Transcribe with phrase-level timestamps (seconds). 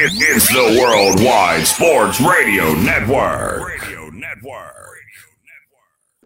[0.00, 3.66] It, it's the Worldwide Sports Radio Network.
[3.66, 5.02] Radio Network.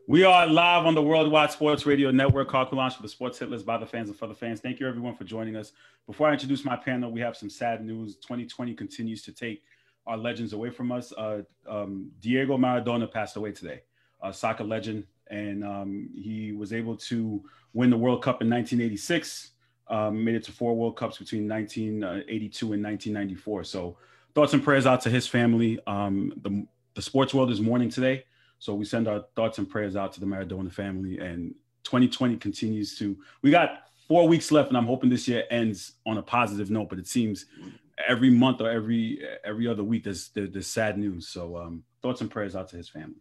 [0.06, 2.48] We are live on the Worldwide Sports Radio Network.
[2.50, 4.60] Carl Launch for the Sports Hit List by the fans and for the fans.
[4.60, 5.72] Thank you, everyone, for joining us.
[6.06, 8.16] Before I introduce my panel, we have some sad news.
[8.16, 9.62] 2020 continues to take
[10.06, 11.10] our legends away from us.
[11.14, 13.80] Uh, um, Diego Maradona passed away today,
[14.22, 17.42] a soccer legend, and um, he was able to
[17.72, 19.51] win the World Cup in 1986
[19.92, 23.64] um, made it to four World Cups between 1982 and 1994.
[23.64, 23.98] So
[24.34, 25.78] thoughts and prayers out to his family.
[25.86, 28.24] Um, the, the sports world is mourning today.
[28.58, 31.18] So we send our thoughts and prayers out to the Maradona family.
[31.18, 35.92] And 2020 continues to, we got four weeks left and I'm hoping this year ends
[36.06, 37.44] on a positive note, but it seems
[38.08, 41.28] every month or every, every other week, there's, there's sad news.
[41.28, 43.20] So um, thoughts and prayers out to his family.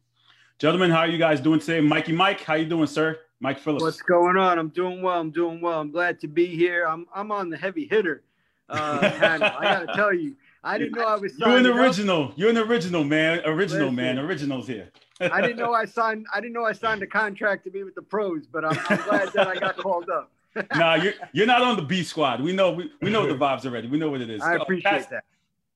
[0.58, 1.82] Gentlemen, how are you guys doing today?
[1.82, 3.20] Mikey Mike, how you doing, sir?
[3.42, 3.84] Mike Phillips.
[3.84, 4.60] What's going on?
[4.60, 5.20] I'm doing well.
[5.20, 5.82] I'm doing well.
[5.82, 6.86] I'm glad to be here.
[6.88, 8.24] I'm I'm on the heavy hitter
[8.70, 9.52] uh, panel.
[9.58, 11.38] I gotta tell you, I didn't know I was.
[11.38, 12.26] You're an original.
[12.26, 12.34] Up.
[12.36, 13.42] You're an original man.
[13.44, 14.20] Original Listen, man.
[14.20, 14.92] Originals here.
[15.20, 16.28] I didn't know I signed.
[16.34, 19.02] I didn't know I signed a contract to be with the pros, but I'm, I'm
[19.04, 20.32] glad that I got called up.
[20.76, 22.42] nah, you're you're not on the B squad.
[22.42, 23.88] We know we, we know the vibes already.
[23.88, 24.42] We know what it is.
[24.42, 25.24] I appreciate uh, Pastor, that.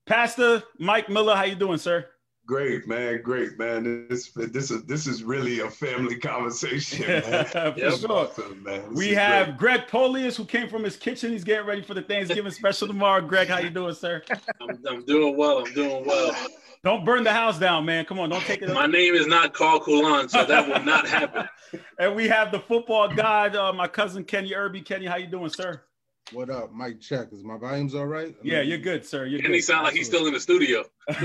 [0.05, 2.05] Pastor Mike Miller, how you doing, sir?
[2.45, 3.21] Great, man.
[3.23, 4.07] Great, man.
[4.07, 7.45] This this is this is really a family conversation, man.
[7.45, 7.93] For yep.
[7.93, 8.11] sure.
[8.11, 8.93] Awesome, man.
[8.93, 9.79] we have great.
[9.79, 11.31] Greg Polius who came from his kitchen.
[11.31, 13.21] He's getting ready for the Thanksgiving special tomorrow.
[13.21, 14.21] Greg, how you doing, sir?
[14.61, 15.65] I'm, I'm doing well.
[15.65, 16.35] I'm doing well.
[16.83, 18.05] Don't burn the house down, man.
[18.05, 18.71] Come on, don't take it.
[18.71, 21.49] My name is not Carl Coulant, so that will not happen.
[21.99, 24.81] and we have the football guy, uh, my cousin Kenny Irby.
[24.81, 25.81] Kenny, how you doing, sir?
[26.31, 26.99] What up, Mike?
[26.99, 27.31] Check.
[27.31, 28.35] Is my volumes all right?
[28.41, 29.25] Yeah, you're good, sir.
[29.25, 29.63] You're Kenny good.
[29.63, 30.83] sound like he's still in the studio.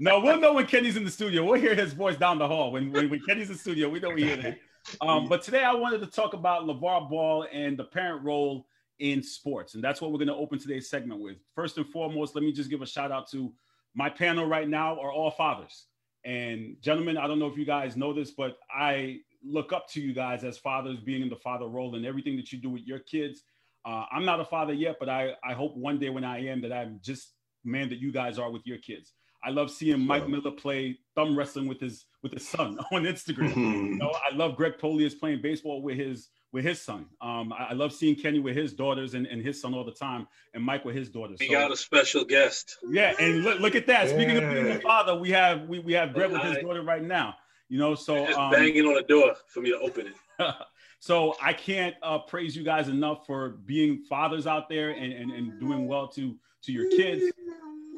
[0.00, 1.44] no, we'll know when Kenny's in the studio.
[1.44, 2.72] We'll hear his voice down the hall.
[2.72, 4.58] When when, when Kenny's in the studio, we know we hear it.
[5.00, 8.66] Um, but today I wanted to talk about LaVar Ball and the parent role
[8.98, 9.74] in sports.
[9.74, 11.36] And that's what we're going to open today's segment with.
[11.54, 13.52] First and foremost, let me just give a shout out to
[13.94, 15.86] my panel right now are all fathers.
[16.24, 20.00] And gentlemen, I don't know if you guys know this, but I look up to
[20.00, 22.82] you guys as fathers being in the father role and everything that you do with
[22.82, 23.44] your kids
[23.84, 26.60] uh, I'm not a father yet, but I, I hope one day when I am
[26.62, 27.32] that I'm just
[27.64, 29.12] man that you guys are with your kids.
[29.44, 33.56] I love seeing Mike Miller play thumb wrestling with his with his son on Instagram.
[33.56, 37.06] you know, I love Greg Polius playing baseball with his with his son.
[37.20, 39.92] Um, I, I, love seeing Kenny with his daughters and, and his son all the
[39.92, 41.38] time, and Mike with his daughters.
[41.40, 42.76] We so, got a special guest.
[42.88, 44.06] Yeah, and look, look at that.
[44.06, 44.14] Yeah.
[44.14, 47.02] Speaking of being a father, we have we, we have Greg with his daughter right
[47.02, 47.34] now.
[47.68, 50.14] You know, so just um, banging on the door for me to open it.
[51.02, 55.32] So I can't uh, praise you guys enough for being fathers out there and, and,
[55.32, 57.24] and doing well to, to your kids.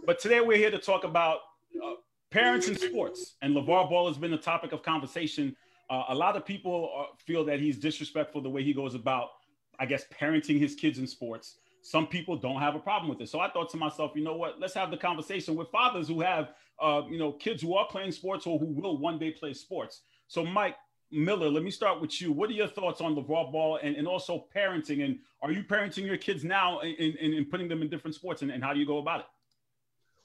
[0.07, 1.41] But today we're here to talk about
[1.85, 1.97] uh,
[2.31, 3.35] parents in sports.
[3.43, 5.55] And LaVar Ball has been a topic of conversation.
[5.91, 9.29] Uh, a lot of people are, feel that he's disrespectful the way he goes about,
[9.79, 11.59] I guess, parenting his kids in sports.
[11.83, 13.29] Some people don't have a problem with it.
[13.29, 14.59] So I thought to myself, you know what?
[14.59, 18.13] Let's have the conversation with fathers who have, uh, you know, kids who are playing
[18.13, 20.01] sports or who will one day play sports.
[20.27, 20.77] So, Mike,
[21.15, 22.33] Miller, let me start with you.
[22.33, 25.05] What are your thoughts on LaVar Ball and, and also parenting?
[25.05, 28.43] And are you parenting your kids now and, and putting them in different sports?
[28.43, 29.27] And, and how do you go about it?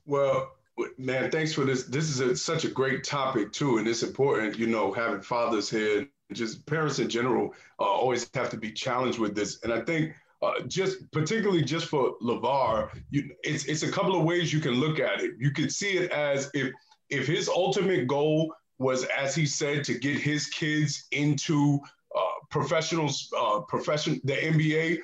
[0.05, 0.51] Well,
[0.97, 1.83] man, thanks for this.
[1.83, 4.57] This is a, such a great topic too, and it's important.
[4.57, 9.19] You know, having fathers here, just parents in general, uh, always have to be challenged
[9.19, 9.59] with this.
[9.63, 14.23] And I think uh, just particularly just for LaVar, you, it's it's a couple of
[14.23, 15.31] ways you can look at it.
[15.39, 16.71] You could see it as if
[17.09, 21.79] if his ultimate goal was, as he said, to get his kids into
[22.17, 24.97] uh, professionals, uh, profession, the NBA.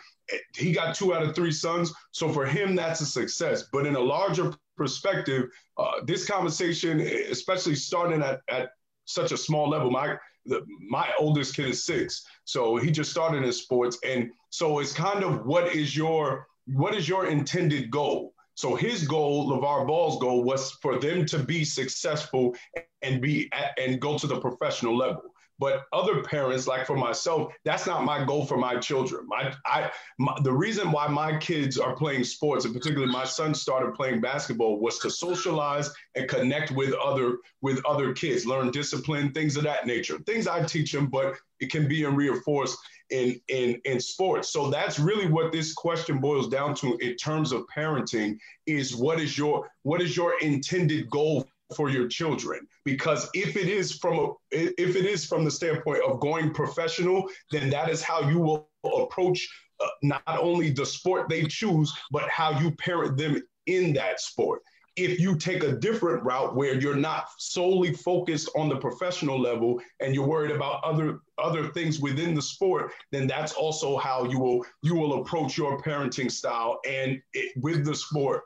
[0.55, 3.65] He got two out of three sons, so for him that's a success.
[3.71, 8.69] But in a larger perspective, uh, this conversation, especially starting at, at
[9.05, 13.43] such a small level, my the, my oldest kid is six, so he just started
[13.43, 18.34] in sports, and so it's kind of what is your what is your intended goal?
[18.55, 22.55] So his goal, LaVar Ball's goal, was for them to be successful
[23.01, 25.34] and be at, and go to the professional level.
[25.57, 29.25] But other parents, like for myself, that's not my goal for my children.
[29.27, 29.89] My, I,
[30.19, 34.19] my, the reason why my kids are playing sports, and particularly my son started playing
[34.19, 39.63] basketball, was to socialize and connect with other with other kids, learn discipline, things of
[39.63, 40.19] that nature.
[40.25, 42.77] Things I teach them, but it can be reinforced
[43.09, 44.49] in in in sports.
[44.51, 49.19] So that's really what this question boils down to in terms of parenting: is what
[49.19, 54.19] is your what is your intended goal for your children because if it is from
[54.19, 58.39] a, if it is from the standpoint of going professional then that is how you
[58.39, 58.69] will
[59.01, 59.47] approach
[59.79, 64.61] uh, not only the sport they choose but how you parent them in that sport
[64.95, 69.81] if you take a different route where you're not solely focused on the professional level
[69.99, 74.39] and you're worried about other other things within the sport then that's also how you
[74.39, 78.43] will you will approach your parenting style and it, with the sport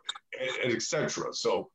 [0.64, 1.34] and etc.
[1.34, 1.70] So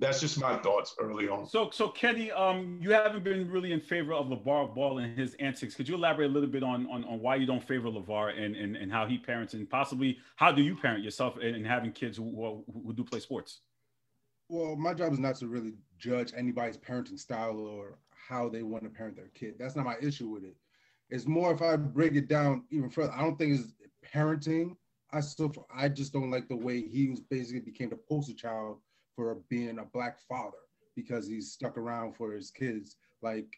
[0.00, 1.46] that's just my thoughts early on.
[1.46, 5.34] So, so Kenny, um, you haven't been really in favor of LaVar Ball and his
[5.34, 5.74] antics.
[5.74, 8.54] Could you elaborate a little bit on on, on why you don't favor LaVar and,
[8.54, 12.16] and and how he parents and possibly how do you parent yourself and, having kids
[12.16, 13.60] who, who do play sports?
[14.48, 18.84] Well, my job is not to really judge anybody's parenting style or how they want
[18.84, 19.54] to parent their kid.
[19.58, 20.56] That's not my issue with it.
[21.10, 23.12] It's more if I break it down even further.
[23.12, 23.72] I don't think it's
[24.14, 24.76] parenting.
[25.10, 28.78] I still, I just don't like the way he was basically became the poster child
[29.18, 30.58] for being a black father
[30.94, 32.94] because he's stuck around for his kids.
[33.20, 33.48] Like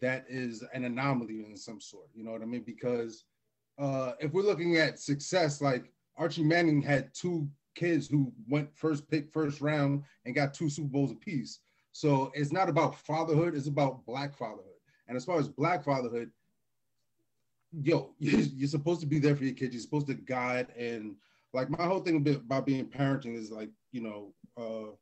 [0.00, 2.08] that is an anomaly in some sort.
[2.12, 2.64] You know what I mean?
[2.66, 3.24] Because
[3.78, 9.08] uh, if we're looking at success, like Archie Manning had two kids who went first
[9.08, 11.60] pick, first round, and got two Super Bowls apiece.
[11.92, 14.64] So it's not about fatherhood; it's about black fatherhood.
[15.06, 16.32] And as far as black fatherhood,
[17.70, 19.72] yo, you're supposed to be there for your kids.
[19.72, 21.14] You're supposed to guide and
[21.52, 24.92] like my whole thing about being parenting is like you know uh,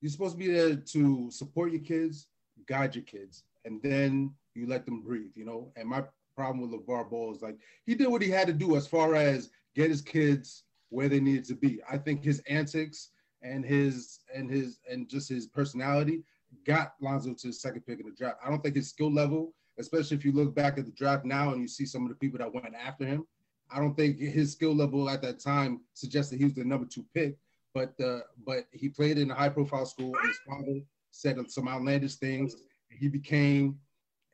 [0.00, 2.28] you're supposed to be there to support your kids,
[2.66, 5.32] guide your kids, and then you let them breathe.
[5.34, 6.04] You know, and my
[6.36, 9.14] problem with LaVar Ball is like he did what he had to do as far
[9.14, 11.80] as get his kids where they needed to be.
[11.90, 13.10] I think his antics
[13.42, 16.22] and his and his and just his personality
[16.66, 18.38] got Lonzo to the second pick in the draft.
[18.44, 21.52] I don't think his skill level, especially if you look back at the draft now
[21.52, 23.26] and you see some of the people that went after him,
[23.72, 27.04] I don't think his skill level at that time suggested he was the number two
[27.14, 27.36] pick.
[27.72, 30.12] But uh, but he played in a high profile school.
[30.24, 30.80] His father
[31.10, 32.56] said some outlandish things.
[32.88, 33.78] He became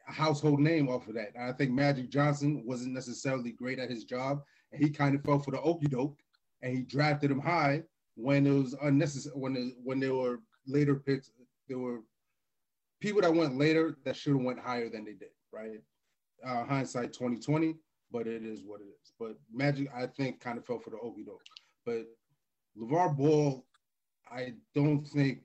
[0.09, 1.33] a household name off of that.
[1.35, 4.43] And I think Magic Johnson wasn't necessarily great at his job,
[4.73, 6.19] and he kind of fell for the okey doke,
[6.63, 7.83] and he drafted him high
[8.15, 9.35] when it was unnecessary.
[9.37, 11.31] When it, when there were later picks,
[11.69, 12.01] there were
[13.01, 15.29] people that went later that should have went higher than they did.
[15.53, 15.83] Right?
[16.47, 17.77] Uh, hindsight 2020
[18.17, 19.13] but it is what it is.
[19.21, 21.43] But Magic, I think, kind of fell for the okey doke.
[21.85, 22.07] But
[22.81, 23.63] LaVar Ball,
[24.31, 25.41] I don't think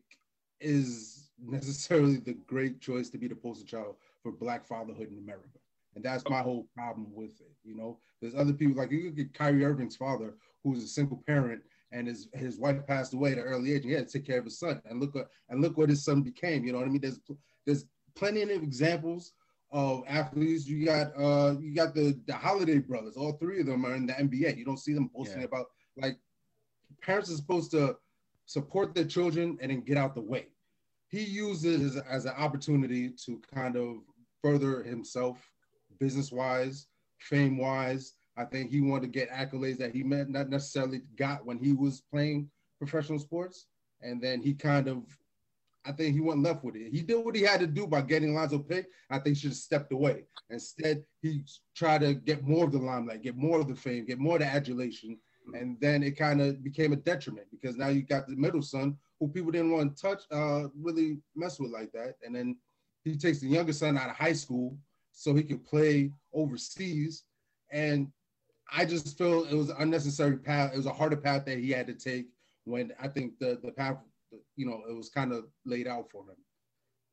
[0.62, 5.60] is necessarily the great choice to be the poster child for Black fatherhood in America.
[5.96, 7.52] And that's my whole problem with it.
[7.66, 11.22] You know, there's other people like you could get Kyrie Irving's father, who's a single
[11.28, 14.18] parent, and his his wife passed away at an early age, and he had to
[14.18, 14.82] take care of his son.
[14.86, 15.14] And look,
[15.50, 16.64] and look what his son became.
[16.64, 17.02] You know what I mean?
[17.02, 17.20] There's
[17.66, 17.86] there's
[18.16, 19.34] plenty of examples
[19.72, 20.68] of athletes.
[20.68, 23.16] You got uh you got the the Holiday brothers.
[23.16, 24.58] All three of them are in the NBA.
[24.58, 25.48] You don't see them posting yeah.
[25.48, 26.18] about like
[27.02, 27.98] parents are supposed to
[28.46, 30.48] support their children and then get out the way.
[31.08, 33.98] He uses as, as an opportunity to kind of
[34.42, 35.38] further himself
[36.00, 36.88] business wise,
[37.20, 38.14] fame wise.
[38.38, 41.74] I think he wanted to get accolades that he met, not necessarily got when he
[41.74, 43.68] was playing professional sports.
[44.02, 45.04] And then he kind of
[45.86, 46.94] I think he went left with it.
[46.94, 48.94] He did what he had to do by getting Lonzo picked.
[49.10, 50.26] I think he should have stepped away.
[50.50, 51.44] Instead, he
[51.76, 54.42] tried to get more of the limelight, get more of the fame, get more of
[54.42, 55.18] the adulation.
[55.54, 58.96] And then it kind of became a detriment because now you got the middle son
[59.20, 62.16] who people didn't want to touch, uh, really mess with like that.
[62.24, 62.58] And then
[63.04, 64.78] he takes the younger son out of high school
[65.12, 67.24] so he could play overseas.
[67.72, 68.12] And
[68.72, 70.74] I just feel it was an unnecessary path.
[70.74, 72.28] It was a harder path that he had to take
[72.66, 73.98] when I think the the path
[74.56, 76.36] you know, it was kind of laid out for him.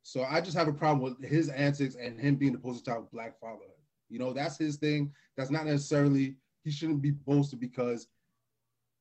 [0.02, 3.04] So I just have a problem with his antics and him being the poster child
[3.04, 3.72] of black fatherhood.
[4.08, 5.12] You know, that's his thing.
[5.36, 8.08] That's not necessarily he shouldn't be boasted because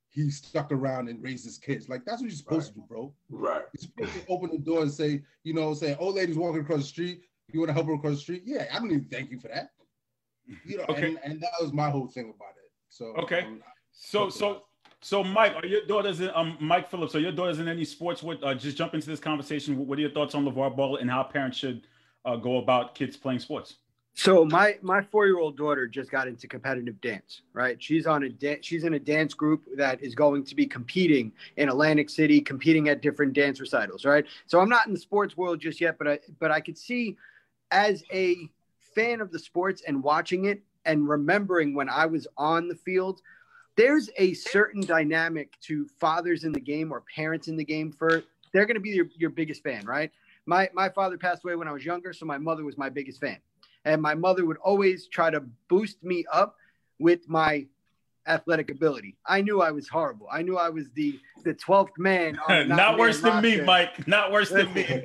[0.10, 1.90] he stuck around and raised his kids.
[1.90, 2.76] Like that's what you're supposed right.
[2.76, 3.14] to do, bro.
[3.30, 3.64] Right.
[3.74, 6.80] You're supposed to open the door and say, you know, say, old lady's walking across
[6.80, 7.22] the street.
[7.54, 8.44] You want to help her across the street?
[8.46, 9.72] Yeah, I don't even thank you for that.
[10.66, 11.08] You know, okay.
[11.08, 12.72] and, and that was my whole thing about it.
[12.90, 13.42] So okay.
[13.42, 13.62] Um,
[13.92, 14.64] so so
[15.02, 17.14] so, Mike, are your daughters in um, Mike Phillips?
[17.16, 18.24] Are your daughters in any sports?
[18.24, 19.86] What uh, just jump into this conversation?
[19.86, 21.88] What are your thoughts on LaVar Ball and how parents should
[22.26, 23.76] uh, go about kids playing sports?
[24.16, 27.44] So my my four year old daughter just got into competitive dance.
[27.54, 30.66] Right, she's on a da- she's in a dance group that is going to be
[30.66, 34.04] competing in Atlantic City, competing at different dance recitals.
[34.04, 36.80] Right, so I'm not in the sports world just yet, but I but I could
[36.80, 37.16] see
[37.70, 38.50] as a
[38.96, 43.22] fan of the sports and watching it and remembering when I was on the field
[43.78, 48.24] there's a certain dynamic to fathers in the game or parents in the game for
[48.52, 50.12] they're going to be your, your biggest fan right?
[50.46, 53.22] My my father passed away when i was younger so my mother was my biggest
[53.22, 53.38] fan.
[53.86, 56.58] And my mother would always try to boost me up
[57.00, 57.68] with my
[58.26, 59.16] athletic ability.
[59.26, 60.28] I knew i was horrible.
[60.32, 63.50] I knew i was the the 12th man not worse than roster.
[63.50, 64.08] me mike.
[64.08, 65.04] Not worse than me.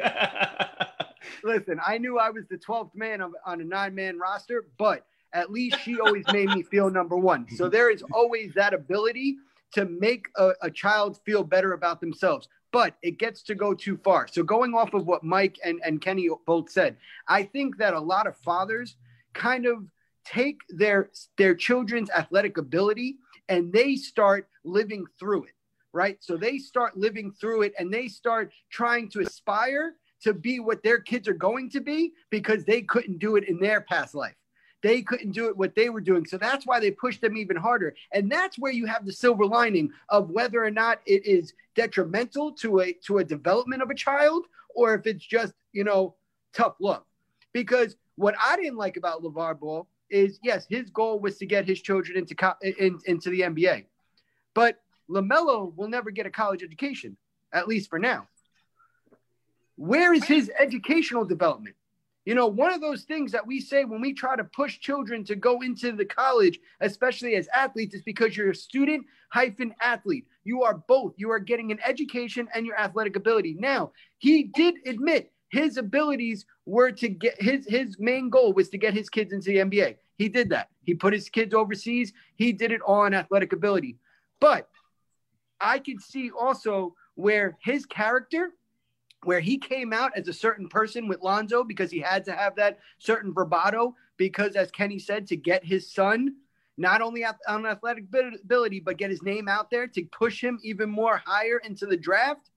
[1.45, 1.79] Listen.
[1.87, 5.51] I knew i was the 12th man on, on a nine man roster but at
[5.51, 7.47] least she always made me feel number one.
[7.57, 9.37] So there is always that ability
[9.73, 12.49] to make a, a, child feel better about themselves.
[12.73, 14.29] But it gets to go too far.
[14.29, 16.97] So going off of what Mike and, and Kenny both said,
[17.29, 18.97] I think that a lot of fathers
[19.35, 19.85] kind of
[20.25, 23.17] take their their children's athletic ability
[23.49, 25.55] and they start living through it.
[25.93, 26.17] right?
[26.21, 30.83] So they start living through it and they start trying to aspire to be what
[30.83, 34.37] their kids are going to be because they couldn't do it in their past life.
[34.83, 36.27] They couldn't do it what they were doing.
[36.27, 37.95] So that's why they pushed them even harder.
[38.13, 42.53] And that's where you have the silver lining of whether or not it is detrimental
[42.53, 46.15] to a to a development of a child or if it's just, you know,
[46.53, 47.05] tough love.
[47.53, 51.67] Because what I didn't like about LaVar Ball is yes, his goal was to get
[51.67, 53.85] his children into in, into the NBA.
[54.55, 57.17] But LaMelo will never get a college education,
[57.53, 58.27] at least for now.
[59.77, 61.77] Where is his educational development?
[62.25, 65.25] You know, one of those things that we say when we try to push children
[65.25, 70.27] to go into the college, especially as athletes, is because you're a student hyphen athlete.
[70.45, 71.15] You are both.
[71.17, 73.57] You are getting an education and your athletic ability.
[73.59, 78.79] Now, he did admit his abilities were to get his his main goal was to
[78.79, 79.97] get his kids into the NBA.
[80.17, 80.69] He did that.
[80.85, 82.13] He put his kids overseas.
[82.37, 83.99] He did it all on athletic ability.
[84.41, 84.69] But
[85.61, 88.53] I could see also where his character
[89.25, 92.57] where he came out as a certain person with Lonzo because he had to have
[92.57, 96.37] that certain bravado because as Kenny said to get his son
[96.79, 98.05] not only on athletic
[98.43, 101.97] ability but get his name out there to push him even more higher into the
[101.97, 102.51] draft.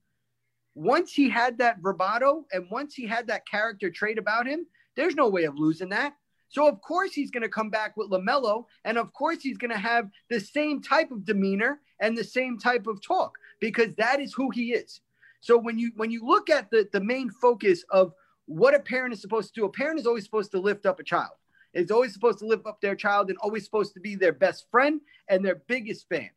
[0.74, 5.16] Once he had that bravado and once he had that character trait about him there's
[5.16, 6.16] no way of losing that.
[6.48, 9.72] So of course he's going to come back with LaMelo and of course he's going
[9.72, 14.20] to have the same type of demeanor and the same type of talk because that
[14.20, 15.02] is who he is
[15.46, 18.14] so when you when you look at the the main focus of
[18.48, 21.00] what a parent is supposed to do, a parent is always supposed to lift up
[21.00, 21.34] a child.
[21.72, 24.66] It's always supposed to lift up their child and always supposed to be their best
[24.72, 26.32] friend and their biggest fan.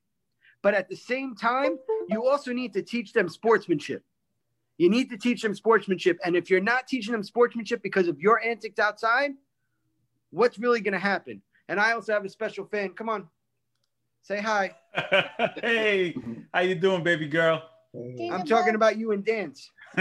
[0.62, 1.78] But at the same time,
[2.10, 4.04] you also need to teach them sportsmanship.
[4.76, 6.18] You need to teach them sportsmanship.
[6.22, 9.30] And if you're not teaching them sportsmanship because of your antics outside,
[10.30, 11.40] what's really going to happen?
[11.70, 12.90] And I also have a special fan.
[12.90, 13.26] Come on,
[14.22, 14.76] say hi.
[15.62, 16.14] hey,
[16.52, 17.62] how you doing, baby girl?
[17.94, 18.32] Mm.
[18.32, 19.70] I'm talking about you and dance.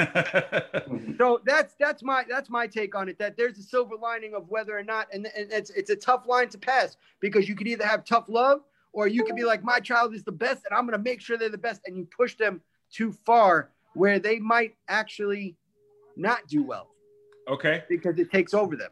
[1.18, 3.18] so that's that's my that's my take on it.
[3.18, 6.28] That there's a silver lining of whether or not, and, and it's it's a tough
[6.28, 9.64] line to pass because you could either have tough love or you could be like,
[9.64, 12.06] my child is the best, and I'm gonna make sure they're the best, and you
[12.06, 15.56] push them too far where they might actually
[16.16, 16.90] not do well.
[17.48, 17.84] Okay.
[17.90, 18.92] Because it takes over them.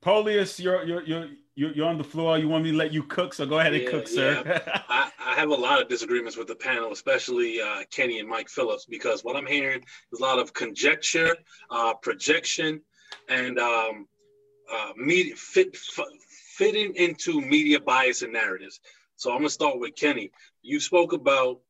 [0.00, 2.38] Polius, you're you're you're you're on the floor.
[2.38, 4.42] You want me to let you cook, so go ahead and yeah, cook, sir.
[4.44, 4.82] Yeah.
[4.88, 8.48] I, I, have a lot of disagreements with the panel, especially uh, Kenny and Mike
[8.48, 9.82] Phillips, because what I'm hearing
[10.12, 11.36] is a lot of conjecture,
[11.70, 12.80] uh, projection,
[13.28, 14.06] and um,
[14.72, 16.06] uh, media fit, f-
[16.56, 18.80] fitting into media bias and narratives.
[19.16, 20.30] So I'm gonna start with Kenny.
[20.62, 21.60] You spoke about,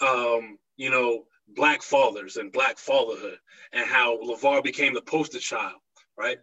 [0.00, 3.38] um, you know, black fathers and black fatherhood,
[3.72, 5.74] and how LaVar became the poster child,
[6.16, 6.38] right?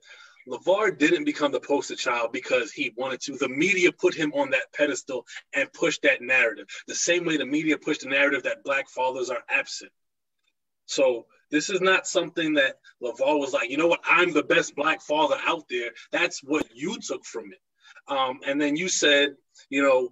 [0.48, 3.38] LaVar didn't become the poster child because he wanted to.
[3.38, 6.65] The media put him on that pedestal and pushed that narrative.
[6.88, 9.91] The same way the media pushed the narrative that black fathers are absent.
[10.86, 14.75] So this is not something that LaVar was like, you know what, I'm the best
[14.75, 15.91] black father out there.
[16.12, 17.60] That's what you took from it.
[18.07, 19.36] Um, and then you said,
[19.69, 20.10] you know,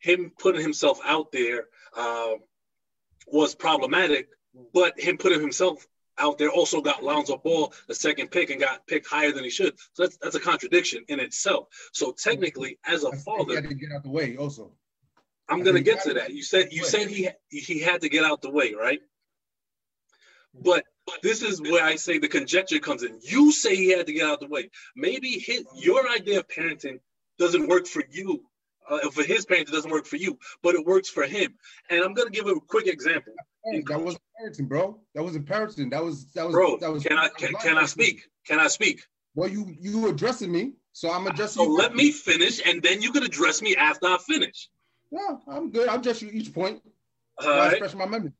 [0.00, 1.64] him putting himself out there
[1.96, 2.34] uh,
[3.26, 4.28] was problematic,
[4.72, 5.86] but him putting himself
[6.18, 9.50] out there also got Lonzo Ball the second pick and got picked higher than he
[9.50, 9.78] should.
[9.92, 11.68] So that's that's a contradiction in itself.
[11.92, 14.36] So technically, as a father, he had to get out the way.
[14.36, 14.72] Also,
[15.48, 16.32] I'm gonna get to that.
[16.32, 19.00] You said you said he he had to get out the way, right?
[20.54, 20.84] But
[21.22, 23.18] this is where I say the conjecture comes in.
[23.22, 24.70] You say he had to get out the way.
[24.96, 27.00] Maybe his, your idea of parenting
[27.38, 28.44] doesn't work for you.
[28.88, 31.54] Uh, for his parents, it doesn't work for you, but it works for him.
[31.90, 33.34] And I'm gonna give a quick example.
[33.64, 35.00] That wasn't parenting, bro.
[35.14, 35.90] That wasn't parenting.
[35.90, 36.76] That was that was bro.
[36.78, 38.22] That was, can I can, can I speak?
[38.46, 39.02] Can I speak?
[39.34, 41.62] Well, you you addressing me, so I'm addressing.
[41.62, 41.76] So you.
[41.76, 44.68] let me finish, and then you can address me after I finish.
[45.10, 45.88] Yeah, I'm good.
[45.88, 46.82] I'll address you each point.
[47.38, 47.72] All right.
[47.72, 48.32] Express my memory.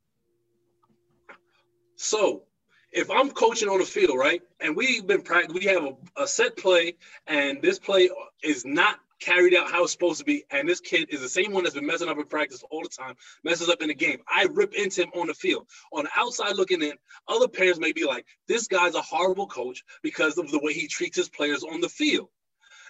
[1.97, 2.45] So,
[2.93, 6.27] if I'm coaching on the field, right, and we've been practicing, we have a, a
[6.27, 6.95] set play,
[7.27, 8.09] and this play
[8.43, 10.45] is not carried out how it's supposed to be.
[10.51, 12.89] And this kid is the same one that's been messing up in practice all the
[12.89, 14.19] time, messes up in the game.
[14.29, 15.67] I rip into him on the field.
[15.93, 16.95] On the outside looking in,
[17.27, 20.87] other parents may be like, this guy's a horrible coach because of the way he
[20.87, 22.29] treats his players on the field.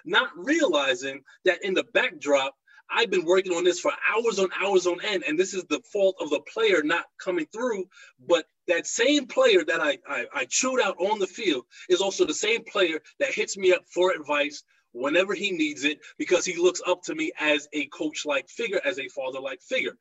[0.05, 2.55] Not realizing that in the backdrop,
[2.91, 5.81] I've been working on this for hours on hours on end, and this is the
[5.93, 7.85] fault of the player not coming through.
[8.27, 12.25] But that same player that I, I, I chewed out on the field is also
[12.25, 14.63] the same player that hits me up for advice,
[14.99, 18.81] whenever he needs it because he looks up to me as a coach like figure,
[18.85, 19.97] as a father like figure.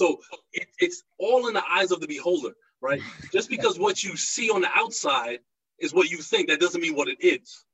[0.00, 0.20] So
[0.52, 3.02] it, it's all in the eyes of the beholder, right?
[3.32, 5.40] Just because what you see on the outside
[5.78, 7.64] is what you think, that doesn't mean what it is.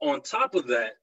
[0.00, 0.94] On top of that,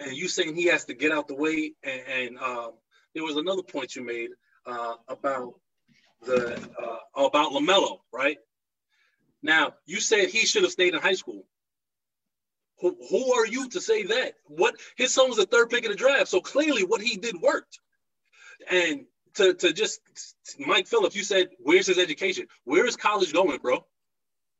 [0.00, 2.72] and you saying he has to get out the way, and, and um,
[3.14, 4.30] there was another point you made
[4.66, 5.54] uh, about
[6.22, 8.38] the uh, about LaMelo, right?
[9.42, 11.44] Now you said he should have stayed in high school.
[12.80, 14.34] Who, who are you to say that?
[14.46, 17.40] What his son was the third pick in the draft, so clearly what he did
[17.40, 17.78] worked.
[18.68, 20.00] And to to just
[20.58, 22.46] Mike Phillips, you said, "Where's his education?
[22.64, 23.86] Where is college going, bro?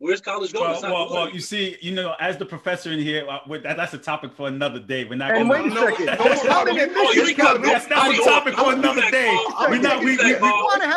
[0.04, 0.70] Where's college going?
[0.70, 3.94] Well, well, well, you see, you know, as the professor in here, uh, that, that's
[3.94, 5.06] a topic for another day.
[5.06, 5.30] We're not.
[5.30, 6.06] And gonna, wait a second.
[6.08, 9.34] That's, that's, that's a topic for another day.
[9.60, 10.00] We're not.
[10.00, 10.52] We, we, we,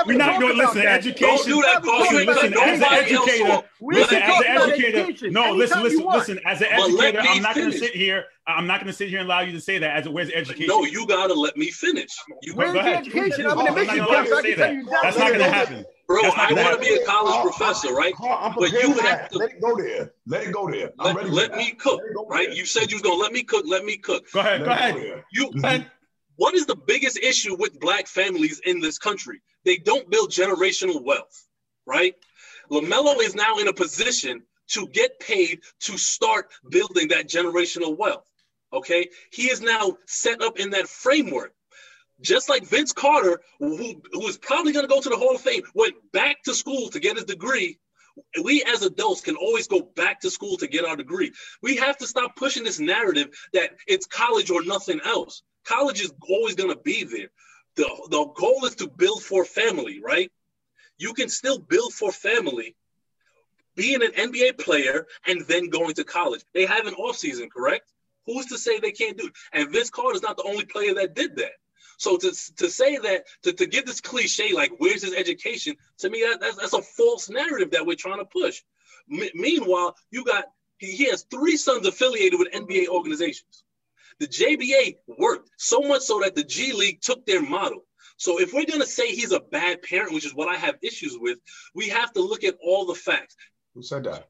[0.06, 0.82] we're not going to listen.
[0.82, 1.26] Education.
[1.26, 2.02] Don't do that, Paul.
[2.02, 3.68] Listen, listen as an educator.
[3.80, 5.32] Listen, as an educator.
[5.32, 6.40] No, listen, listen, listen.
[6.46, 8.26] As an educator, I'm not going to sit here.
[8.46, 9.96] I'm not going to sit here and allow you to say that.
[9.96, 10.68] As a where's education?
[10.68, 12.12] No, you got to let me finish.
[12.42, 13.46] You where's the education?
[13.46, 14.06] I'm going to make you.
[15.02, 15.86] That's not going to happen.
[16.08, 18.14] Bro, I want to be a college I'll, professor, right?
[18.24, 20.14] i but you have to let it go there.
[20.26, 20.92] Let it go there.
[21.00, 22.00] I'm let, let me cook,
[22.30, 22.56] right?
[22.56, 23.66] You said you was gonna let me cook.
[23.68, 24.26] Let me cook.
[24.32, 24.62] Go ahead.
[24.62, 25.24] Let go ahead.
[25.34, 25.50] You.
[25.50, 25.88] Mm-hmm.
[26.38, 29.42] What is the biggest issue with black families in this country?
[29.66, 31.46] They don't build generational wealth,
[31.86, 32.14] right?
[32.72, 38.30] LaMelo is now in a position to get paid to start building that generational wealth.
[38.72, 41.54] Okay, he is now set up in that framework
[42.22, 45.42] just like Vince Carter, who, who is probably going to go to the Hall of
[45.42, 47.78] Fame, went back to school to get his degree.
[48.44, 51.34] We as adults can always go back to school to get our degree.
[51.62, 55.44] We have to stop pushing this narrative that it's college or nothing else.
[55.66, 57.30] College is always going to be there.
[57.76, 60.32] The, the goal is to build for family, right?
[60.98, 62.76] You can still build for family,
[63.76, 66.44] being an NBA player, and then going to college.
[66.56, 67.94] They have an offseason, correct?
[68.26, 69.34] Who's to say they can't do it?
[69.54, 71.52] And Vince Carter is not the only player that did that.
[71.98, 75.76] So to, to say that, to, to give this cliche, like, where's his education?
[76.00, 78.62] To me, that, that's, that's a false narrative that we're trying to push.
[79.12, 80.46] M- meanwhile, you got,
[80.78, 83.64] he, he has three sons affiliated with NBA organizations.
[84.20, 87.84] The JBA worked so much so that the G League took their model.
[88.18, 90.76] So if we're going to say he's a bad parent, which is what I have
[90.82, 91.40] issues with,
[91.76, 93.36] we have to look at all the facts.
[93.76, 94.28] Who said that?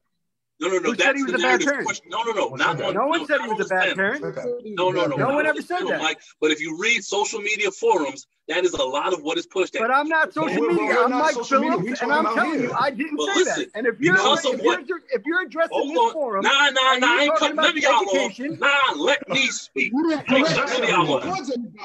[0.60, 0.90] No, no, no.
[0.90, 2.00] Who said he was a bad parent?
[2.08, 2.48] No, no, no.
[2.56, 4.22] Not one, no one said he was a bad parent.
[4.64, 5.16] No, no, no.
[5.16, 6.00] No one ever said that.
[6.00, 9.46] Mike, but if you read social media forums, that is a lot of what is
[9.46, 9.74] pushed.
[9.74, 11.00] But I'm not social media.
[11.00, 13.66] I'm Mike Phillips, and I'm telling you, I didn't say that.
[13.74, 17.68] And if you're if you're addressing this forum, nah, nah, nah, I ain't cutting none
[17.68, 18.38] of y'all off.
[18.38, 19.92] Nah, let me speak.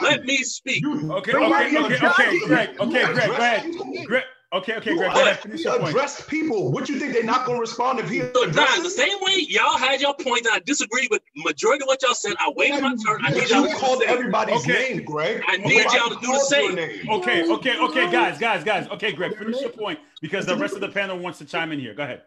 [0.01, 0.83] Let me speak.
[0.85, 4.05] Okay, okay, okay, okay, Greg, okay, Greg, go ahead.
[4.05, 4.23] Greg.
[4.53, 5.11] Okay, okay, Greg.
[5.13, 5.39] Go ahead.
[5.39, 6.29] Finish your address point.
[6.29, 6.71] people.
[6.71, 8.83] What you think they're not going to respond if he so addresses?
[8.83, 12.13] the same way y'all had your point, and I disagree with majority of what y'all
[12.13, 12.33] said.
[12.39, 13.21] I waited my turn.
[13.25, 14.93] I need y'all to call everybody's okay.
[14.93, 15.41] name, Greg.
[15.47, 15.97] I need okay.
[15.97, 16.77] y'all to do the same.
[17.09, 18.87] Okay, okay, okay, guys, guys, guys.
[18.89, 21.79] Okay, Greg, finish your point because the rest of the panel wants to chime in
[21.79, 21.95] here.
[21.95, 22.21] Go ahead.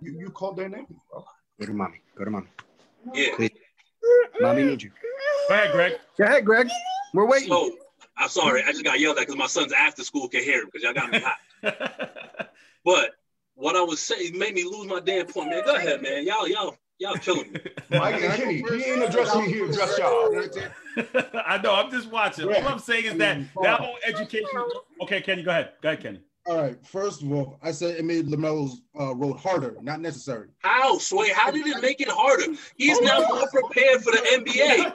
[0.00, 1.24] You, you called their name, bro.
[1.58, 2.00] Go to mommy.
[2.16, 2.46] Go to mommy.
[3.12, 3.34] Yeah.
[3.34, 3.50] Please.
[4.40, 4.90] Mommy needs you.
[5.48, 5.92] Go ahead, Greg.
[6.18, 6.68] Go ahead, Greg.
[7.12, 7.48] We're waiting.
[7.48, 7.72] So,
[8.16, 8.62] I'm sorry.
[8.62, 10.94] I just got yelled at because my son's after school can hear him because y'all
[10.94, 11.36] got me hot.
[12.84, 13.10] but
[13.54, 15.64] what I was saying made me lose my damn point, man.
[15.64, 16.26] Go ahead, man.
[16.26, 17.60] Y'all, y'all, y'all killing me.
[17.90, 19.52] Mike and Kenny, he ain't addressing me.
[19.52, 20.34] He addressed y'all.
[21.46, 21.74] I know.
[21.74, 22.52] I'm just watching.
[22.52, 24.48] All I'm saying is that that whole education.
[25.02, 25.72] Okay, Kenny, go ahead.
[25.82, 26.20] Go ahead, Kenny.
[26.46, 26.86] All right.
[26.86, 30.48] First of all, I said it made LaMelo's uh, road harder, not necessary.
[30.58, 31.30] How, Sway?
[31.30, 32.52] How did it make it harder?
[32.76, 34.92] He's now more prepared for the NBA.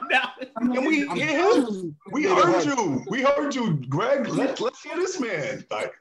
[0.72, 1.96] Can we hear him.
[2.12, 3.04] We heard you.
[3.08, 4.28] We heard you, Greg.
[4.28, 5.64] Let, let's hear this man.
[5.70, 5.92] Like,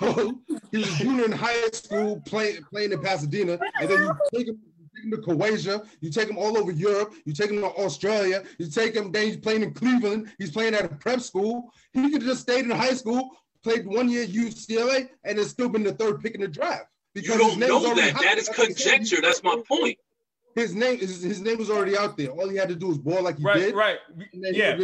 [0.00, 0.40] so
[0.72, 4.58] he was junior in high school playing playing in Pasadena, and then you take him,
[4.94, 8.42] take him to Croatia, you take him all over Europe, you take him to Australia,
[8.58, 11.72] you take him, then he's playing in Cleveland, he's playing at a prep school.
[11.92, 13.30] He could have just stayed in high school,
[13.62, 16.86] played one year at UCLA, and has still been the third pick in the draft.
[17.14, 18.14] Because you don't know that.
[18.20, 19.20] That is conjecture.
[19.20, 19.98] That's my point.
[20.54, 22.28] His name his, his name was already out there.
[22.28, 23.74] All he had to do was ball like he right, did.
[23.74, 24.54] Right, right.
[24.54, 24.76] Yeah.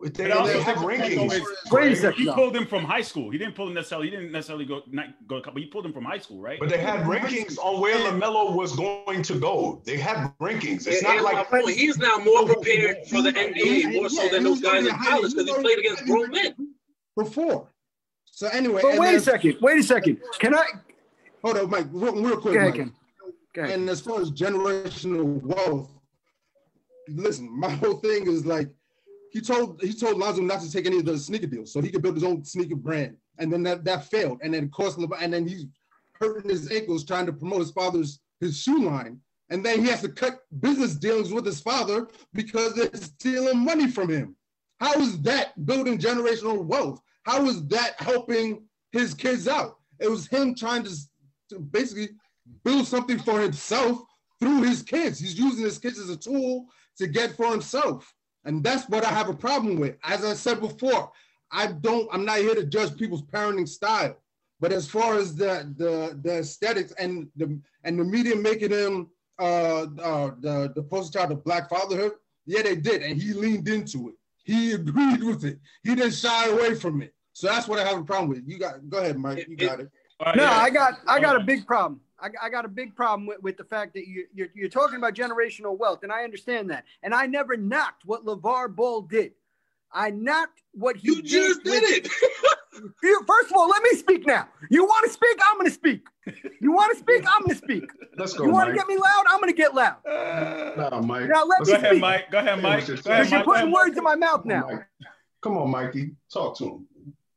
[0.00, 1.40] They, they have rankings.
[1.72, 2.22] Wait a second.
[2.22, 3.30] He pulled him from high school.
[3.30, 4.08] He didn't pull him necessarily.
[4.08, 5.42] He didn't necessarily go not go.
[5.44, 6.58] But he pulled him from high school, right?
[6.60, 9.82] But they had rankings on where LaMelo was going to go.
[9.84, 10.86] They had rankings.
[10.86, 11.70] It's yeah, not like point.
[11.70, 15.48] he's now more prepared for the NBA more so than those guys in college because
[15.48, 16.54] he played against grown men
[17.16, 17.68] before.
[18.38, 19.56] So anyway, but wait a second.
[19.60, 20.20] Wait a second.
[20.38, 20.64] Can I?
[21.42, 21.86] Hold on, Mike.
[21.90, 22.54] Real, quick.
[22.54, 22.88] Go ahead, Mike.
[23.52, 23.74] Go ahead.
[23.74, 25.90] And as far as generational wealth,
[27.08, 28.70] listen, my whole thing is like
[29.32, 31.90] he told he told Lonzo not to take any of the sneaker deals so he
[31.90, 33.16] could build his own sneaker brand.
[33.40, 34.38] And then that, that failed.
[34.40, 35.66] And then it cost and then he's
[36.12, 39.18] hurting his ankles trying to promote his father's his shoe line.
[39.50, 43.90] And then he has to cut business dealings with his father because they're stealing money
[43.90, 44.36] from him.
[44.78, 47.02] How is that building generational wealth?
[47.28, 49.76] How is that helping his kids out?
[50.00, 50.96] It was him trying to,
[51.50, 52.08] to basically
[52.64, 54.00] build something for himself
[54.40, 55.18] through his kids.
[55.18, 56.64] He's using his kids as a tool
[56.96, 58.10] to get for himself.
[58.46, 59.96] And that's what I have a problem with.
[60.04, 61.12] As I said before,
[61.52, 64.16] I don't, I'm not here to judge people's parenting style.
[64.58, 69.08] But as far as the the the aesthetics and the and the media making him
[69.38, 72.12] uh, uh the the poster child of black fatherhood,
[72.44, 74.14] yeah, they did, and he leaned into it.
[74.42, 75.60] He agreed with it.
[75.84, 77.14] He didn't shy away from it.
[77.38, 78.42] So that's what I have a problem with.
[78.48, 79.46] You got go ahead, Mike.
[79.48, 79.92] You got it.
[80.34, 80.58] No, yeah.
[80.58, 82.00] I got I got a big problem.
[82.18, 84.96] I, I got a big problem with, with the fact that you, you're, you're talking
[84.96, 86.82] about generational wealth, and I understand that.
[87.04, 89.34] And I never knocked what LaVar Ball did.
[89.92, 91.26] I knocked what he you did.
[91.26, 92.08] just did it.
[93.24, 94.48] First of all, let me speak now.
[94.68, 95.38] You want to speak?
[95.48, 96.08] I'm going to speak.
[96.60, 97.24] You want to speak?
[97.24, 97.84] I'm going to speak.
[98.16, 98.46] Let's go.
[98.46, 99.24] You want to get me loud?
[99.28, 100.04] I'm going to get loud.
[100.04, 101.28] Uh, no, Mike.
[101.28, 102.00] Now let go me ahead, speak.
[102.00, 102.30] Mike.
[102.32, 102.84] Go ahead, Mike.
[102.84, 104.80] Go ahead, You're putting words in my mouth now.
[105.40, 106.16] Come on, Mikey.
[106.32, 106.88] Talk to him.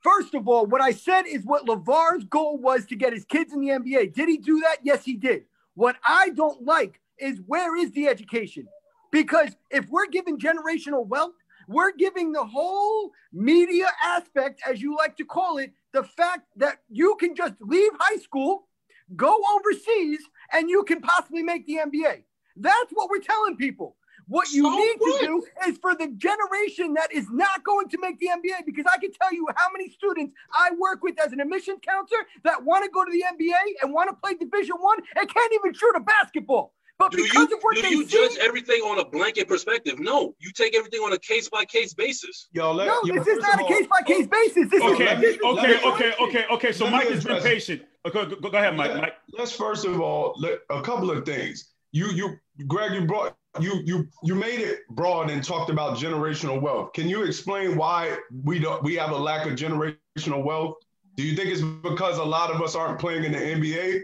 [0.02, 3.54] First of all, what I said is what LaVar's goal was to get his kids
[3.54, 4.14] in the NBA.
[4.14, 4.78] Did he do that?
[4.84, 5.44] Yes, he did.
[5.76, 8.68] What I don't like is where is the education?
[9.12, 11.36] Because if we're giving generational wealth,
[11.68, 16.80] we're giving the whole media aspect, as you like to call it, the fact that
[16.90, 18.68] you can just leave high school,
[19.16, 20.20] go overseas,
[20.52, 22.24] and you can possibly make the NBA.
[22.58, 23.96] That's what we're telling people.
[24.32, 25.20] What you so need what?
[25.20, 28.86] to do is for the generation that is not going to make the NBA, because
[28.90, 32.64] I can tell you how many students I work with as an admission counselor that
[32.64, 35.74] want to go to the NBA and want to play Division One and can't even
[35.74, 36.72] shoot a basketball.
[36.98, 39.50] But do because you, of what do they you see, judge everything on a blanket
[39.50, 40.00] perspective?
[40.00, 42.48] No, you take everything on a case by case basis.
[42.54, 44.70] Yo, let, no, yo, this is oh, not a case by case basis.
[44.70, 46.72] This okay, is, okay, okay, okay, okay, okay.
[46.72, 47.82] So Mike has been patient.
[48.06, 48.96] Okay, go, go ahead, Mike.
[48.96, 49.16] Mike.
[49.34, 51.71] Let's first of all let, a couple of things.
[51.92, 56.62] You, you, Greg, you brought you you you made it broad and talked about generational
[56.62, 56.94] wealth.
[56.94, 60.76] Can you explain why we don't we have a lack of generational wealth?
[61.18, 64.02] Do you think it's because a lot of us aren't playing in the NBA?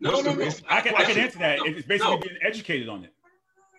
[0.00, 0.50] No, no, no.
[0.68, 1.60] I can, I can answer that.
[1.64, 2.18] It's basically no.
[2.18, 3.11] being educated on it.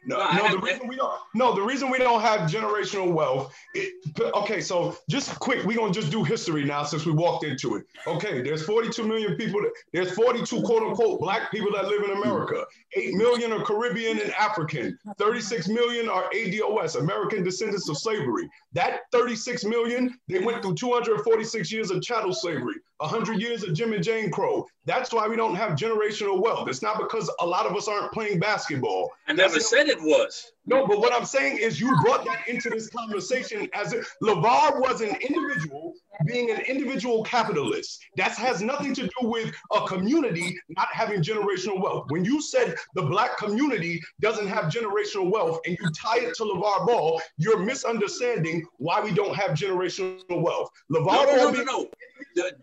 [0.06, 1.14] No, no, the reason we don't.
[1.34, 3.56] No, the reason we don't have generational wealth.
[3.74, 7.76] It, okay, so just quick, we're gonna just do history now since we walked into
[7.76, 7.86] it.
[8.06, 9.62] Okay, there's 42 million people.
[9.62, 12.66] That, there's 42 quote unquote black people that live in America.
[12.96, 14.98] Eight million are Caribbean and African.
[15.18, 18.50] 36 million are ADOS, American descendants of slavery.
[18.74, 22.76] That 36 million, they went through 246 years of chattel slavery.
[23.04, 24.66] 100 years of Jim and Jane Crow.
[24.86, 26.70] That's why we don't have generational wealth.
[26.70, 29.12] It's not because a lot of us aren't playing basketball.
[29.28, 30.53] I never That's said it was.
[30.66, 34.80] No, but what I'm saying is you brought that into this conversation as if LaVar
[34.80, 35.94] was an individual
[36.26, 38.00] being an individual capitalist.
[38.16, 42.06] That has nothing to do with a community not having generational wealth.
[42.10, 46.44] When you said the black community doesn't have generational wealth and you tie it to
[46.44, 50.70] LaVar Ball, you're misunderstanding why we don't have generational wealth.
[50.92, 51.90] LaVar no, no, no, no, no.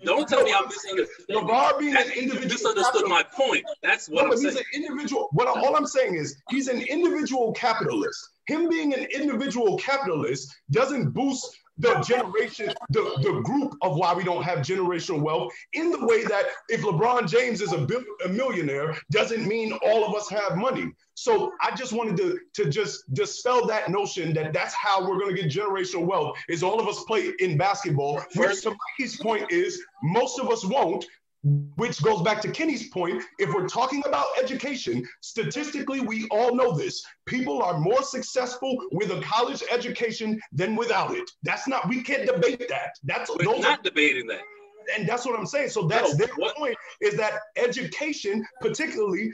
[0.04, 1.46] Don't tell me I'm misunderstanding.
[1.46, 2.42] LaVar being an individual.
[2.42, 3.64] You misunderstood my point.
[3.82, 4.56] That's what no, I'm saying.
[4.56, 5.28] He's an individual.
[5.32, 7.89] What all I'm saying is he's an individual capitalist.
[8.46, 14.22] Him being an individual capitalist doesn't boost the generation, the, the group of why we
[14.22, 18.28] don't have generational wealth in the way that if LeBron James is a, bill, a
[18.28, 20.92] millionaire doesn't mean all of us have money.
[21.14, 25.34] So I just wanted to, to just dispel that notion that that's how we're going
[25.34, 28.22] to get generational wealth is all of us play in basketball.
[28.34, 31.06] where to Mikey's point is most of us won't
[31.42, 33.22] which goes back to Kenny's point.
[33.38, 37.02] If we're talking about education, statistically, we all know this.
[37.26, 41.30] People are more successful with a college education than without it.
[41.42, 42.90] That's not, we can't debate that.
[43.04, 44.42] That's we're not are, debating that.
[44.96, 45.70] And that's what I'm saying.
[45.70, 46.56] So that's no, their what?
[46.56, 49.32] point is that education, particularly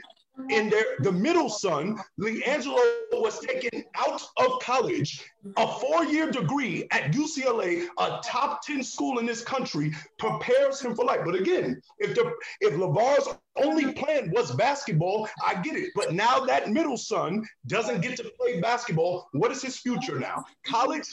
[0.49, 2.77] in their the middle son, LiAngelo
[3.13, 5.23] was taken out of college,
[5.57, 11.05] a four-year degree at UCLA, a top 10 school in this country, prepares him for
[11.05, 11.21] life.
[11.25, 15.91] But again, if the if LaVar's only plan was basketball, I get it.
[15.95, 20.45] But now that middle son doesn't get to play basketball, what is his future now?
[20.65, 21.07] College,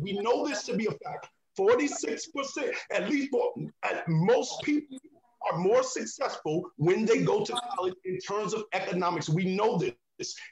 [0.00, 1.28] we know this to be a fact.
[1.58, 4.96] 46%, at least for at most people
[5.50, 9.28] are more successful when they go to college in terms of economics.
[9.28, 9.94] We know this.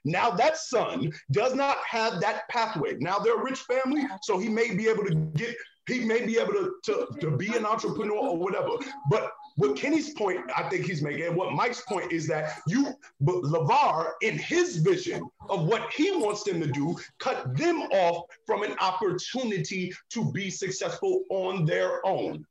[0.05, 2.96] Now that son does not have that pathway.
[3.01, 5.55] Now they're a rich family, so he may be able to get,
[5.87, 8.70] he may be able to, to, to be an entrepreneur or whatever.
[9.11, 12.94] But what Kenny's point, I think he's making, and what Mike's point is that you,
[13.20, 18.24] but LaVar, in his vision of what he wants them to do, cut them off
[18.46, 22.46] from an opportunity to be successful on their own.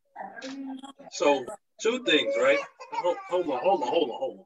[1.11, 1.45] So
[1.81, 2.59] two things, right?
[2.93, 4.45] Hold, hold on, hold on, hold on, hold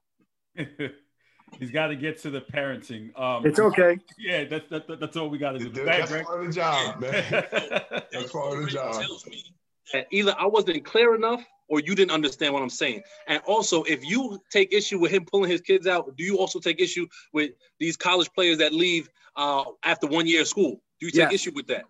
[0.57, 0.89] on.
[1.59, 3.17] He's got to get to the parenting.
[3.19, 3.97] Um, it's okay.
[4.17, 5.83] Yeah, that's that, that's all we got to do.
[5.83, 6.25] That's Greg.
[6.25, 7.25] part of the job, man.
[8.11, 9.03] that's part of the job.
[10.11, 13.01] either I wasn't clear enough or you didn't understand what I'm saying.
[13.27, 16.59] And also, if you take issue with him pulling his kids out, do you also
[16.59, 20.81] take issue with these college players that leave uh, after one year of school?
[20.99, 21.33] Do you take yes.
[21.33, 21.85] issue with that?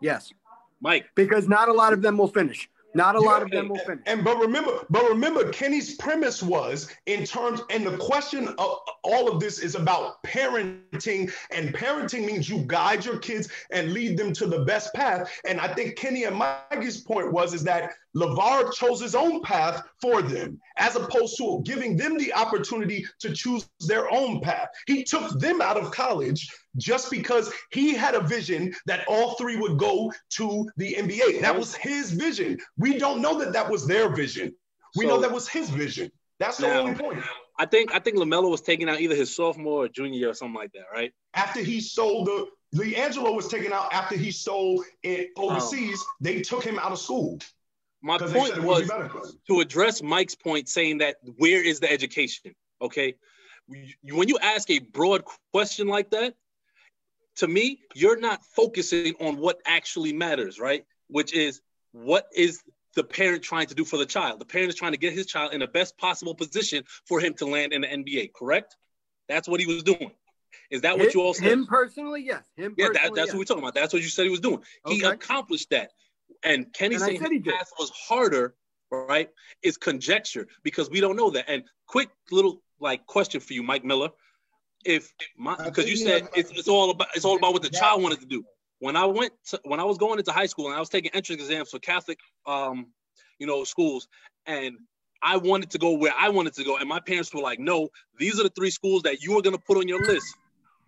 [0.00, 0.32] Yes.
[0.80, 1.06] Mike.
[1.16, 2.68] Because not a lot of them will finish.
[2.94, 4.02] Not a Yeah, lot of them and- will finish.
[4.06, 9.28] And but remember, but remember, Kenny's premise was in terms, and the question of all
[9.28, 14.32] of this is about parenting, and parenting means you guide your kids and lead them
[14.34, 15.30] to the best path.
[15.46, 19.82] And I think Kenny and Mikey's point was is that LaVar chose his own path
[20.00, 24.68] for them, as opposed to giving them the opportunity to choose their own path.
[24.86, 29.56] He took them out of college just because he had a vision that all three
[29.56, 31.40] would go to the NBA.
[31.40, 32.58] That was his vision.
[32.76, 34.54] We don't know that that was their vision.
[34.96, 36.10] We know that was his vision.
[36.38, 37.22] That's the Now- only point.
[37.60, 40.34] I think I think LaMelo was taken out either his sophomore or junior year or
[40.34, 41.12] something like that, right?
[41.34, 45.50] After he sold the LiAngelo was taken out after he sold it Oh.
[45.50, 46.04] overseas.
[46.20, 47.38] They took him out of school
[48.02, 49.40] My point said it would be was him.
[49.48, 52.54] to address Mike's point, saying that where is the education?
[52.80, 53.14] Okay,
[54.04, 56.34] when you ask a broad question like that,
[57.38, 60.84] to me, you're not focusing on what actually matters, right?
[61.08, 61.60] Which is
[61.92, 62.62] what is
[62.94, 64.40] the parent trying to do for the child?
[64.40, 67.34] The parent is trying to get his child in the best possible position for him
[67.34, 68.32] to land in the NBA.
[68.32, 68.76] Correct?
[69.28, 70.10] That's what he was doing.
[70.70, 71.52] Is that what you all said?
[71.52, 72.44] Him personally, yes.
[72.56, 73.28] Him Yeah, that, that's yes.
[73.28, 73.74] what we're talking about.
[73.74, 74.60] That's what you said he was doing.
[74.86, 75.92] He accomplished that.
[76.42, 78.54] And Kenny And saying said his path was harder,
[78.90, 79.28] right,
[79.62, 81.46] is conjecture because we don't know that.
[81.48, 84.10] And quick little like question for you, Mike Miller.
[84.88, 88.02] If my because you said it's, it's all about it's all about what the child
[88.02, 88.42] wanted to do.
[88.78, 91.10] When I went to, when I was going into high school and I was taking
[91.12, 92.86] entrance exams for Catholic um,
[93.38, 94.08] you know, schools,
[94.46, 94.78] and
[95.22, 97.90] I wanted to go where I wanted to go, and my parents were like, "No,
[98.18, 100.26] these are the three schools that you are going to put on your list."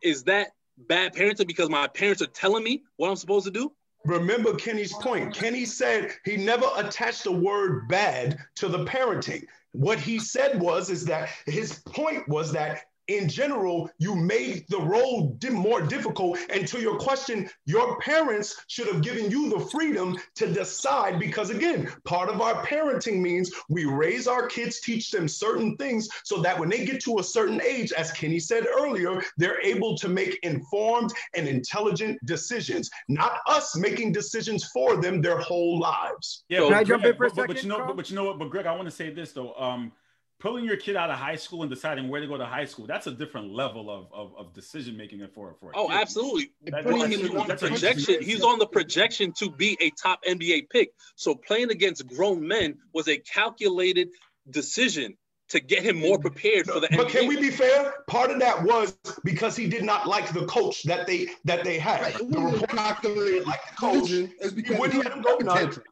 [0.01, 3.71] Is that bad parenting because my parents are telling me what I'm supposed to do?
[4.07, 5.35] Remember Kenny's point.
[5.35, 9.45] Kenny said he never attached the word bad to the parenting.
[9.73, 14.79] What he said was is that his point was that in general, you made the
[14.81, 16.39] role di- more difficult.
[16.49, 21.51] And to your question, your parents should have given you the freedom to decide because,
[21.51, 26.41] again, part of our parenting means we raise our kids, teach them certain things so
[26.43, 30.09] that when they get to a certain age, as Kenny said earlier, they're able to
[30.09, 36.45] make informed and intelligent decisions, not us making decisions for them their whole lives.
[36.49, 37.85] Yeah, So- but Can I jump Greg, in for a but, but- but you know,
[37.87, 38.39] but, but you know what?
[38.39, 39.53] But Greg, I want to say this though.
[39.55, 39.93] Um,
[40.41, 42.87] pulling your kid out of high school and deciding where to go to high school,
[42.87, 45.71] that's a different level of of, of decision making for for.
[45.71, 45.97] a Oh, kid.
[46.01, 46.53] absolutely.
[46.65, 49.77] That- Putting him on the That's a huge projection, he's on the projection to be
[49.81, 50.91] a top NBA pick.
[51.15, 54.09] So playing against grown men was a calculated
[54.51, 55.17] decision
[55.51, 57.11] to get him more prepared for the But NBA.
[57.11, 57.93] can we be fair?
[58.07, 61.79] Part of that was because he did not like the coach that they that they
[61.79, 62.01] had.
[62.03, 64.09] Right, The report calculated like the coach.
[64.09, 64.33] decision.
[64.55, 65.85] Because wouldn't he let had him a go temper tantrum.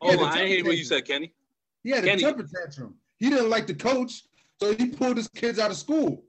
[0.00, 1.32] Oh, Hold Yeah, on, the I didn't hear what you said, Kenny.
[1.84, 2.22] He had a Kenny.
[2.22, 2.94] temper tantrum.
[3.18, 4.22] He didn't like the coach,
[4.60, 6.24] so he pulled his kids out of school.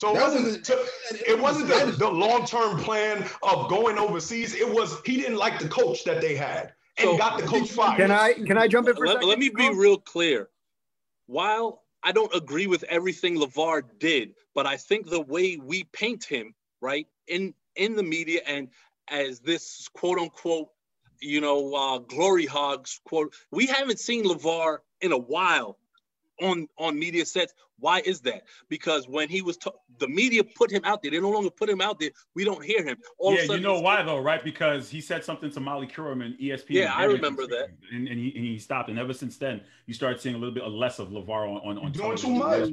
[0.00, 4.54] So it wasn't, wasn't- to- it wasn't the, the long-term plan of going overseas.
[4.54, 7.70] It was he didn't like the coach that they had and So- got the coach
[7.70, 7.98] fired.
[7.98, 9.28] Can I can I jump in for a Let, second?
[9.28, 10.48] let me be real clear.
[11.26, 16.24] While I don't agree with everything LaVar did, but I think the way we paint
[16.24, 18.68] him, right, in in the media and
[19.08, 20.68] as this quote unquote,
[21.20, 25.78] you know, uh, glory hogs quote, we haven't seen LaVar in a while
[26.40, 27.52] on on media sets.
[27.78, 28.44] Why is that?
[28.68, 31.10] Because when he was, to- the media put him out there.
[31.10, 32.10] They no longer put him out there.
[32.36, 32.96] We don't hear him.
[33.18, 34.42] All of yeah, a you know why though, right?
[34.42, 36.64] Because he said something to Molly Qerim in ESPN.
[36.70, 37.68] Yeah, I remember that.
[37.92, 38.88] and, and, he, and he stopped.
[38.88, 41.84] And ever since then, you start seeing a little bit less of LaVar on on,
[41.84, 42.34] on Doing television.
[42.34, 42.68] too much.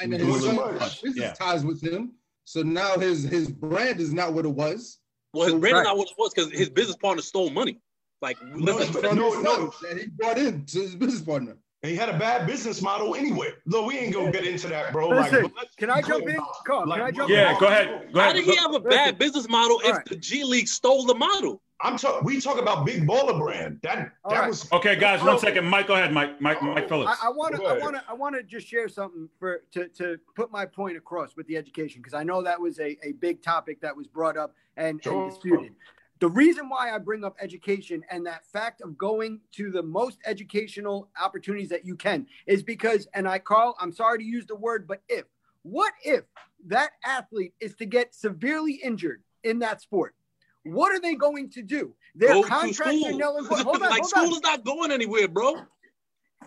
[0.00, 1.02] And his, Doing too son much.
[1.02, 1.32] business Yeah.
[1.34, 2.12] ties with him.
[2.44, 5.00] So now his his brand is not what it was.
[5.34, 7.78] Well, his So- brand is not what it was because his business partner stole money.
[8.22, 9.74] Like, No, let's- no, no.
[9.82, 11.58] that he brought in to his business partner.
[11.82, 13.50] And he had a bad business model anyway.
[13.66, 15.08] Look, we ain't gonna get into that, bro.
[15.08, 16.36] Listen, but let's can I jump in?
[16.36, 17.60] about- Carl, can I jump Yeah, in?
[17.60, 18.08] go ahead.
[18.12, 18.36] Go How ahead.
[18.36, 20.06] did he have a bad business model if All right.
[20.06, 21.60] the G League stole the model?
[21.82, 22.24] I'm talking.
[22.24, 23.80] We talk about big baller brand.
[23.82, 24.48] That All that right.
[24.48, 25.66] was Okay, guys, one second.
[25.66, 26.10] Mike, go ahead.
[26.10, 27.18] Mike, Mike, Mike oh, Phillips.
[27.22, 30.18] I want to, I want to, I want to just share something for to to
[30.34, 33.42] put my point across with the education because I know that was a, a big
[33.42, 35.24] topic that was brought up and, Sure.
[35.24, 35.72] and disputed.
[36.18, 40.18] The reason why I bring up education and that fact of going to the most
[40.24, 44.56] educational opportunities that you can is because, and I call, I'm sorry to use the
[44.56, 45.24] word, but if,
[45.62, 46.24] what if
[46.68, 50.14] that athlete is to get severely injured in that sport?
[50.62, 51.94] What are they going to do?
[52.14, 53.18] Their Go to contracts are school.
[53.18, 53.58] null and void.
[53.60, 54.32] Hold on, like hold school on.
[54.32, 55.56] is not going anywhere, bro.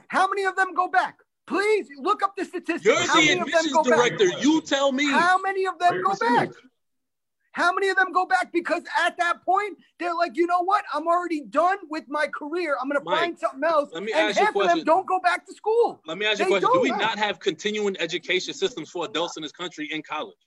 [0.08, 1.20] How many of them go back?
[1.46, 2.86] Please look up the statistics.
[2.86, 4.18] You're How the many of them admissions go back?
[4.18, 4.26] director.
[4.40, 5.10] You tell me.
[5.10, 6.50] How many of them go back?
[7.52, 8.52] How many of them go back?
[8.52, 10.86] Because at that point, they're like, you know what?
[10.94, 12.78] I'm already done with my career.
[12.82, 13.90] I'm going to find something else.
[13.94, 16.02] let me and ask you a half of them don't go back to school.
[16.06, 16.70] Let me ask you a question.
[16.74, 17.18] Do we don't.
[17.18, 20.38] have continuing education systems for adults in this country in college?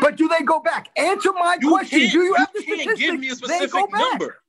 [0.00, 0.90] But do they go back?
[0.96, 2.08] Answer my You question.
[2.08, 3.00] Do you have the can't statistics?
[3.00, 4.41] give me a specific number.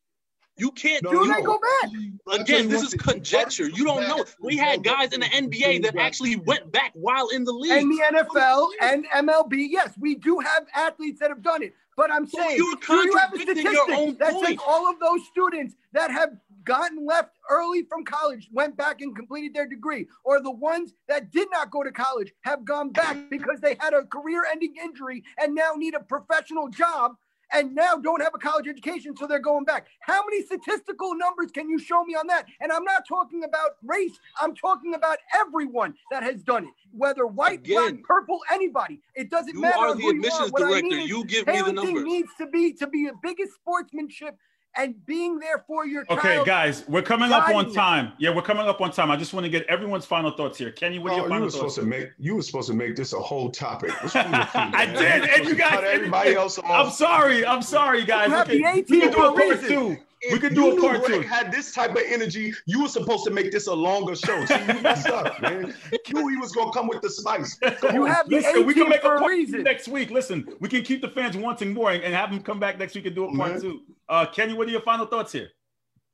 [0.58, 1.92] You can't No, Do you- they go back?
[2.40, 3.68] Again, this is conjecture.
[3.68, 4.24] You don't know.
[4.40, 7.72] We had guys in the NBA that actually went back while in the league.
[7.72, 11.74] And the NFL and MLB, yes, we do have athletes that have done it.
[11.96, 14.90] But I'm So saying, you're do you have a statistic your own that says all
[14.90, 16.32] of those students that have
[16.64, 21.30] gotten left early from college went back and completed their degree, or the ones that
[21.32, 25.54] did not go to college have gone back because they had a career-ending injury and
[25.54, 27.16] now need a professional job
[27.54, 29.88] and now don't have a college education, so they're going back.
[30.02, 32.46] How many statistical numbers can you show me on that?
[32.62, 34.20] And I'm not talking about race.
[34.42, 37.92] I'm talking about everyone that has done it, whether white, Again.
[37.96, 39.00] black, purple, anybody.
[39.16, 40.12] It doesn't You matter are who the you are.
[40.16, 40.88] admissions What I director.
[40.88, 42.04] mean You give me the numbers.
[42.04, 44.38] needs to be to be a biggest sportsmanship
[44.76, 46.48] and being there for your Okay, child.
[46.48, 47.76] guys, we're coming up on guiding them.
[47.76, 48.14] time.
[48.18, 49.12] Yeah, we're coming up on time.
[49.12, 50.72] I just want to get everyone's final thoughts here.
[50.72, 51.86] Kenny, what are Oh, your you final were supposed thoughts?
[51.86, 53.92] to make you were supposed to make this a whole topic.
[54.02, 56.66] What's wrong with you, I did, and you guys- cut everybody else off.
[56.70, 57.46] I'm sorry.
[57.46, 58.30] I'm sorry, guys.
[58.30, 59.70] You have Okay, the A we can do a a part reason.
[59.70, 59.98] two.
[60.32, 61.22] We could do a part two.
[61.22, 64.46] had this type of energy, you were supposed to make this a longer show.
[64.46, 65.74] See, you messed up, man.
[65.92, 67.56] You knew he was gonna come with the spice.
[67.56, 68.10] Come You on.
[68.10, 69.64] have the Listen, A we can make a a part two reason.
[69.64, 70.10] next week.
[70.12, 72.96] Listen, we can keep the fans wanting more and, and have them come back next
[72.96, 73.62] week and do a part Man.
[73.62, 73.82] two.
[74.08, 75.50] Uh, Kenny, what are your final thoughts here?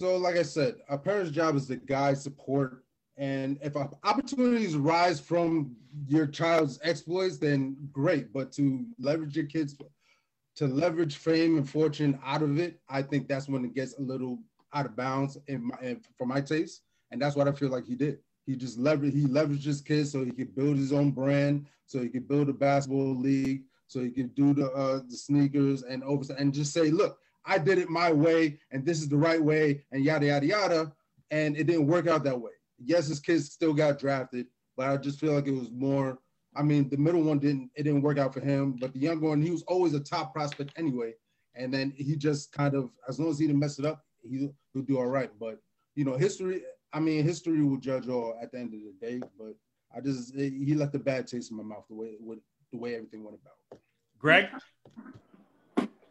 [0.01, 2.85] So, like I said, a parent's job is to guide, support,
[3.17, 5.75] and if opportunities rise from
[6.07, 8.31] your child's exploits, then great.
[8.31, 9.75] But to leverage your kids,
[10.59, 14.01] to leverage fame and fortune out of it, I think that's when it gets a
[14.01, 14.39] little
[14.73, 17.85] out of bounds in my, in, for my taste, and that's what I feel like
[17.85, 18.19] he did.
[18.45, 22.01] He just leveraged he leveraged his kids so he could build his own brand, so
[22.01, 26.03] he could build a basketball league, so he could do the uh, the sneakers and
[26.03, 29.41] over and just say, look, I did it my way, and this is the right
[29.41, 30.91] way, and yada yada yada,
[31.31, 32.51] and it didn't work out that way.
[32.83, 36.19] Yes, his kids still got drafted, but I just feel like it was more.
[36.59, 39.29] I mean, the middle one didn't it didn't work out for him, but the younger
[39.29, 41.13] one, he was always a top prospect anyway,
[41.55, 44.49] and then he just kind of, as long as he didn't mess it up, he
[44.73, 45.31] he'll do all right.
[45.39, 45.59] But
[45.95, 46.63] you know, history.
[46.91, 49.21] I mean, history will judge all at the end of the day.
[49.37, 49.55] But
[49.95, 52.39] I just he left a bad taste in my mouth the way with
[52.73, 53.79] the way everything went about.
[54.19, 54.47] Greg?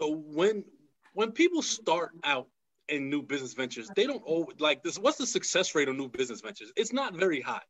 [0.00, 0.64] So when
[1.12, 2.46] when people start out
[2.88, 4.98] in new business ventures, they don't always like this.
[4.98, 6.72] What's the success rate of new business ventures?
[6.74, 7.66] It's not very high,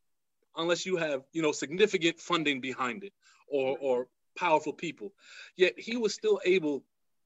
[0.59, 3.13] unless you have you know significant funding behind it
[3.47, 5.11] or or powerful people.
[5.57, 6.83] Yet he was still able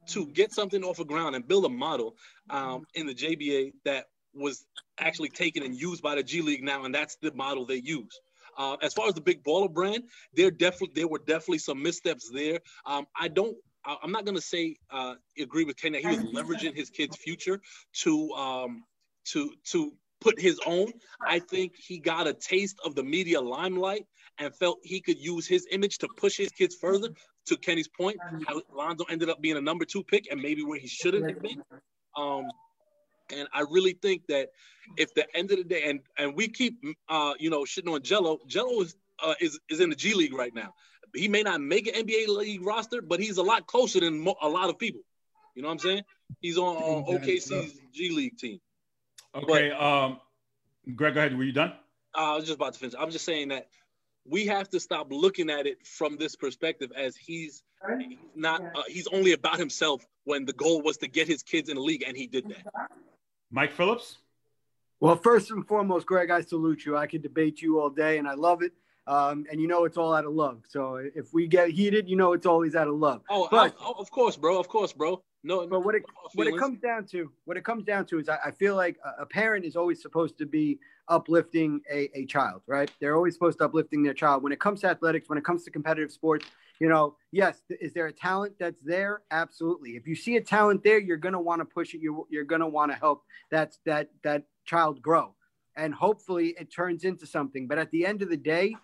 [0.09, 2.15] to get something off the ground and build a model
[2.49, 4.65] um, in the JBA that was
[4.99, 8.19] actually taken and used by the G League now, and that's the model they use.
[8.57, 12.29] Uh, as far as the big baller brand, there definitely there were definitely some missteps
[12.33, 12.59] there.
[12.85, 13.55] Um, I don't.
[13.85, 17.17] I- I'm not gonna say uh, agree with Ken that he was leveraging his kid's
[17.17, 17.61] future
[18.03, 18.83] to um,
[19.25, 19.93] to to
[20.23, 20.91] put his own.
[21.27, 24.05] I think he got a taste of the media limelight
[24.39, 27.09] and felt he could use his image to push his kids further.
[27.47, 30.79] To Kenny's point, how Lonzo ended up being a number two pick and maybe where
[30.79, 31.61] he shouldn't have been.
[32.15, 32.45] Um,
[33.33, 34.47] and I really think that
[34.95, 37.99] if the end of the day, and and we keep uh, you know shitting on
[37.99, 40.73] Gelo, Gelo is uh, is is in the G League right now.
[41.13, 44.37] He may not make an NBA league roster, but he's a lot closer than mo-
[44.41, 45.01] a lot of people.
[45.55, 46.03] You know what I'm saying?
[46.39, 48.59] He's on, on OKC's G League team.
[49.35, 49.71] Okay.
[49.71, 50.19] um,
[50.95, 51.37] Greg, go ahead.
[51.37, 51.73] Were you done?
[52.15, 52.95] Uh, I was just about to finish.
[52.97, 53.67] I'm just saying that
[54.25, 57.63] we have to stop looking at it from this perspective as he's
[57.99, 61.69] he's not uh, he's only about himself when the goal was to get his kids
[61.69, 62.89] in the league and he did that.
[63.51, 64.17] Mike Phillips?
[64.99, 66.95] Well, first and foremost, Greg, I salute you.
[66.95, 68.71] I could debate you all day, and I love it.
[69.05, 70.63] Um, and you know it's all out of love.
[70.69, 73.21] So if we get heated, you know it's always out of love.
[73.29, 74.59] Oh, But- I- of course, bro.
[74.59, 75.21] Of course, bro.
[75.45, 76.03] No, But what it
[76.35, 78.97] what it comes down to, what it comes down to is I, I feel like
[79.03, 82.89] a, a parent is always supposed to be uplifting a, a child, right?
[83.01, 84.41] They're always supposed to uplifting their child.
[84.41, 86.45] When it comes to athletics, when it comes to competitive sports,
[86.79, 89.21] you know, yes, is there a talent that's there?
[89.31, 89.91] Absolutely.
[89.97, 91.99] If you see a talent there, you're gonna want to push it.
[91.99, 95.35] You're you're gonna want to help that that that child grow,
[95.75, 97.67] and hopefully it turns into something.
[97.67, 98.77] But at the end of the day,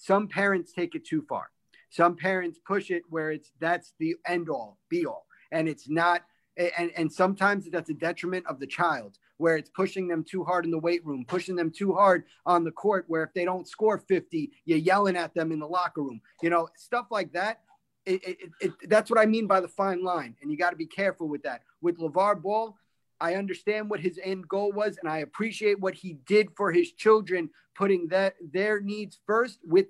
[0.00, 1.50] some parents take it too far.
[1.90, 6.22] Some parents push it where it's that's the end all, be all, and it's not.
[6.56, 10.64] And, and sometimes that's a detriment of the child, where it's pushing them too hard
[10.64, 13.68] in the weight room, pushing them too hard on the court, where if they don't
[13.68, 16.20] score 50, you're yelling at them in the locker room.
[16.42, 17.60] You know, stuff like that.
[18.04, 20.34] It, it, it, that's what I mean by the fine line.
[20.42, 21.62] And you got to be careful with that.
[21.80, 22.76] With LaVar Ball,
[23.20, 26.92] I understand what his end goal was, and I appreciate what he did for his
[26.92, 29.86] children, putting that their needs first with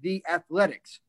[0.00, 1.00] the athletics.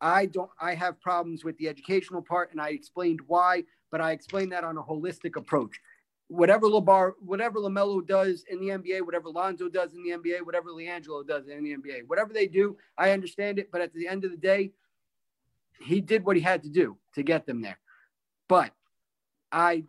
[0.00, 0.50] I don't.
[0.60, 3.64] I have problems with the educational part, and I explained why.
[3.90, 5.80] But I explained that on a holistic approach.
[6.28, 10.68] Whatever LaVar, whatever LaMelo does in the NBA, whatever Lonzo does in the NBA, whatever
[10.70, 13.70] LiAngelo does in the NBA, whatever they do, I understand it.
[13.72, 14.72] But at the end of the day,
[15.80, 17.78] he did what he had to do to get them there.
[18.46, 18.72] But
[19.50, 19.84] I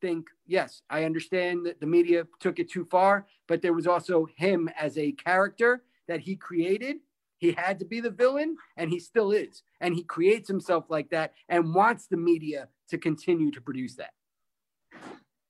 [0.00, 4.26] think yes, I understand that the media took it too far, but there was also
[4.36, 6.96] him as a character that he created.
[7.36, 9.62] He had to be the villain, and he still is.
[9.80, 14.10] And he creates himself like that and wants the media to continue to produce that.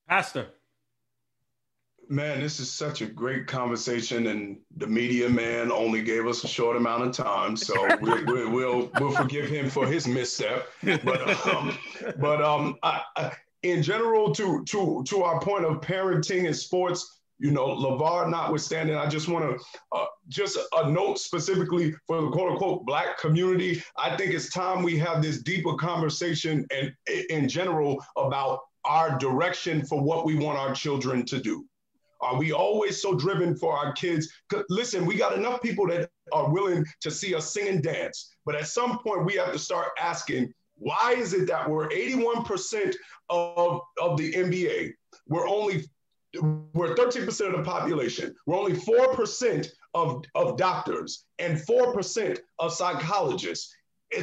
[0.07, 0.49] Pastor.
[2.11, 6.49] Man, this is such a great conversation, and the media man only gave us a
[6.49, 10.68] short amount of time, so we'll we'll, we'll, we'll forgive him for his misstep.
[10.82, 11.76] But um,
[12.18, 13.32] but um, I, I,
[13.62, 18.96] in general, to to to our point of parenting and sports, you know, LaVar notwithstanding,
[18.96, 23.82] I just want to uh, just a note specifically for the quote unquote black community.
[23.96, 26.92] I think it's time we have this deeper conversation and
[27.30, 31.64] in general about our direction for what we want our children to do.
[32.20, 34.28] Are we always so driven for our kids?
[34.68, 38.56] Listen, we got enough people that are willing to see us sing and dance, but
[38.56, 42.95] at some point we have to start asking, why is it that we're 81%
[43.31, 44.93] of, of the NBA?
[45.26, 45.85] We're only
[46.74, 48.35] we're 13% of the population.
[48.47, 53.74] We're only 4% of, of doctors and 4% of psychologists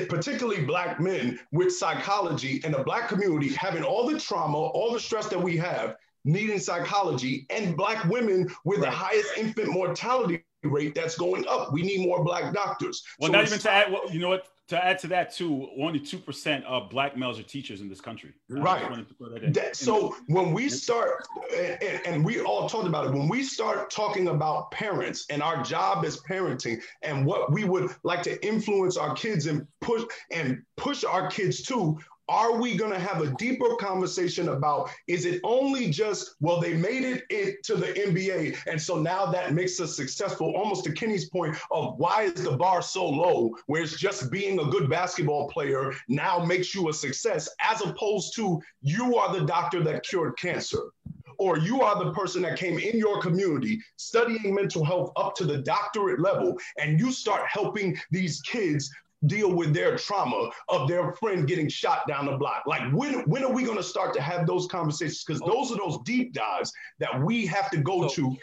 [0.10, 5.00] particularly black men with psychology and the black community having all the trauma, all the
[5.00, 8.90] stress that we have, needing psychology, and black women with right.
[8.90, 11.72] the highest infant mortality rate that's going up.
[11.72, 13.04] We need more black doctors.
[13.20, 14.48] Well, so not even to add, well, you know what?
[14.70, 18.02] To add to that too, only two percent of black males are teachers in this
[18.02, 18.34] country.
[18.50, 18.82] Right.
[19.20, 23.44] That that, so when we start, and, and, we all talked about it, when we
[23.44, 28.44] start talking about parents and our job as parenting and what we would like to
[28.44, 30.02] influence our kids and push
[30.32, 35.26] and push our kids to, are we going to have a deeper conversation about is
[35.26, 39.80] it only just well they made it into the nba and so now that makes
[39.80, 40.56] us successful?
[40.56, 44.60] Almost to kenny's point of why is the bar so low where it's just being
[44.60, 49.46] a good basketball player now makes you a success as opposed to you are the
[49.46, 50.90] doctor that cured cancer
[51.38, 55.44] or you are the person that came in your community studying mental health up to
[55.44, 58.90] the doctorate level and you start helping these kids
[59.28, 62.64] deal with their trauma of their friend getting shot down the block.
[62.66, 65.24] Like when when are we going to start to have those conversations?
[65.26, 68.36] Because those are those deep dives that we have to go to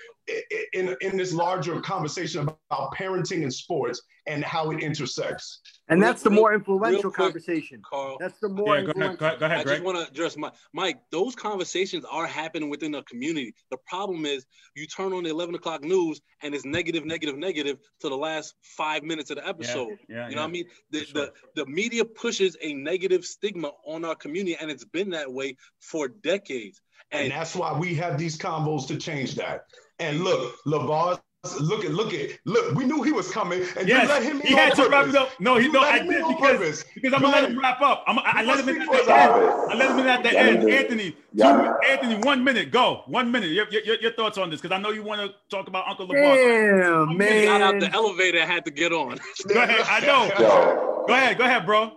[0.72, 5.60] in in this larger conversation about parenting and sports and how it intersects.
[5.88, 8.16] And that's the more influential quick, conversation, Carl.
[8.20, 8.78] That's the more.
[8.78, 11.00] Yeah, go ahead, go ahead, I just want to address my Mike.
[11.10, 13.54] Those conversations are happening within the community.
[13.70, 17.78] The problem is you turn on the eleven o'clock news and it's negative, negative, negative
[18.00, 19.98] to the last five minutes of the episode.
[20.08, 20.46] Yeah, yeah you know yeah.
[20.46, 20.64] what I mean?
[20.90, 21.14] The, sure.
[21.14, 25.56] the the media pushes a negative stigma on our community, and it's been that way
[25.80, 26.80] for decades.
[27.10, 29.66] And, and that's why we have these combos to change that.
[29.98, 31.20] And look, LaVar
[31.60, 32.76] Look at, look at, look.
[32.76, 34.40] We knew he was coming, and yes, you let him.
[34.42, 35.28] He had to wrap it up.
[35.40, 38.04] No, he you no, I did because, because I'm gonna let him wrap up.
[38.06, 39.10] I'm, I let him in at the end.
[39.10, 40.70] I let him in at the end.
[40.70, 42.70] Anthony, two, Anthony, one minute.
[42.70, 43.50] Go, one minute.
[43.50, 44.60] Your, your, your thoughts on this?
[44.60, 46.36] Because I know you want to talk about Uncle LaVar.
[46.36, 47.44] Damn, man.
[47.46, 48.40] Got out the elevator.
[48.40, 49.18] I had to get on.
[49.48, 49.84] go ahead.
[49.88, 50.30] I know.
[50.38, 51.38] Yo, go ahead.
[51.38, 51.90] Go ahead, bro.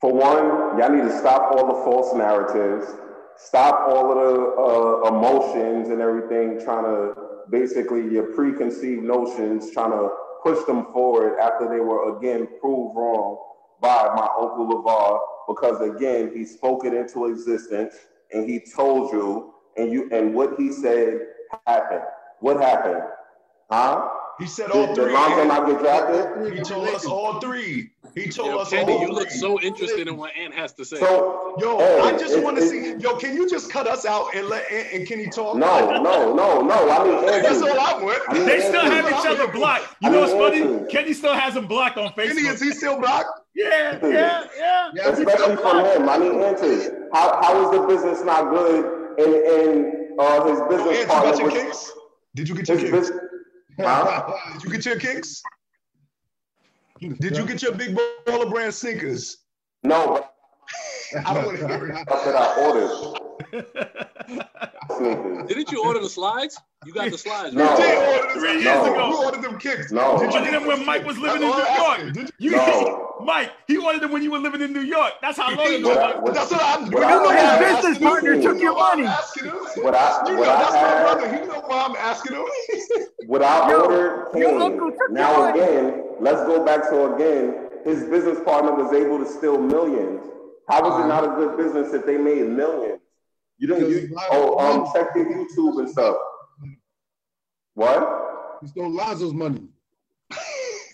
[0.00, 2.86] For one, y'all need to stop all the false narratives.
[3.44, 7.14] Stop all of the uh, emotions and everything trying to
[7.50, 10.10] basically your preconceived notions, trying to
[10.42, 13.38] push them forward after they were again proved wrong
[13.80, 17.94] by my uncle LaVar, because again, he spoke it into existence
[18.32, 21.20] and he told you, and you and what he said
[21.66, 22.02] happened.
[22.40, 23.02] What happened?
[23.70, 24.08] Huh?
[24.42, 25.04] He said all Did, three.
[25.04, 26.52] Did Lonzo not get drafted?
[26.52, 27.90] He told us all three.
[28.16, 29.14] He told yo, us Kenny, all you three.
[29.14, 30.96] look so interested in what Ant has to say.
[30.96, 32.96] So, yo, hey, I just want to see.
[32.96, 35.56] Yo, can you just cut us out and let Ant and Kenny talk?
[35.56, 36.90] No, no, no, no.
[36.90, 37.40] I mean, Andrew.
[37.40, 38.20] that's all I want.
[38.28, 39.86] I mean, they still have each other blocked.
[40.00, 40.90] You I know what's funny?
[40.90, 42.34] Kenny still has him blocked on Facebook.
[42.34, 43.28] Kenny, is he still blocked?
[43.54, 44.90] Yeah, yeah, yeah.
[44.92, 46.08] yeah Especially from him.
[46.08, 51.04] I mean, Andrew, how, how is the business not good in, in uh, his business
[51.04, 51.30] oh, partner?
[51.30, 51.92] Did you get your kicks?
[52.34, 53.10] Did you get your kicks?
[53.78, 54.32] Huh?
[54.54, 55.42] Did you get your kicks?
[57.00, 57.96] Did you get your big
[58.26, 59.38] baller brand sinkers?
[59.82, 60.26] No.
[61.26, 62.06] I don't want to hear it.
[62.08, 63.21] That's what I ordered.
[65.48, 66.58] Didn't you order the slides?
[66.84, 67.54] You got the slides.
[67.54, 67.70] No.
[67.70, 68.92] You did order three years no.
[68.92, 69.08] ago.
[69.08, 69.92] You ordered them kicks.
[69.92, 70.18] No.
[70.18, 72.12] Did you get them when Mike was living in New York?
[72.12, 72.50] Did you?
[72.50, 73.16] you no.
[73.24, 75.12] Mike, he ordered them when you were living in New York.
[75.20, 76.22] That's how long ago.
[76.32, 76.90] That's what I'm.
[76.90, 79.04] What you know his business partner took your money.
[79.04, 81.36] What I, you what know, I that's had, my brother.
[81.36, 82.44] He know why I'm asking him.
[83.26, 85.14] what I Yo, ordered came.
[85.14, 87.68] Now again, let's go back to again.
[87.84, 90.20] His business partner was able to steal millions.
[90.68, 91.08] How was it uh-huh.
[91.08, 93.01] not a good business if they made millions?
[93.62, 93.90] You didn't.
[93.90, 96.16] You, oh, um, check the YouTube and stuff.
[97.74, 98.58] What?
[98.60, 99.62] He stole Lonzo's money.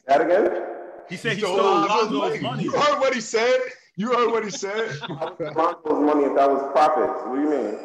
[0.07, 0.64] That again?
[1.09, 2.41] He said he, he stole, stole Lonzo's money.
[2.41, 2.62] money.
[2.64, 3.59] You heard what he said?
[3.97, 4.91] You heard what he said?
[5.09, 7.27] Broncos money if that was profits.
[7.27, 7.79] What do you mean?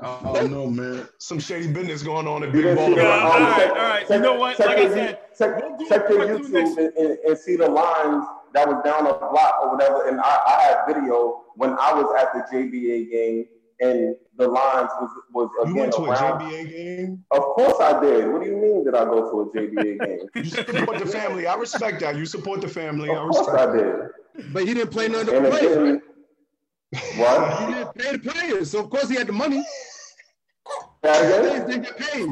[0.00, 1.08] I don't know, man.
[1.18, 2.94] Some shady business going on at Big didn't see Baller.
[2.94, 4.10] the, Yeah, um, all right, check- all right.
[4.10, 4.56] You know what?
[4.58, 7.36] Check Like I your, said, check, we'll do check your YouTube next- and, and, and
[7.38, 8.24] see the lines
[8.54, 10.08] that was down a block or whatever.
[10.08, 13.46] And I, I have video when I was at the JBA game
[13.80, 16.14] and the lines was was You again went to a.
[16.16, 17.24] JBA game?
[17.30, 18.28] Of course I did.
[18.32, 20.18] What do you mean did I go to a JBA game?
[20.34, 21.46] You support the family.
[21.46, 22.16] I respect that.
[22.16, 23.10] You support the family.
[23.10, 24.10] I of course respect I that.
[24.36, 24.52] did.
[24.52, 25.76] But he didn't play none of the And players.
[25.76, 25.88] right?
[25.88, 26.02] again,
[27.18, 27.60] what?
[27.68, 29.64] He didn't pay the players, so of course he had the money.
[31.02, 31.42] That The again?
[31.42, 32.28] players didn't get paid.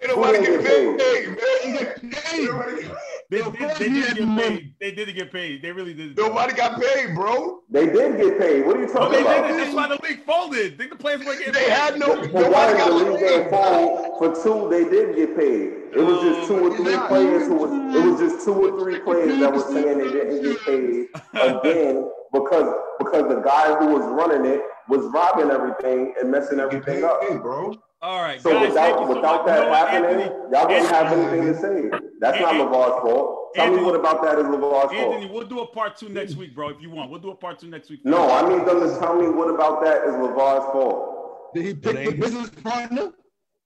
[0.00, 2.00] Ain't nobody Who getting didn't paid, get man.
[2.00, 2.90] He got paid.
[3.30, 4.74] Nobody- They, Of they, course they did had get paid.
[4.80, 5.62] They didn't get paid.
[5.62, 6.16] They really didn't.
[6.16, 7.60] Nobody got paid, bro.
[7.70, 8.66] They did get paid.
[8.66, 9.42] What are you talking they about?
[9.48, 9.56] did it.
[9.58, 10.78] That's why the league folded.
[10.78, 11.70] Think the players weren't getting They paid.
[11.70, 12.06] had no.
[12.06, 13.50] For Nobody one, the league paid.
[13.50, 14.18] fold.
[14.18, 15.72] For two, they didn't get paid.
[15.94, 17.70] It was just two or three players who was.
[17.96, 22.10] It was just two or three players that was saying they didn't get paid again
[22.32, 27.04] because because the guy who was running it was robbing everything and messing everything paid,
[27.04, 27.20] up.
[27.42, 27.74] bro.
[28.00, 28.72] All right, So guys.
[28.74, 29.46] thank you without so without much.
[29.46, 30.52] That know happening, Anthony?
[30.52, 32.07] y'all wouldn't have anything to say.
[32.20, 33.54] That's not Anthony- LaVar's fault.
[33.54, 35.14] Tell me what about that is LaVar's Anthony, fault.
[35.14, 36.68] Anthony, we'll do a part two next week, bro.
[36.70, 38.00] If you want, we'll do a part two next week.
[38.04, 41.54] No, I need them to tell me what about that is LaVar's fault.
[41.54, 43.12] Did he pick the business partner?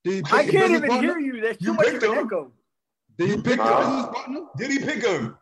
[0.04, 1.08] Did he pick I the can't business even partner?
[1.08, 1.40] hear you.
[1.40, 2.26] There's too You much picked of an him.
[2.26, 2.52] echo.
[3.18, 3.78] Did he pick the Huh?
[3.80, 4.40] business partner?
[4.56, 5.38] Did he pick him?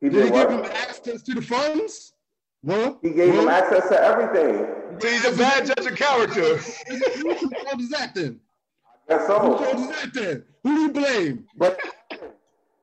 [0.00, 2.12] He Did he did give him access to the funds?
[2.62, 4.66] Well, He gave him access to everything.
[5.00, 6.56] So he's a bad judge of character.
[6.56, 8.40] Who told us that then?
[9.08, 9.90] That's Who told so.
[9.92, 10.44] that then?
[10.64, 11.44] Who do you blame?
[11.56, 11.78] But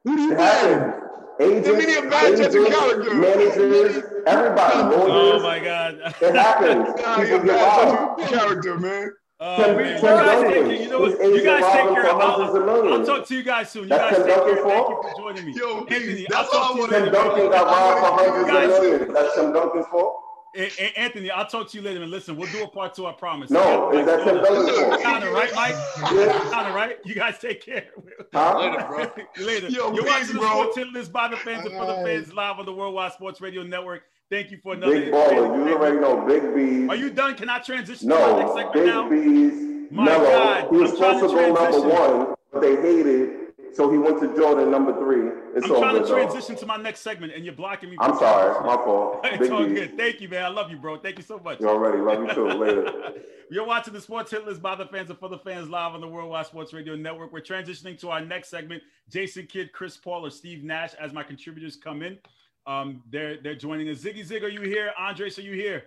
[0.05, 0.39] Who do you it blame?
[0.39, 0.99] happened.
[1.39, 5.95] Agents, Give me a bad agents, managers, everybody, oh, oh my God.
[6.21, 6.89] It happens.
[7.01, 8.19] Nah, you're a People get bad robbed.
[8.21, 9.11] judge of character, man.
[9.39, 9.85] Oh, Tim- man.
[9.95, 10.51] You Tim guys Duncan.
[10.53, 10.83] take care.
[10.83, 11.11] You know what?
[11.19, 12.03] You guys take care.
[12.03, 12.55] for I'll, hundreds
[12.93, 13.83] I'll talk to you guys soon.
[13.83, 14.55] You That's guys Tim take care.
[14.55, 15.53] Duncan's Thank you for joining me.
[15.57, 17.13] Yo, Anthony, that's I'll all I talk to you Tim.
[17.13, 19.13] Duncan got robbed for hundreds of millions.
[19.13, 20.22] That's Tim Duncan's fault.
[20.55, 22.01] A- A- Anthony, I'll talk to you later.
[22.01, 23.05] And listen, we'll do a part two.
[23.07, 23.49] I promise.
[23.49, 25.01] No, is that Tim Duncan's fault?
[25.01, 25.75] Counter, right, Mike?
[26.13, 26.47] Yeah.
[26.51, 26.97] Counter, right?
[27.05, 27.87] You guys take care.
[28.33, 28.59] Huh?
[28.59, 29.25] Later, bro.
[29.45, 29.67] Later.
[29.69, 30.47] Yo, You're peace, watching the.
[30.47, 32.05] Sports Hit List by the fans and for the Alright.
[32.23, 34.03] fans live on the Worldwide Sports Radio Network.
[34.29, 34.93] Thank you for another.
[34.99, 35.67] Big baller.
[35.67, 36.89] You already know Big B's.
[36.89, 37.35] Are you done?
[37.35, 39.09] Can I transition to my next No, segment Big now?
[39.09, 39.91] B's.
[39.91, 40.23] My Mellow.
[40.23, 41.89] God, He was I'm supposed to to go number
[42.27, 43.42] one, but they hated,
[43.73, 45.29] so he went to Jordan number three.
[45.55, 46.15] It's I'm trying to though.
[46.15, 47.97] transition to my next segment, and you're blocking me.
[47.99, 49.21] I'm sorry, my fault.
[49.33, 49.97] It's all good.
[49.97, 50.43] Thank you, man.
[50.43, 50.97] I love you, bro.
[50.97, 51.59] Thank you so much.
[51.59, 52.47] You already love you too.
[52.47, 53.13] Later.
[53.49, 56.01] You're watching the Sports Hit List by the fans and for the fans live on
[56.01, 57.33] the Worldwide Sports Radio Network.
[57.33, 58.83] We're transitioning to our next segment.
[59.09, 62.17] Jason Kidd, Chris Paul, or Steve Nash as my contributors come in.
[62.65, 63.99] Um, they're they're joining us.
[63.99, 64.91] Ziggy Zig, are you here?
[64.97, 65.85] Andres, are you here?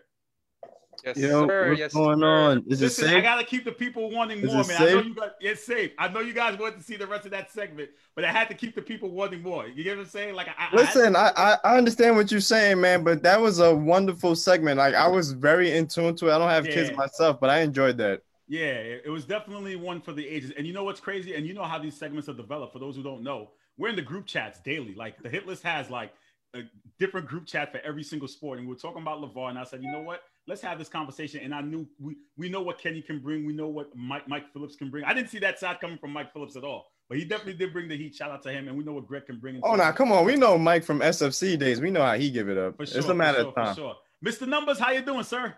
[1.04, 1.68] Yes, Yo, sir.
[1.68, 2.26] what's yes, going sir.
[2.26, 2.64] on?
[2.68, 4.82] Is Listen, it I gotta keep the people wanting more, it man.
[4.82, 5.92] I know you got it's safe.
[5.98, 8.48] I know you guys want to see the rest of that segment, but I had
[8.48, 9.66] to keep the people wanting more.
[9.68, 10.34] You get what I'm saying?
[10.34, 13.22] Like I, I had to- Listen, I, I I understand what you're saying, man, but
[13.22, 14.78] that was a wonderful segment.
[14.78, 16.34] Like I was very in tune to it.
[16.34, 18.22] I don't have kids myself, but I enjoyed that.
[18.48, 20.52] Yeah, it it was definitely one for the ages.
[20.56, 21.34] And you know what's crazy?
[21.34, 22.72] And you know how these segments are developed.
[22.72, 24.94] For those who don't know, we're in the group chats daily.
[24.94, 26.12] Like the hit list has like
[26.54, 26.60] a
[26.98, 28.58] different group chat for every single sport.
[28.58, 30.22] And we were talking about LaVar, and I said, you know what?
[30.48, 31.40] Let's have this conversation.
[31.42, 33.44] And I knew we we know what Kenny can bring.
[33.44, 35.04] We know what Mike Mike Phillips can bring.
[35.04, 36.86] I didn't see that side coming from Mike Phillips at all.
[37.08, 38.14] But he definitely did bring the heat.
[38.14, 38.68] Shout out to him.
[38.68, 39.60] And we know what Greg can bring.
[39.62, 40.24] Oh now, come on.
[40.24, 41.80] We know Mike from SFC days.
[41.80, 42.76] We know how he give it up.
[42.76, 43.74] For sure, it's a matter for sure, of time.
[43.74, 43.96] For sure.
[44.24, 44.48] Mr.
[44.48, 45.54] Numbers, how you doing, sir?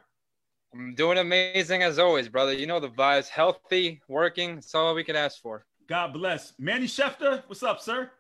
[0.74, 2.52] I'm doing amazing as always, brother.
[2.52, 4.56] You know the vibes, healthy, working.
[4.56, 5.64] That's all we can ask for.
[5.88, 6.52] God bless.
[6.58, 8.10] Manny Schefter, what's up, sir?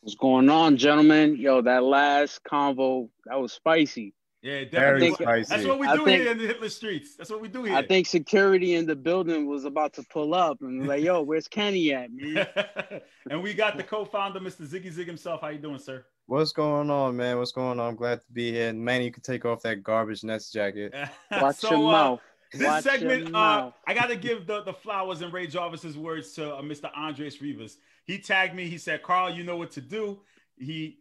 [0.00, 1.36] What's going on, gentlemen?
[1.36, 4.14] Yo, that last convo that was spicy.
[4.42, 5.12] Yeah, definitely.
[5.12, 5.48] spicy.
[5.54, 7.16] That's what we do think- here in the Hitler streets.
[7.16, 7.74] That's what we do here.
[7.76, 11.48] I think security in the building was about to pull up and like, "Yo, where's
[11.48, 12.46] Kenny at, man?"
[13.30, 14.66] and we got the co-founder, Mr.
[14.66, 15.40] Ziggy Zig himself.
[15.40, 16.04] How you doing, sir?
[16.26, 17.38] What's going on, man?
[17.38, 17.88] What's going on?
[17.88, 18.72] I'm glad to be here.
[18.72, 20.92] Man, you can take off that garbage nest jacket.
[21.30, 22.20] Watch So, your uh, mouth.
[22.52, 23.70] This Watch your segment, uh.
[23.86, 26.90] I got to give the, the flowers and Ray Jarvis's words to uh, Mr.
[26.96, 27.78] Andres Rivas.
[28.04, 28.68] He tagged me.
[28.68, 30.20] He said, "Carl, you know what to do."
[30.56, 31.00] He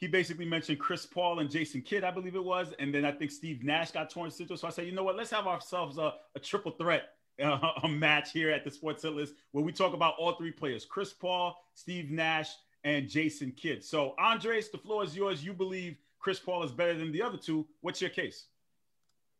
[0.00, 3.12] he basically mentioned Chris Paul and Jason Kidd, I believe it was, and then I
[3.12, 4.56] think Steve Nash got torn into.
[4.56, 5.14] So I said, you know what?
[5.14, 7.10] Let's have ourselves a, a triple threat
[7.42, 10.84] uh, a match here at the Sports List where we talk about all three players:
[10.84, 12.50] Chris Paul, Steve Nash,
[12.84, 13.84] and Jason Kidd.
[13.84, 15.44] So Andres, the floor is yours.
[15.44, 17.66] You believe Chris Paul is better than the other two?
[17.80, 18.46] What's your case?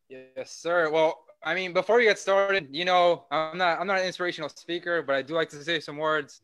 [0.08, 0.90] Yes, sir.
[0.90, 4.48] Well, I mean, before we get started, you know, I'm not I'm not an inspirational
[4.50, 6.40] speaker, but I do like to say some words.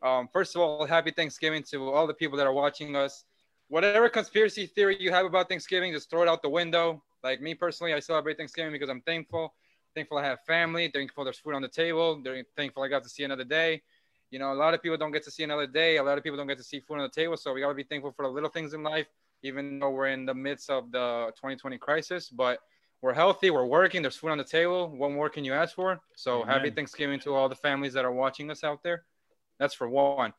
[0.00, 3.24] Um, first of all, happy Thanksgiving to all the people that are watching us.
[3.68, 7.02] Whatever conspiracy theory you have about Thanksgiving, just throw it out the window.
[7.22, 9.54] Like me personally, I celebrate Thanksgiving because I'm thankful.
[9.94, 10.88] Thankful I have family.
[10.88, 12.20] Thankful there's food on the table.
[12.22, 13.82] They're thankful I got to see another day.
[14.30, 15.96] You know, a lot of people don't get to see another day.
[15.96, 17.36] A lot of people don't get to see food on the table.
[17.36, 19.06] So we got to be thankful for the little things in life.
[19.42, 22.28] even though we're in the midst of the 2020 crisis.
[22.28, 22.58] But
[23.00, 24.88] we're healthy, we're working, there's food on the table.
[24.88, 26.00] What more can you ask for?
[26.16, 26.48] So Amen.
[26.48, 29.04] happy Thanksgiving to all the families that are watching us out there.
[29.58, 30.32] That's for one.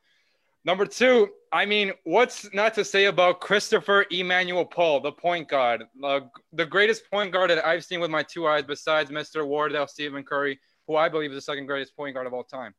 [0.65, 5.83] Number two, I mean, what's not to say about Christopher Emmanuel Paul, the point guard,
[6.03, 6.19] uh,
[6.53, 9.47] the greatest point guard that I've seen with my two eyes, besides Mr.
[9.47, 12.73] Wardell, Stephen Curry, who I believe is the second greatest point guard of all time.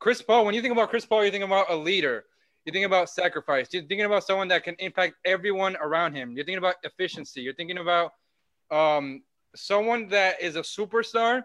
[0.00, 2.24] Chris Paul, when you think about Chris Paul, you think about a leader.
[2.66, 3.68] You think about sacrifice.
[3.72, 6.32] You're thinking about someone that can impact everyone around him.
[6.32, 7.40] You're thinking about efficiency.
[7.40, 8.12] You're thinking about
[8.70, 9.22] um,
[9.54, 11.42] someone that is a superstar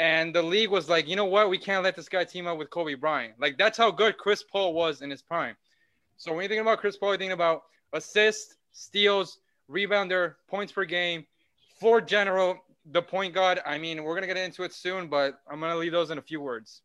[0.00, 1.50] and the league was like, you know what?
[1.50, 3.34] We can't let this guy team up with Kobe Bryant.
[3.38, 5.54] Like that's how good Chris Paul was in his prime.
[6.16, 9.40] So when you think about Chris Paul, you think about assists, steals,
[9.70, 11.26] rebounder, points per game,
[11.78, 13.60] floor general, the point guard.
[13.66, 16.22] I mean, we're gonna get into it soon, but I'm gonna leave those in a
[16.22, 16.80] few words.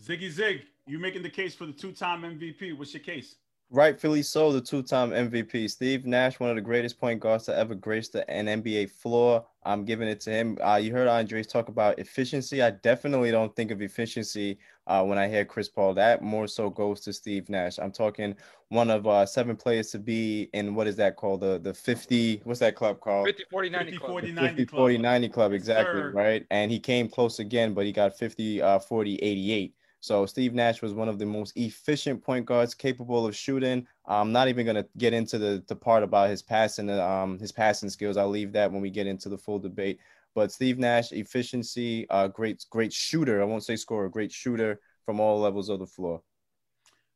[0.00, 2.78] Ziggy Zig, you making the case for the two-time MVP.
[2.78, 3.34] What's your case?
[3.72, 7.76] Rightfully so, the two-time MVP, Steve Nash, one of the greatest point guards to ever
[7.76, 9.46] grace the an NBA floor.
[9.62, 10.58] I'm giving it to him.
[10.60, 12.62] Uh, you heard Andres talk about efficiency.
[12.62, 14.58] I definitely don't think of efficiency
[14.88, 15.94] uh, when I hear Chris Paul.
[15.94, 17.78] That more so goes to Steve Nash.
[17.78, 18.34] I'm talking
[18.70, 21.42] one of uh, seven players to be in what is that called?
[21.42, 22.40] The the 50.
[22.42, 23.26] What's that club called?
[23.26, 24.10] 50, 40, 90 50, club.
[24.10, 25.02] 40, 50 40 club.
[25.02, 26.12] 90 club exactly sir.
[26.12, 30.54] right and he came close again but he got 50 uh 40 88 so steve
[30.54, 34.64] nash was one of the most efficient point guards capable of shooting i'm not even
[34.64, 38.28] going to get into the, the part about his passing um his passing skills i'll
[38.28, 39.98] leave that when we get into the full debate
[40.34, 45.20] but steve nash efficiency uh great great shooter i won't say scorer great shooter from
[45.20, 46.22] all levels of the floor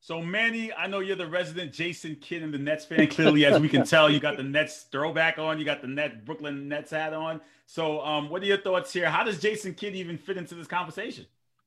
[0.00, 3.06] So Manny, I know you're the resident Jason Kidd and the Nets fan.
[3.06, 5.58] Clearly, as we can tell, you got the Nets throwback on.
[5.58, 7.40] You got the net Brooklyn Nets hat on.
[7.66, 9.08] So, um, what are your thoughts here?
[9.08, 11.24] How does Jason Kidd even fit into this conversation?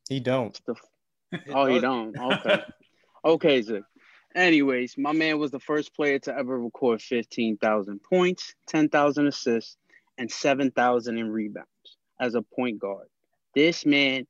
[0.10, 0.62] he don't
[1.54, 2.18] Oh, you don't?
[2.18, 2.64] Okay.
[3.26, 3.84] okay, Zick.
[4.36, 9.78] Anyways, my man was the first player to ever record 15,000 points, 10,000 assists,
[10.18, 11.68] and 7,000 in rebounds
[12.20, 13.08] as a point guard.
[13.56, 14.28] This man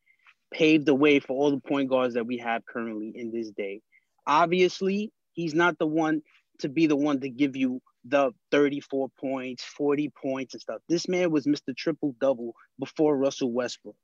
[0.51, 3.81] paved the way for all the point guards that we have currently in this day.
[4.25, 6.21] Obviously, he's not the one
[6.59, 10.81] to be the one to give you the 34 points, 40 points, and stuff.
[10.87, 11.75] This man was Mr.
[11.75, 13.95] Triple Double before Russell Westbrook.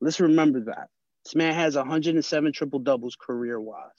[0.00, 0.88] Let's remember that.
[1.24, 3.90] This man has 107 triple doubles career wise.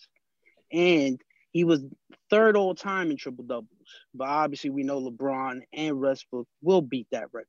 [0.71, 1.21] And
[1.51, 1.83] he was
[2.29, 3.69] third all time in triple doubles.
[4.13, 7.47] But obviously, we know LeBron and Westbrook will beat that record.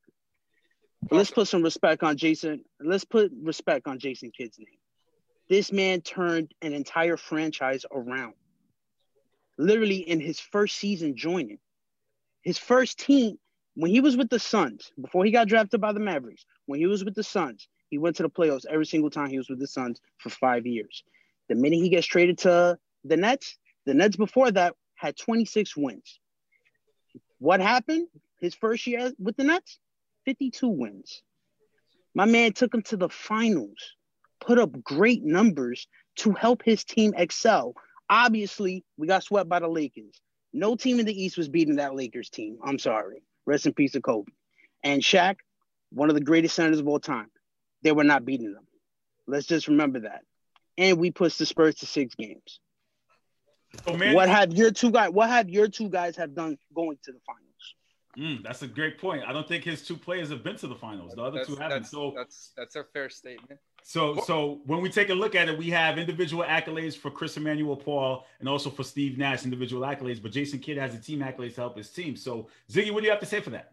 [1.09, 2.65] But let's put some respect on Jason.
[2.81, 4.79] Let's put respect on Jason Kidd's name.
[5.49, 8.35] This man turned an entire franchise around.
[9.59, 11.59] Literally in his first season joining.
[12.43, 13.39] His first team,
[13.75, 16.87] when he was with the Suns, before he got drafted by the Mavericks, when he
[16.87, 19.61] was with the Suns, he went to the playoffs every single time he was with
[19.61, 21.05] the Suns for five years.
[21.49, 26.19] The minute he gets traded to the Nets, the Nets before that had 26 wins.
[27.39, 28.09] What happened
[28.41, 29.79] his first year with the Nets?
[30.25, 31.23] 52 wins.
[32.17, 33.79] My man took him to the finals,
[34.41, 35.87] put up great numbers
[36.17, 37.75] to help his team excel.
[38.11, 40.21] Obviously, we got swept by the Lakers.
[40.53, 42.59] No team in the East was beating that Lakers team.
[42.65, 43.23] I'm sorry.
[43.47, 44.33] Rest in peace to Kobe.
[44.83, 45.37] And Shaq,
[45.91, 47.31] one of the greatest centers of all time.
[47.85, 48.67] They were not beating them.
[49.29, 50.23] Let's just remember that.
[50.77, 52.59] And we pushed the Spurs to six games.
[53.87, 55.11] So Manny, What have your two guys?
[55.11, 57.45] What have your two guys have done going to the finals?
[58.17, 59.25] Mm, that's a great point.
[59.27, 61.15] I don't think his two players have been to the finals.
[61.15, 61.83] The other That's, two haven't.
[61.83, 63.59] that's, So, that's that's a fair statement.
[63.83, 67.37] so, so when we take a look at it, we have individual accolades for Chris
[67.37, 70.23] Emmanuel Paul and also for Steve Nash, individual accolades.
[70.23, 72.15] But Jason Kidd has a team accolades to help his team.
[72.15, 73.73] So, Ziggy, what do you have to say for that?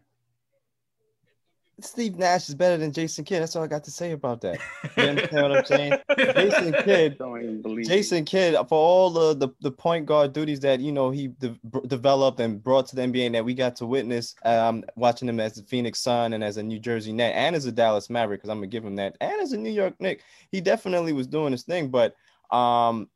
[1.80, 3.42] Steve Nash is better than Jason Kidd.
[3.42, 4.58] That's all I got to say about that.
[4.96, 5.98] You understand what I'm saying?
[6.18, 7.86] Jason Kidd, Don't even believe.
[7.86, 11.58] Jason Kidd, for all the, the, the point guard duties that you know he de-
[11.86, 15.40] developed and brought to the NBA, and that we got to witness, um, watching him
[15.40, 18.40] as a Phoenix Sun and as a New Jersey Net and as a Dallas Maverick,
[18.40, 21.26] because I'm gonna give him that, and as a New York Knick, he definitely was
[21.26, 21.88] doing his thing.
[21.88, 22.14] But
[22.50, 23.08] um,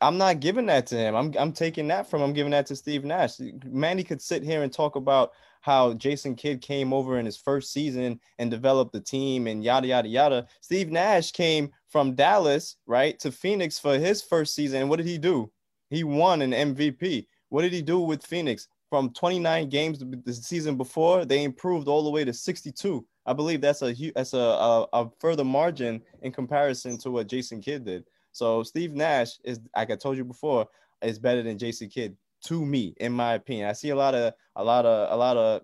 [0.00, 1.14] I'm not giving that to him.
[1.14, 2.22] I'm I'm taking that from.
[2.22, 3.34] I'm giving that to Steve Nash.
[3.64, 5.32] Manny could sit here and talk about
[5.64, 9.86] how Jason Kidd came over in his first season and developed the team and yada
[9.86, 10.46] yada yada.
[10.60, 14.82] Steve Nash came from Dallas, right, to Phoenix for his first season.
[14.82, 15.50] And what did he do?
[15.88, 17.26] He won an MVP.
[17.48, 18.68] What did he do with Phoenix?
[18.90, 23.06] From 29 games the season before, they improved all the way to 62.
[23.24, 27.62] I believe that's a that's a, a, a further margin in comparison to what Jason
[27.62, 28.04] Kidd did.
[28.32, 30.68] So Steve Nash is, like I told you before,
[31.00, 33.68] is better than Jason Kidd to me, in my opinion.
[33.68, 35.62] I see a lot of a lot of a lot of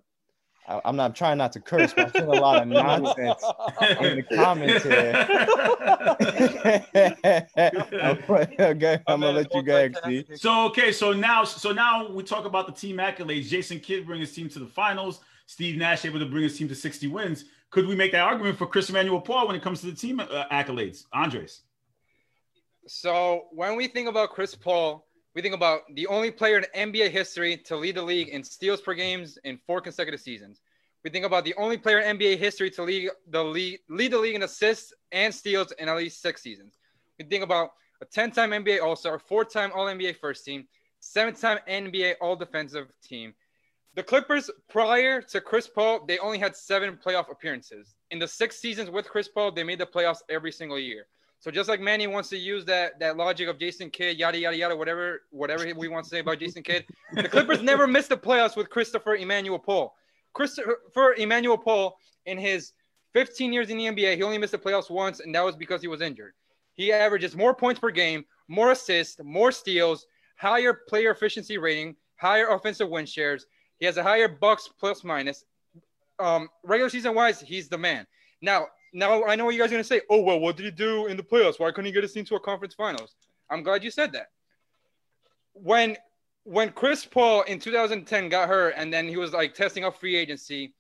[0.71, 3.43] I, I'm not trying not to curse, but I'm seeing a lot of nonsense
[4.01, 5.27] in the comments here.
[8.61, 10.39] okay, I'm gonna let you go, XD.
[10.39, 13.49] So okay, so now so now we talk about the team accolades.
[13.49, 15.21] Jason Kidd bring his team to the finals.
[15.47, 17.47] Steve Nash able to bring his team to 60 wins.
[17.71, 20.21] Could we make that argument for Chris Emmanuel Paul when it comes to the team
[20.21, 21.07] uh, accolades?
[21.13, 21.63] Andres.
[22.87, 27.11] So when we think about Chris Paul, we think about the only player in NBA
[27.11, 30.61] history to lead the league in steals per games in four consecutive seasons.
[31.05, 34.19] We think about the only player in NBA history to lead the league, lead the
[34.19, 36.79] league in assists and steals in at least six seasons.
[37.19, 37.71] We think about
[38.03, 40.67] a 10-time NBA All-Star, four-time All-NBA first team,
[41.01, 43.35] seven-time NBA All-Defensive team.
[43.95, 47.95] The Clippers, prior to Chris Paul, they only had seven playoff appearances.
[48.11, 51.07] In the six seasons with Chris Paul, they made the playoffs every single year.
[51.41, 54.57] So just like Manny wants to use that that logic of Jason Kidd, yada yada
[54.57, 56.85] yada, whatever whatever we want to say about Jason Kidd,
[57.15, 59.95] the Clippers never missed the playoffs with Christopher Emmanuel Paul.
[60.35, 62.73] Christopher Emmanuel Paul, in his
[63.15, 65.81] 15 years in the NBA, he only missed the playoffs once, and that was because
[65.81, 66.35] he was injured.
[66.75, 72.49] He averages more points per game, more assists, more steals, higher player efficiency rating, higher
[72.49, 73.47] offensive win shares.
[73.79, 75.45] He has a higher box plus minus.
[76.19, 78.07] Um, regular season wise, he's the man.
[78.43, 80.03] Now, now I know what you guys are gonna say.
[80.11, 81.59] Oh well, what did he do in the playoffs?
[81.59, 83.15] Why couldn't he get his team to a conference finals?
[83.51, 84.31] I'm glad you said that.
[85.53, 85.97] When
[86.45, 90.17] when Chris Paul in 2010 got hurt and then he was like testing out free
[90.17, 90.75] agency,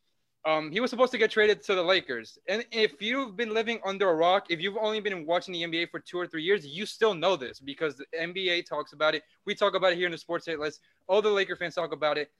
[0.46, 2.38] um, he was supposed to get traded to the Lakers.
[2.48, 5.90] And if you've been living under a rock, if you've only been watching the NBA
[5.90, 9.22] for two or three years, you still know this because the NBA talks about it.
[9.44, 10.80] We talk about it here in the Sports Hit List.
[11.08, 12.30] All the Laker fans talk about it.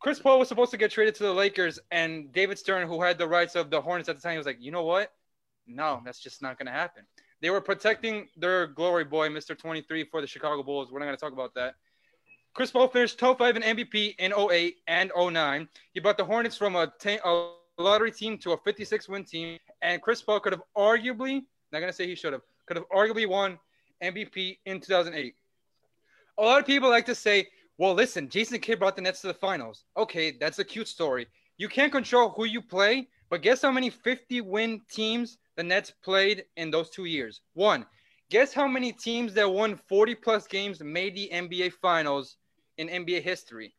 [0.00, 3.18] Chris Paul was supposed to get traded to the Lakers, and David Stern, who had
[3.18, 5.12] the rights of the Hornets at the time, he was like, you know what?
[5.66, 7.04] No, that's just not going to happen.
[7.40, 9.58] They were protecting their glory boy, Mr.
[9.58, 10.90] 23, for the Chicago Bulls.
[10.90, 11.74] We're not going to talk about that.
[12.54, 15.68] Chris Paul finished top five in MVP in 08 and 09.
[15.92, 16.90] He brought the Hornets from a,
[17.78, 19.58] lottery team to a 56 win team.
[19.82, 22.88] And Chris Paul could have arguably, not going to say he should have, could have
[22.88, 23.58] arguably won
[24.02, 25.34] MVP in 2008.
[26.38, 27.46] A lot of people like to say,
[27.78, 29.84] well, listen, Jason Kidd brought the Nets to the finals.
[29.96, 31.26] Okay, that's a cute story.
[31.58, 35.92] You can't control who you play, but guess how many 50 win teams the Nets
[36.02, 37.40] played in those two years?
[37.54, 37.86] One.
[38.28, 42.36] Guess how many teams that won 40 plus games made the NBA finals
[42.76, 43.74] in NBA history?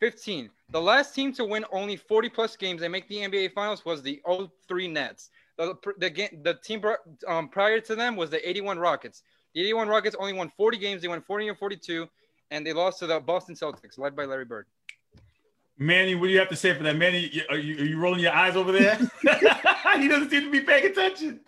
[0.00, 0.48] 15.
[0.70, 4.02] The last team to win only 40 plus games and make the NBA finals was
[4.02, 4.20] the
[4.66, 5.30] 03 Nets.
[5.58, 6.82] The, the, the team
[7.28, 9.22] um, prior to them was the 81 Rockets.
[9.54, 11.02] The 81 Rockets only won 40 games.
[11.02, 12.08] They won 40 and 42
[12.52, 14.66] and they lost to the Boston Celtics, led by Larry Bird.
[15.78, 16.96] Manny, what do you have to say for that?
[16.96, 18.96] Manny, are you, are you rolling your eyes over there?
[19.98, 21.40] he doesn't seem to be paying attention.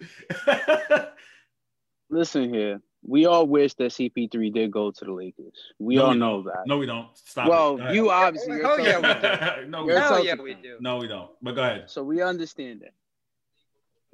[2.11, 2.81] Listen here.
[3.07, 5.75] We all wish that CP3 did go to the Lakers.
[5.79, 6.45] We no, all we know don't.
[6.47, 6.63] that.
[6.67, 7.09] No, we don't.
[7.13, 7.49] Stop.
[7.49, 7.95] Well, it.
[7.95, 8.63] you obviously.
[8.63, 9.69] Oh, yeah, we do.
[9.69, 10.79] no, You're Hell yeah, we do.
[10.81, 11.31] no, we don't.
[11.43, 11.91] But go ahead.
[11.91, 12.95] So we understand that.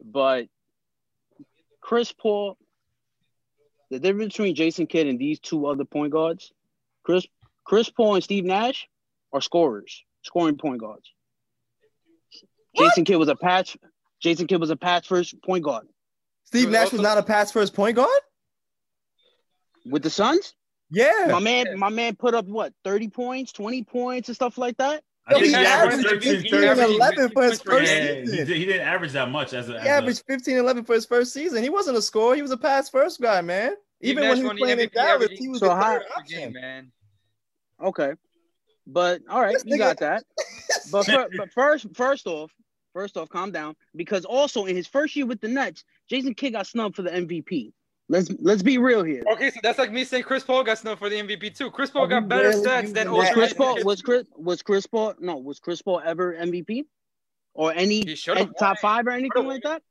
[0.05, 0.49] But
[1.81, 2.59] Chris Paul,
[3.91, 6.53] the difference between Jason Kidd and these two other point guards,
[7.05, 7.27] Chris
[7.65, 8.89] Chris Paul and Steve Nash
[9.33, 11.09] are scorers, scoring point guards.
[12.77, 13.77] Jason Kidd was a patch.
[14.21, 15.87] Jason Kidd was a patch first point guard
[16.45, 18.09] Steve Nash also- was not a pass first point guard.
[19.87, 20.55] with the Suns.
[20.93, 24.77] Yeah, My man, my man put up what thirty points, twenty points, and stuff like
[24.79, 25.05] that.
[25.27, 26.95] I he he averaged averaged 13, 15 13.
[26.97, 28.37] 11 for his points first Yeah, season.
[28.47, 29.77] did, he didn't average that much as a.
[29.77, 31.63] As He averaged 15 11 for his first season.
[31.63, 32.35] He wasn't a scorer.
[32.35, 33.75] He was a pass first guy, man.
[34.03, 35.69] Steve Even when he was won the playing in MVP Dallas, average- he was So
[35.69, 36.53] the how- third game, option.
[36.55, 36.93] man.
[37.83, 38.13] Okay,
[38.87, 40.25] but all right, you got that.
[40.93, 42.51] But, fir- but first, first off,
[42.93, 46.53] first off, calm down because also in his first year with the Nets, Jason Kidd
[46.53, 47.73] got snubbed for the MVP.
[48.09, 49.23] Let's let's be real here.
[49.33, 51.71] Okay, so that's like me saying Chris Paul got snubbed for the MVP too.
[51.71, 53.11] Chris Paul Are got better really stats than?
[53.13, 56.85] Was all Chris Paul was Chris was Chris Paul no was Chris Paul ever MVP
[57.55, 58.43] or any He should've.
[58.47, 59.83] any top five or anything like that?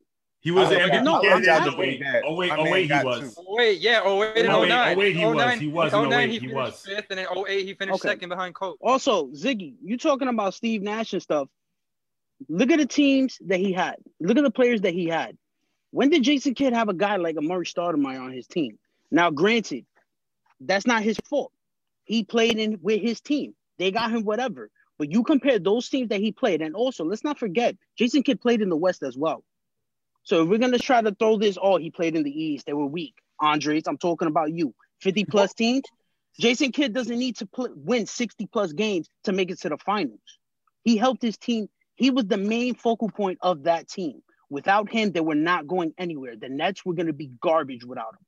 [0.42, 1.16] He was I an don't MVP know.
[1.18, 1.78] I'm candidate as a asking.
[1.80, 2.02] wait.
[2.26, 3.20] Oh wait, oh wait, he was.
[3.36, 3.42] two.
[3.46, 4.96] Oh, wait, yeah, 08 and Oh, wait, 09.
[4.96, 5.38] oh, wait, he oh was.
[5.38, 6.80] 09 He was in 09, he he was.
[6.86, 8.08] fifth, and in 08 he finished Okay.
[8.10, 8.78] second behind Kobe.
[8.82, 11.50] Also, Ziggy, you talking about Steve Nash and stuff.
[12.48, 13.98] Look at the teams that he had.
[14.22, 15.38] Look at the players that he had.
[15.92, 18.80] When did Jason Kidd have a guy like Amar'e Stoudemire on his team?
[19.12, 19.86] Now, granted,
[20.62, 21.52] that's not his fault.
[22.06, 23.56] He played in with his team.
[23.78, 24.70] They got him whatever.
[24.98, 28.40] But you compare those teams that he played, and also let's not forget, Jason Kidd
[28.40, 29.44] played in the West as well.
[30.30, 32.73] So if we're gonna try to throw this, oh, he played in the East, they
[32.73, 33.15] were weak.
[33.41, 34.75] Andres, I'm talking about you.
[35.01, 35.82] 50 plus teams.
[36.39, 39.77] Jason Kidd doesn't need to pl- win 60 plus games to make it to the
[39.80, 40.19] finals.
[40.84, 41.67] He helped his team.
[41.95, 44.21] He was the main focal point of that team.
[44.51, 46.36] Without him, they were not going anywhere.
[46.39, 48.25] The Nets were going to be garbage without him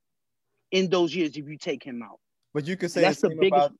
[0.71, 2.19] in those years if you take him out.
[2.55, 3.77] But you could say That's the the same biggest- about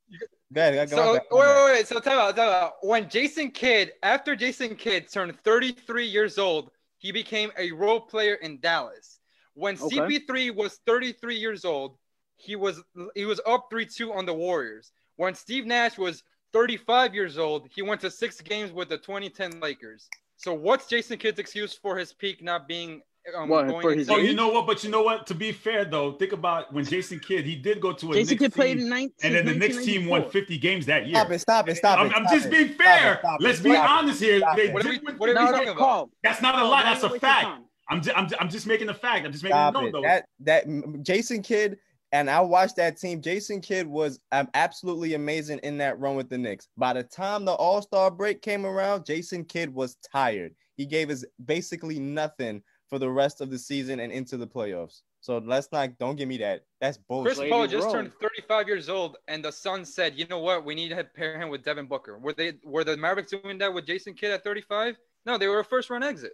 [0.54, 0.90] Go ahead.
[0.92, 1.88] go So back, wait, wait, wait.
[1.88, 2.74] So time out, time out.
[2.82, 6.70] When Jason Kidd, after Jason Kidd turned 33 years old,
[7.02, 9.20] he became a role player in Dallas.
[9.56, 9.98] When Okay.
[9.98, 11.98] CP3 was 33 years old,
[12.36, 12.82] he was
[13.16, 14.92] he was up 3-2 on the Warriors.
[15.16, 16.24] When Steve Nash was
[16.54, 20.08] 35 years old, he went to six games with the 2010 Lakers.
[20.38, 23.02] So what's Jason Kidd's excuse for his peak not being
[23.36, 24.66] um, What, going for his into- Oh, you know what?
[24.68, 25.28] But you know what?
[25.28, 28.32] To be fair, though, think about when Jason Kidd he did go to a Jason
[28.34, 31.06] Knicks Kidd played team, in 19, and then the Knicks team won 50 games that
[31.08, 31.16] year.
[31.16, 31.40] Stop it!
[31.40, 31.78] Stop it!
[31.78, 32.14] Stop I'm, it!
[32.16, 33.14] I'm stop just it, being stop fair.
[33.14, 34.42] it, stop it, Let's be honest here.
[34.56, 34.72] They.
[34.72, 35.78] What are we- what are we talking about?
[35.78, 36.10] Carl.
[36.24, 36.84] That's not a lie.
[36.84, 37.62] That's a fact.
[37.90, 39.26] I'm just, I'm, ju- I'm just making a fact.
[39.26, 39.92] I'm just making Stop a note, it.
[39.92, 40.02] though.
[40.02, 41.78] That that Jason Kidd
[42.14, 43.22] and I watched that team.
[43.22, 46.68] Jason Kidd was um, absolutely amazing in that run with the Knicks.
[46.78, 50.54] By the time the All Star break came around, Jason Kidd was tired.
[50.78, 55.02] He gave us basically nothing for the rest of the season and into the playoffs.
[55.22, 56.66] So let's not don't give me that.
[56.82, 57.28] That's bullshit.
[57.28, 60.66] Chris Lady Paul just turned 35 years old, and the Suns said, "You know what?
[60.66, 63.74] We need to pair him with Devin Booker." Were they were the Mavericks doing that
[63.74, 64.98] with Jason Kidd at 35?
[65.26, 66.34] No, they were a first round exit.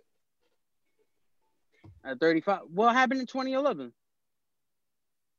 [2.04, 2.62] At 35.
[2.74, 3.94] What happened in 2011?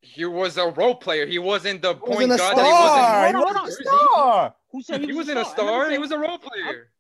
[0.03, 1.27] He was a role player.
[1.27, 3.45] He wasn't the He point wasn't guard He he wasn't.
[3.45, 4.55] wasn't a star.
[4.71, 5.91] Who said he, He was wasn't a I never star.
[5.91, 6.93] He was a role player.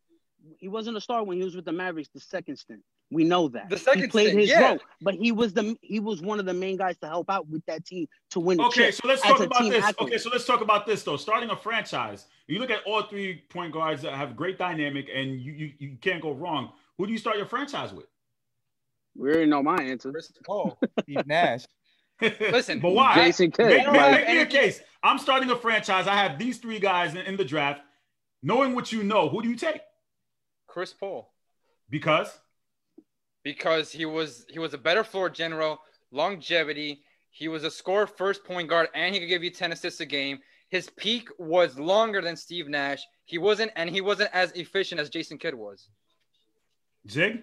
[0.59, 2.83] He wasn't a star when he was with the Mavericks the second stint.
[3.11, 3.71] We know that.
[3.71, 4.69] The second he played stint, his yeah.
[4.69, 7.49] role, but he was the he was one of the main guys to help out
[7.49, 9.83] with that team to win Okay, chip so let's talk about this.
[9.85, 10.13] accolade.
[10.13, 11.17] Okay, so let's talk about this though.
[11.17, 15.41] Starting a franchise, you look at all three point guards that have great dynamic, and
[15.41, 16.73] you you, you can't go wrong.
[16.99, 18.07] Who do you start your franchise with?
[19.17, 20.13] we already know my answer.
[20.13, 20.79] Chris Paul.
[21.01, 21.65] Steve Nash.
[22.21, 23.15] Listen, but why?
[23.15, 23.67] Jason Kidd.
[23.69, 24.81] Make, don't make- have make me a any- case.
[25.03, 26.07] I'm starting a franchise.
[26.07, 27.81] I have these three guys in, in the draft.
[28.43, 29.81] Knowing what you know, who do you take?
[30.69, 31.33] Chris Paul,
[31.91, 32.29] Because
[33.49, 35.81] because he was he was a better floor general,
[36.11, 37.01] longevity.
[37.31, 40.05] He was a scorer, first point guard, and he could give you 10 assists a
[40.05, 40.41] game.
[40.69, 43.03] His peak was longer than Steve Nash.
[43.25, 45.89] He wasn't, and he wasn't as efficient as Jason Kidd was.
[47.07, 47.43] Jig,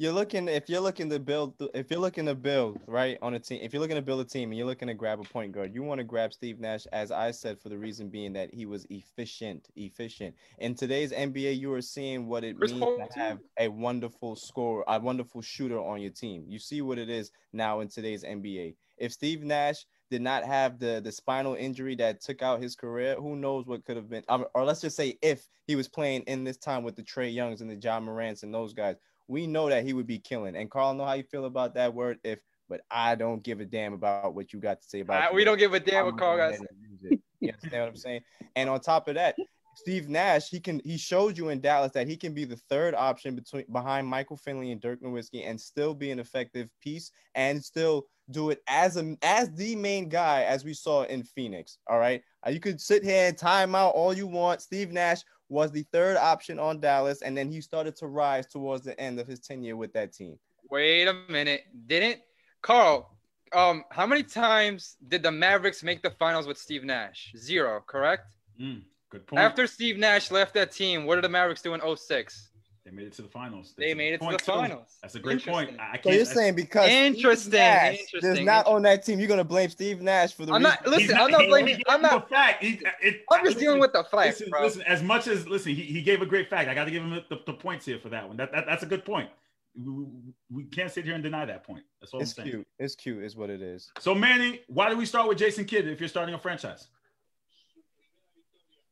[0.00, 3.40] You're looking if you're looking to build if you're looking to build right on a
[3.40, 5.50] team if you're looking to build a team and you're looking to grab a point
[5.50, 8.54] guard you want to grab Steve Nash as I said for the reason being that
[8.54, 10.36] he was efficient efficient.
[10.58, 14.36] In today's NBA you are seeing what it Chris means Paul, to have a wonderful
[14.36, 16.44] scorer a wonderful shooter on your team.
[16.46, 20.78] You see what it is now in today's NBA if Steve Nash did not have
[20.78, 24.22] the the spinal injury that took out his career who knows what could have been
[24.28, 27.30] um, or let's just say if he was playing in this time with the Trey
[27.30, 28.94] Youngs and the Ja Morants and those guys
[29.28, 30.56] we know that he would be killing.
[30.56, 33.64] And Carl, know how you feel about that word if, but I don't give a
[33.64, 35.34] damn about what you got to say about it.
[35.34, 36.50] we don't give a damn what Carl got.
[36.50, 36.66] go ahead
[37.02, 37.20] and.
[37.40, 38.20] You understand what I'm saying?
[38.56, 39.36] And on top of that,
[39.76, 42.94] Steve Nash, he can he showed you in Dallas that he can be the third
[42.94, 47.64] option between behind Michael Finley and Dirk Nowitzki and still be an effective piece and
[47.64, 51.78] still do it as a as the main guy as we saw in Phoenix.
[51.88, 52.22] All right.
[52.44, 54.62] Uh, You could sit here and time out all you want.
[54.62, 58.84] Steve Nash was the third option on Dallas, and then he started to rise towards
[58.84, 60.38] the end of his tenure with that team.
[60.70, 61.62] Wait a minute.
[61.86, 62.20] Didn't
[62.62, 63.14] Carl?
[63.54, 67.32] Um, how many times did the Mavericks make the finals with Steve Nash?
[67.36, 68.34] Zero, correct?
[68.60, 69.40] mm, good point.
[69.40, 72.50] After Steve Nash left that team, what did the Mavericks do in 06?
[72.88, 73.74] They made it to the finals.
[73.76, 74.52] They made it to Point the too.
[74.52, 74.96] finals.
[75.02, 75.78] That's a great point.
[75.78, 76.04] I I can't.
[76.04, 79.44] So you're saying because Interesting, Steve Nash does interesting, not on that team, you're gonna
[79.44, 80.78] blame Steve Nash for the I'm reason.
[80.82, 80.86] not.
[80.86, 81.76] Listen, he's I'm not blaming.
[81.76, 82.24] he I'm not.
[82.24, 82.64] a fact.
[82.64, 84.62] He, uh, it, I'm just listen, dealing with the facts, Listen, bro.
[84.62, 84.82] listen.
[84.82, 86.68] As much as listen, he, he gave a great fact.
[86.70, 88.38] I got to give him the, the points here for that one.
[88.38, 89.28] That, that that's a good point.
[89.76, 90.04] We,
[90.50, 91.84] we can't sit here and deny that point.
[92.00, 92.50] That's all It's I'm saying.
[92.50, 92.66] cute.
[92.78, 93.92] It's cute, is what it is.
[94.00, 96.88] So Manny, why do we start with Jason Kidd if you're starting a franchise?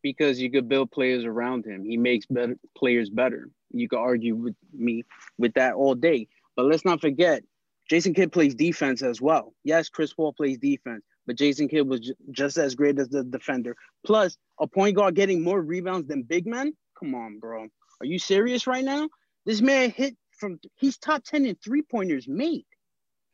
[0.03, 1.85] because you could build players around him.
[1.85, 3.51] He makes better players better.
[3.71, 5.05] You could argue with me
[5.39, 6.29] with that all day.
[6.57, 7.43] But let's not forget,
[7.89, 9.55] Jason Kidd plays defense as well.
[9.65, 13.23] Yes, Chris Paul plays defense, but Jason Kidd was ju- just as great as the
[13.25, 13.77] defender.
[14.05, 16.73] Plus, a point guard getting more rebounds than big men.
[16.99, 17.67] Come on, bro.
[18.01, 19.09] Are you serious right now?
[19.45, 22.65] This man hit from he's top 10 in three pointers made.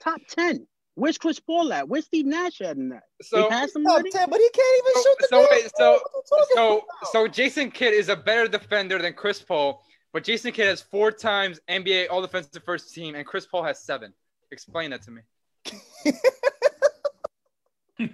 [0.01, 0.67] Top 10.
[0.95, 1.89] Where's Chris Paul at?
[1.89, 3.05] Where's Steve Nash at in that?
[3.23, 5.51] So- they passed him Top 10, but he can't even So, shoot the so damn
[5.51, 9.41] wait, so What you talking so so Jason Kidd is a better defender than Chris
[9.41, 9.83] Paul,
[10.13, 13.83] but Jason Kidd has four times NBA All Defensive First Team, and Chris Paul has
[13.83, 14.13] seven.
[14.51, 15.23] Explain that to me.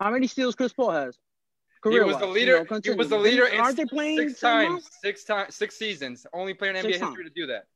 [0.00, 1.18] How many steals Chris Paul has?
[1.82, 2.66] Career he was the leader.
[2.82, 6.26] he was the leader in Aren't they playing six times, six times, six seasons.
[6.32, 7.66] Only player in Six NBA history to do that.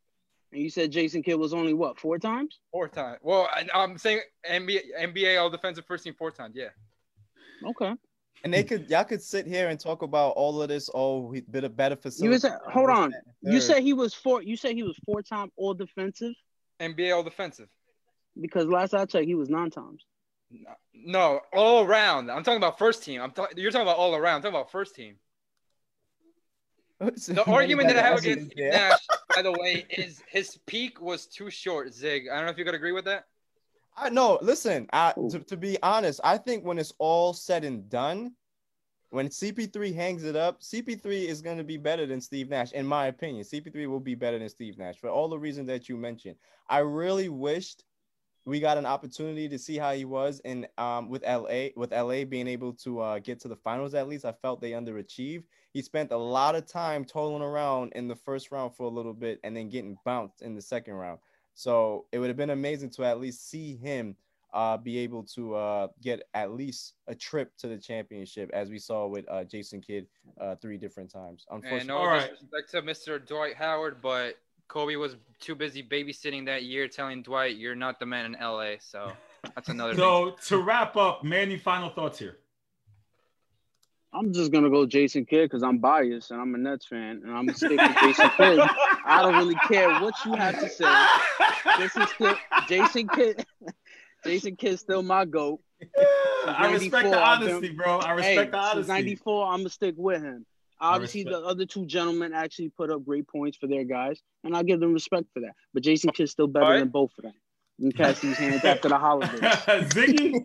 [0.52, 2.58] And you said Jason Kidd was only what four times?
[2.72, 3.18] Four times.
[3.22, 6.56] Well, I, I'm saying NBA NBA All Defensive First Team four times.
[6.56, 6.70] Yeah.
[7.64, 7.94] Okay.
[8.42, 10.88] And they could y'all could sit here and talk about all of this.
[10.94, 12.24] Oh, he bit a better facility.
[12.24, 13.14] You was hold on.
[13.42, 14.42] You said he was four.
[14.42, 16.34] You said he was four time All Defensive
[16.80, 17.68] NBA All Defensive.
[18.40, 20.04] because last I checked he was nine times.
[20.50, 22.30] No, No, all around.
[22.30, 23.20] I'm talking about first team.
[23.20, 23.58] I'm talking.
[23.58, 24.36] You're talking about all around.
[24.36, 25.16] I'm talking about first team.
[27.00, 31.24] The argument that I have against Steve Nash, by the way, is his peak was
[31.26, 31.94] too short.
[31.94, 33.24] Zig, I don't know if you could agree with that.
[34.00, 34.88] I no, listen.
[34.92, 38.32] I to, to be honest, I think when it's all said and done,
[39.10, 42.86] when CP3 hangs it up, CP3 is going to be better than Steve Nash, in
[42.86, 43.44] my opinion.
[43.44, 46.36] CP3 will be better than Steve Nash for all the reasons that you mentioned.
[46.68, 47.84] I really wished
[48.46, 52.24] we got an opportunity to see how he was in um with LA with LA
[52.24, 54.24] being able to uh, get to the finals at least.
[54.24, 55.44] I felt they underachieved.
[55.72, 59.12] He spent a lot of time toiling around in the first round for a little
[59.12, 61.18] bit and then getting bounced in the second round.
[61.54, 64.16] So it would have been amazing to at least see him
[64.52, 68.78] uh, be able to uh, get at least a trip to the championship, as we
[68.78, 70.06] saw with uh, Jason Kidd
[70.40, 71.46] uh, three different times.
[71.50, 73.24] And Unfortunately, no disrespect to Mr.
[73.24, 74.36] Dwight Howard, but
[74.68, 78.74] Kobe was too busy babysitting that year, telling Dwight, "You're not the man in LA."
[78.80, 79.12] So
[79.54, 79.94] that's another.
[79.94, 80.00] thing.
[80.00, 82.38] So to wrap up, Manny, final thoughts here.
[84.12, 87.30] I'm just gonna go Jason Kidd because I'm biased and I'm a Nets fan and
[87.30, 88.58] I'm gonna stick with Jason Kidd.
[89.06, 91.06] I don't really care what you have to say.
[91.78, 92.36] Jason Kidd,
[92.68, 93.46] Jason Kidd,
[94.24, 95.60] Jason Kidd's still my goat.
[96.46, 97.98] I respect the I've been- honesty, bro.
[97.98, 98.92] I respect hey, the Since honesty.
[98.92, 100.44] '94, I'm gonna stick with him.
[100.82, 104.62] Obviously, the other two gentlemen actually put up great points for their guys, and I
[104.62, 105.52] give them respect for that.
[105.74, 107.34] But Jason Kidd's still better than both of them.
[107.80, 109.40] You can catch these hands after the holidays.
[109.40, 110.44] Ziggy.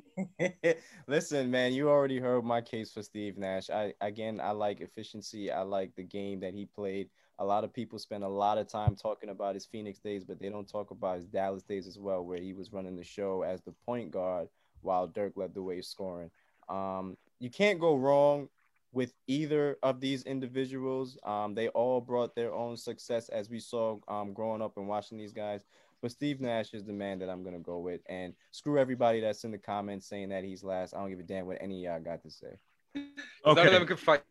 [1.07, 3.69] Listen, man, you already heard my case for Steve Nash.
[3.69, 5.51] I again, I like efficiency.
[5.51, 7.09] I like the game that he played.
[7.39, 10.39] A lot of people spend a lot of time talking about his Phoenix days, but
[10.39, 13.41] they don't talk about his Dallas days as well, where he was running the show
[13.41, 14.47] as the point guard
[14.79, 16.31] while Dirk led the way scoring.
[16.69, 18.47] Um, you can't go wrong
[18.95, 21.17] with either of these individuals.
[21.23, 25.17] Um, they all brought their own success, as we saw um, growing up and watching
[25.17, 25.65] these guys.
[26.05, 29.43] But Steve Nash is the man that I'm gonna go with, and screw everybody that's
[29.43, 30.93] in the comments saying that he's last.
[30.93, 32.59] I don't give a damn what any of y'all got to say.
[32.93, 34.21] None of them could fight.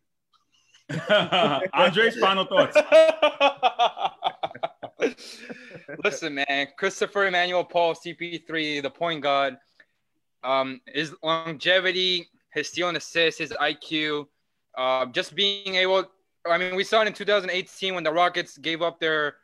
[1.73, 2.77] Andre's final thoughts.
[6.01, 9.57] Listen, man, Christopher Emmanuel Paul, CP3, the point guard.
[10.45, 14.27] Um, his longevity, his steal and assist, his IQ,
[14.77, 16.05] uh, just being able.
[16.49, 19.35] I mean, we saw it in 2018 when the Rockets gave up their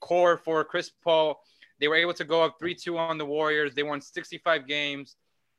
[0.00, 1.42] core for Chris Paul.
[1.80, 3.74] They were able to go up 3 2 on the Warriors.
[3.74, 5.16] They won 65 games.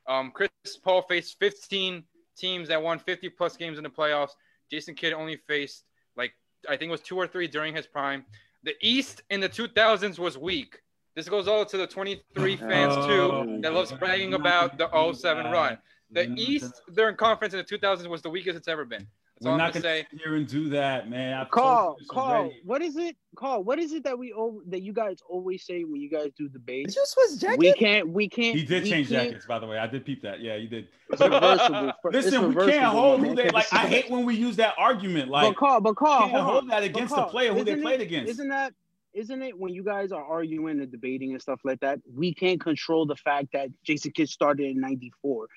[0.08, 0.50] Um, Chris
[0.84, 2.04] Paul faced 15
[2.38, 4.32] teams that won 50 plus games in the playoffs.
[4.72, 5.86] Jason Kidd only faced,
[6.16, 6.34] like,
[6.68, 8.26] I think it was two or three during his prime.
[8.64, 10.80] The East in the 2000s was weak.
[11.16, 15.78] This goes all to the 23 fans, too, that loves bragging about the 07 run.
[16.12, 19.08] The East, during conference in the 2000s, was the weakest it's ever been.
[19.36, 20.08] That's We're I'm not going gonna to say.
[20.12, 21.34] sit here and do that, man.
[21.34, 23.18] I've Carl, Carl, what is it?
[23.36, 26.30] Carl, what is it that we al- that you guys always say when you guys
[26.38, 26.96] do debates?
[26.96, 27.60] you switch jackets?
[27.60, 28.08] We can't.
[28.08, 28.56] We can't.
[28.58, 29.78] He did change can't- jackets, by the way.
[29.78, 30.40] I did peep that.
[30.40, 30.88] Yeah, you did.
[31.10, 31.92] It's reversible.
[32.06, 33.30] It's Listen, we can't hold man.
[33.32, 33.72] who they like.
[33.74, 35.30] I hate when we use that argument.
[35.30, 37.76] Like, but Carl, but Carl, can't hold, hold that against Carl, the player who they
[37.76, 38.30] played it- against.
[38.32, 38.74] Isn't that?
[39.14, 42.00] Isn't it when you guys are arguing and debating and stuff like that?
[42.14, 45.48] We can't control the fact that Jason Kidd started in '94,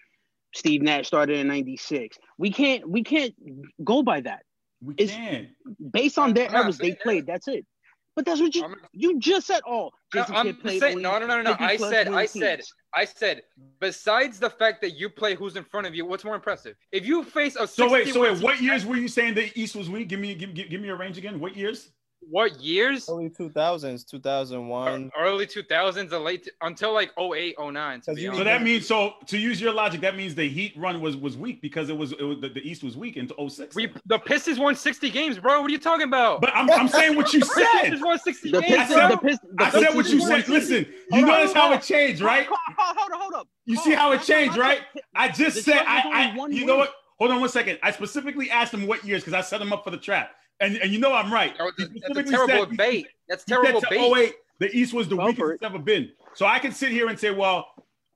[0.55, 2.17] Steve Nash started in '96.
[2.39, 2.89] We can't.
[2.89, 3.35] We can't
[3.85, 4.43] go by that.
[4.83, 5.49] We It's- can't.
[5.93, 7.03] Based on their I'm not eras they saying that.
[7.03, 7.27] played.
[7.27, 7.67] That's it.
[8.17, 9.61] But that's what you you just said.
[9.65, 11.57] Oh, Jason I'm Kidd played saying, no, no, no, no, no.
[11.61, 12.63] I said, win I said.
[12.93, 13.43] I said.
[13.79, 16.75] Besides the fact that you play who's in front of you, what's more impressive?
[16.91, 19.53] If you face a So wait, 60 so wait, what years were you saying the
[19.57, 20.09] East was weak?
[20.09, 21.39] Give me, give, give, give me a range again.
[21.39, 21.93] What years?
[22.21, 23.09] What years?
[23.09, 25.11] Early 2000s, 2001.
[25.19, 28.01] Early 2000s, the late until like 08, 09.
[28.03, 31.01] To be So that means, so to use your logic, that means the Heat run
[31.01, 33.75] was was weak because it was, it was the, the East was weak into 06.
[33.75, 35.61] we the Pistons won 60 games, bro.
[35.63, 36.41] What are you talking about?
[36.41, 37.55] But I'm, I'm saying what you said.
[37.55, 37.81] The said.
[37.81, 38.73] Pistons won 60 The games.
[38.77, 39.09] Pistons- bro.
[39.09, 40.49] the Pistons- the I said what you said.
[40.49, 42.47] Listen, you Hold on, notice how hold it changed, right?
[42.47, 43.49] Hold, Carl, hold on, hold up.
[43.65, 44.79] You Carl, see how it changed, I right?
[44.79, 46.51] checked, I just the said, I, I, you one.
[46.67, 46.93] know what?
[47.19, 47.79] Hold on one second.
[47.83, 50.77] I specifically asked him what years because I set him up for the trap, and
[50.77, 51.57] and you know I'm right.
[51.59, 53.07] That That's a terrible said- bait.
[53.29, 54.01] That's he terrible to bait.
[54.27, 56.11] 08, the East was the Go weakest it's ever been.
[56.35, 57.67] So I can sit here and say, well,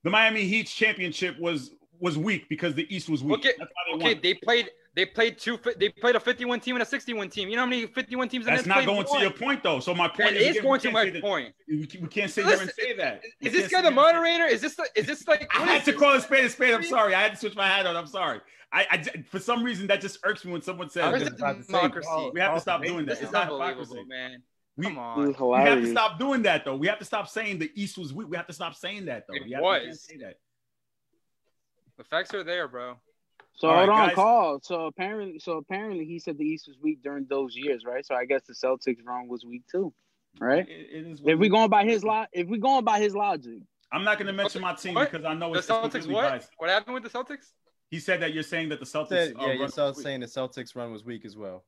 [0.05, 3.39] the Miami Heat's championship was was weak because the East was weak.
[3.41, 4.23] Okay, That's why they okay, won.
[4.23, 4.71] they played.
[4.95, 5.59] They played two.
[5.79, 7.49] They played a 51 team and a 61 team.
[7.49, 8.45] You know how many 51 teams?
[8.45, 9.23] That's not going to won?
[9.23, 9.81] your point, though.
[9.81, 11.55] So my point That is, is again, going to can't my say that- point.
[11.67, 13.23] We, we can't sit here and say that.
[13.41, 14.45] We Is this guy the here and say- moderator?
[14.45, 14.79] Is this?
[14.95, 15.49] Is this like?
[15.55, 16.75] I what had to call a spade a spade.
[16.75, 17.15] I'm sorry.
[17.15, 17.97] I had to switch my hat on.
[17.97, 18.41] I'm sorry.
[18.73, 21.37] I, I j- for some reason that just irks me when someone says Where's that.
[21.67, 22.31] democracy?
[22.33, 23.21] we have to stop doing that.
[23.21, 24.05] It's not unbelievable, hypocrisy.
[24.09, 24.43] man.
[24.79, 25.27] We, Come on.
[25.27, 25.35] we
[25.69, 26.77] have to stop doing that though.
[26.77, 28.29] We have to stop saying the East was weak.
[28.31, 29.35] We have to stop saying that though.
[29.35, 30.01] It We have to- we can't was.
[30.03, 30.39] say that.
[31.99, 32.97] The facts are there, bro.
[33.55, 34.15] So All hold right, on, guys.
[34.15, 34.61] Carl.
[34.63, 38.05] So apparently, so apparently, he said the East was weak during those years, right?
[38.07, 39.93] So I guess the Celtics run was weak too,
[40.41, 40.67] right?
[40.67, 43.61] It- it is If we going by his lo- if we going by his logic,
[43.93, 45.11] I'm not going to mention my team What?
[45.13, 45.83] because I know The it's Celtics.
[45.83, 46.31] completely What?
[46.31, 46.51] biased.
[46.57, 47.53] What happened with the Celtics?
[47.93, 49.09] He said that you're saying that the Celtics.
[49.11, 51.63] Said- uh, yeah, you're still saying the Celtics run was weak as well.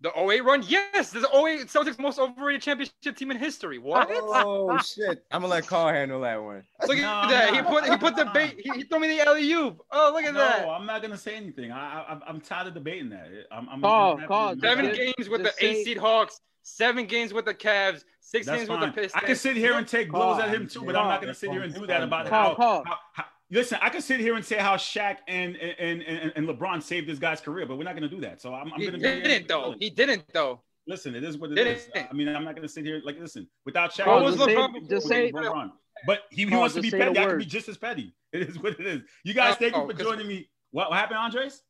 [0.00, 0.64] The 08 run?
[0.66, 3.78] Yes, the 08 Celtics most overrated championship team in history.
[3.78, 4.08] What?
[4.10, 5.22] Oh shit!
[5.30, 6.64] I'm gonna let Carl handle that one.
[6.88, 7.54] Look at that.
[7.54, 8.58] He put he put the bait.
[8.58, 9.78] He, he threw me the alley oop.
[9.92, 10.66] Oh, look at no, that.
[10.66, 11.70] I'm not going to say anything.
[11.70, 13.28] I, I, I'm tired of debating that.
[13.52, 16.40] I'm, I'm Carl, Carl, Seven Just- games with the eight seed Hawks.
[16.62, 18.02] Seven games with the Cavs.
[18.20, 18.80] Six That's games fine.
[18.80, 19.22] with the Pistons.
[19.22, 21.38] I can sit here and take blows at him too, but I'm not going to
[21.38, 22.82] sit here and do that about Carl, how, Carl.
[22.86, 23.24] how, how.
[23.52, 27.08] Listen, I can sit here and say how Shaq and and and, and LeBron saved
[27.08, 28.40] this guy's career, but we're not going to do that.
[28.40, 29.74] So I'm, I'm He going to didn't though.
[29.78, 30.60] He didn't though.
[30.86, 31.76] Listen, it is what it Didn't.
[31.76, 31.88] is.
[31.94, 34.06] I mean, I'm not going to sit here like listen without Shaq.
[34.24, 35.72] Just say- LeBron just say- LeBron.
[36.06, 37.18] But he, he Carl, wants to be petty.
[37.18, 38.14] I can be just as petty.
[38.32, 39.02] It is what it is.
[39.24, 40.48] You guys, thank you for joining me.
[40.70, 41.62] What, what happened, Andres?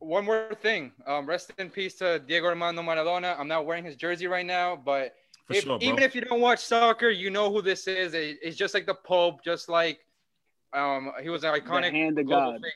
[0.00, 0.90] One more thing.
[1.06, 3.38] Um, rest in peace to Diego Armando Maradona.
[3.38, 5.14] I'm not wearing his jersey right now, but
[5.48, 8.12] if, sure, even if you don't watch soccer, you know who this is.
[8.12, 10.00] It- it's just like the Pope, just like
[10.74, 12.54] um, he was an iconic hand of God.
[12.54, 12.66] figure,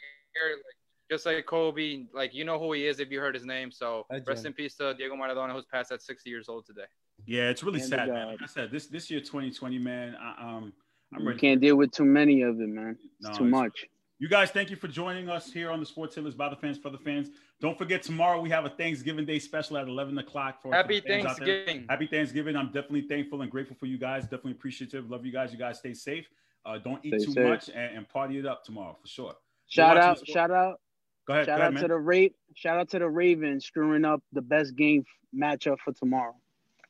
[0.56, 2.04] like, just like Kobe.
[2.12, 3.70] Like you know who he is if you heard his name.
[3.70, 4.46] So rest Legend.
[4.46, 6.84] in peace to Diego Maradona, who's passed at 60 years old today.
[7.26, 8.26] Yeah, it's really Hand sad, man.
[8.28, 10.14] Like I said, this this year 2020, man.
[10.20, 10.72] I, um,
[11.14, 11.40] I'm You ready.
[11.40, 12.96] can't deal with too many of it, man.
[13.18, 13.86] It's No, too it's- much.
[14.20, 16.56] You guys, thank you for joining us here on the Sports Hit List by the
[16.56, 17.30] fans for the fans.
[17.60, 21.06] Don't forget tomorrow we have a Thanksgiving Day special at 11 o'clock for Happy for
[21.06, 21.46] the fans out there.
[21.64, 21.86] Thanksgiving.
[21.88, 22.56] Happy Thanksgiving.
[22.56, 24.24] I'm definitely thankful and grateful for you guys.
[24.24, 25.08] Definitely appreciative.
[25.08, 25.52] Love you guys.
[25.52, 26.28] You guys stay safe.
[26.66, 27.44] Uh, don't eat Stay too safe.
[27.48, 29.34] much and, and party it up tomorrow for sure.
[29.68, 30.80] Shout out, sport- shout out,
[31.26, 31.46] Go ahead.
[31.46, 34.42] shout go ahead, out to the Ra- shout out to the Ravens screwing up the
[34.42, 35.04] best game
[35.36, 36.34] matchup for tomorrow.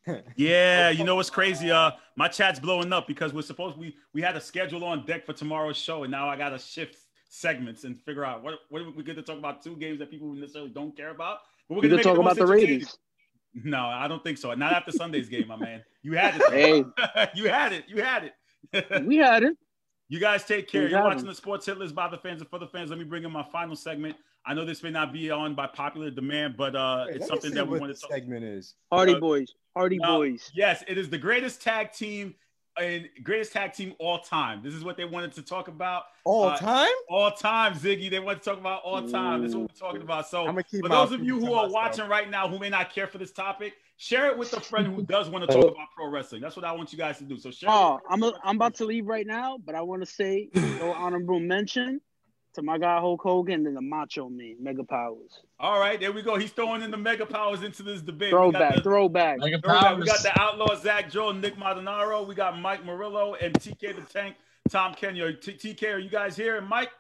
[0.37, 1.71] Yeah, you know what's crazy?
[1.71, 5.27] Uh, my chat's blowing up because we're supposed we we had a schedule on deck
[5.27, 6.97] for tomorrow's show, and now I gotta shift
[7.29, 10.11] segments and figure out what what are we get to talk about two games that
[10.11, 11.41] people necessarily don't care about.
[11.69, 12.47] But we're gonna make talk the about the.
[12.47, 12.97] Ravens.
[13.53, 14.55] No, I don't think so.
[14.55, 15.83] Not after Sunday's game, my man.
[16.03, 16.43] You had it.
[16.51, 16.85] Hey.
[17.35, 17.85] you had it.
[17.89, 18.33] You had it.
[19.05, 19.57] We had it.
[20.09, 20.83] You guys take care.
[20.83, 21.15] Things You're happen.
[21.17, 22.91] watching the Sports Hit List by the fans and for the fans.
[22.91, 24.17] Let me bring in my final segment.
[24.47, 27.53] I know this may not be on by popular demand, but uh, Wait, it's something
[27.53, 28.11] that we want to talk.
[28.11, 28.75] segment is.
[28.91, 30.51] Hardy Uh, boys, Hardy Now, boys.
[30.55, 32.35] Yes, it is the greatest tag team
[32.81, 34.63] and greatest tag team all time.
[34.63, 36.93] This is what they wanted to talk about All Uh, time?
[37.09, 38.11] all time, Ziggy.
[38.11, 39.43] They want to talk about all time.
[39.43, 40.29] This is what we're talking about.
[40.29, 41.73] So, I'm gonna keep for those of you who are myself.
[41.73, 44.87] watching right now who may not care for this topic, share it with a friend
[44.95, 46.41] who does want to talk about pro wrestling.
[46.41, 47.39] That's what I want you guys to do.
[47.39, 47.71] So share.
[47.71, 50.51] it Oh, I'm a, I'm about to leave right now, but I want to say
[50.55, 52.01] no honorable mention
[52.59, 55.41] to my guy Hulk Hogan and the Macho Man, Mega Powers.
[55.61, 56.37] All right, there we go.
[56.37, 58.33] He's throwing in the mega powers into this debate.
[58.33, 59.39] We got Throwback, the- throwback.
[59.39, 59.97] Mega Throwback.
[59.99, 62.25] We got the Outlaw Zach Joe, Nick Maldonado.
[62.25, 64.35] We got Mike Murillo and TK the Tank,
[64.71, 65.33] Tom Kenya.
[65.35, 66.57] T- TK, are you guys here?
[66.57, 66.91] And Mike?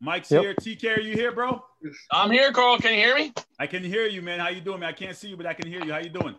[0.00, 0.42] Mike's Yep.
[0.42, 0.54] here.
[0.54, 1.64] TK, are you here, bro?
[2.12, 2.78] I'm here, Carl.
[2.78, 3.32] Can you hear me?
[3.58, 4.38] I can hear you, man.
[4.38, 4.88] How you doing, man?
[4.88, 5.92] I can't see you, but I can hear you.
[5.92, 6.34] How you doing?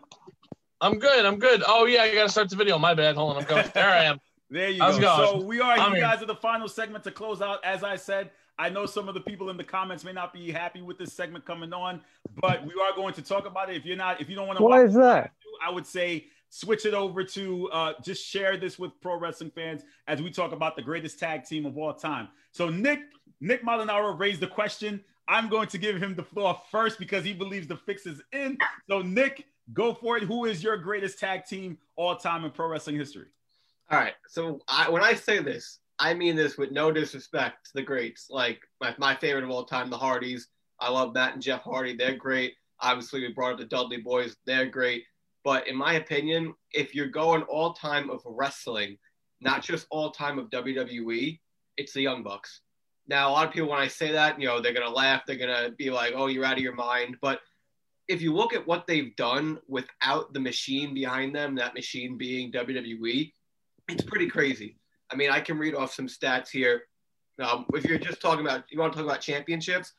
[0.80, 1.24] I'm good.
[1.26, 1.62] I'm good.
[1.66, 2.78] Oh yeah, I gotta start the video.
[2.78, 3.16] My bad.
[3.16, 3.42] Hold on.
[3.42, 3.64] I'm going.
[3.74, 4.20] There I am.
[4.50, 5.16] There you How's go.
[5.16, 5.40] going?
[5.40, 5.72] So we are.
[5.78, 6.04] I'm you here.
[6.04, 7.64] guys are the final segment to close out.
[7.64, 10.50] As I said, I know some of the people in the comments may not be
[10.50, 12.00] happy with this segment coming on,
[12.40, 13.76] but we are going to talk about it.
[13.76, 15.32] If you're not, if you don't want to, why is that?
[15.64, 19.82] I would say switch it over to uh, just share this with pro wrestling fans
[20.06, 22.28] as we talk about the greatest tag team of all time.
[22.52, 23.00] So Nick
[23.40, 25.02] Nick Maldonado raised the question.
[25.28, 28.56] I'm going to give him the floor first because he believes the fix is in.
[28.88, 30.22] So Nick, go for it.
[30.22, 33.26] Who is your greatest tag team all time in pro wrestling history?
[33.90, 34.14] All right.
[34.28, 38.26] So I, when I say this, I mean this with no disrespect to the greats.
[38.30, 40.48] Like my, my favorite of all time, the Hardys.
[40.78, 41.96] I love Matt and Jeff Hardy.
[41.96, 42.54] They're great.
[42.80, 44.36] Obviously, we brought up the Dudley Boys.
[44.44, 45.04] They're great.
[45.42, 48.98] But in my opinion, if you're going all time of wrestling,
[49.40, 51.38] not just all time of WWE,
[51.76, 52.60] it's the Young Bucks.
[53.08, 55.22] Now, a lot of people, when I say that, you know, they're gonna laugh.
[55.26, 57.40] They're gonna be like, "Oh, you're out of your mind." But
[58.08, 62.50] if you look at what they've done without the machine behind them, that machine being
[62.50, 63.32] WWE,
[63.88, 64.76] it's pretty crazy.
[65.10, 66.82] I mean, I can read off some stats here.
[67.40, 69.92] Um, if you're just talking about, you want to talk about championships,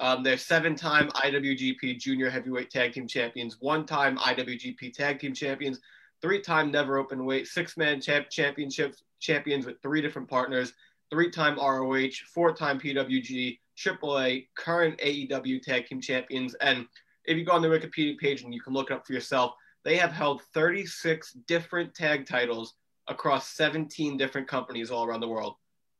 [0.00, 5.80] um, they're seven-time IWGP Junior Heavyweight Tag Team Champions, one-time IWGP Tag Team Champions,
[6.20, 10.72] three-time Never Open Weight, six-man champ- championship champions with three different partners,
[11.10, 16.86] three-time ROH, four-time PWG, AAA, current AEW Tag Team Champions, and
[17.24, 19.54] if you go on the Wikipedia page and you can look it up for yourself,
[19.84, 22.74] they have held 36 different tag titles
[23.08, 25.56] across 17 different companies all around the world.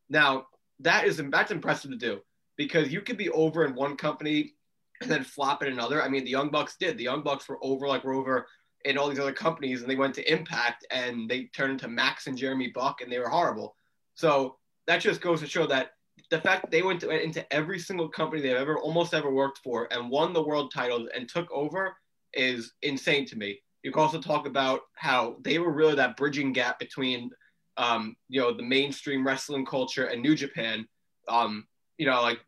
[0.09, 0.47] Now,
[0.81, 2.21] that is that's impressive to do
[2.57, 4.55] because you could be over in one company
[5.01, 6.03] and then flop in another.
[6.03, 6.99] I mean, the Young Bucks did.
[6.99, 8.47] The Young Bucks were over like were over
[8.85, 12.27] in all these other companies and they went to Impact and they turned into Max
[12.27, 13.75] and Jeremy Buck and they were horrible.
[14.15, 14.57] So
[14.87, 15.93] that just goes to show that
[16.31, 19.59] the fact that they went to, into every single company they've ever almost ever worked
[19.59, 21.97] for and won the world titles and took over
[22.35, 23.61] is insane to me.
[23.85, 27.31] You can also talk about how they were really that bridging gap between
[27.77, 30.87] um, you know, the mainstream wrestling culture and New Japan,
[31.29, 31.67] um,
[31.99, 32.39] you know, like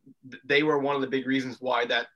[0.45, 2.07] they were one of the big reasons why that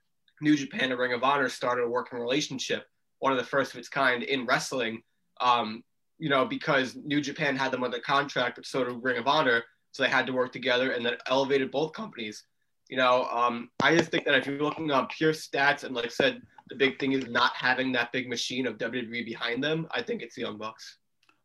[0.41, 2.87] New Japan and Ring of Honor started a working relationship,
[3.19, 5.01] one of the first of its kind in wrestling.
[5.39, 5.83] Um,
[6.19, 9.63] you know, because New Japan had them under contract, but so did Ring of Honor,
[9.91, 12.43] so they had to work together, and that elevated both companies.
[12.89, 16.05] You know, um, I just think that if you're looking on pure stats, and like
[16.05, 16.41] I said,
[16.71, 19.87] the big thing is not having that big machine of WWE behind them.
[19.91, 20.97] I think it's the Young Bucks.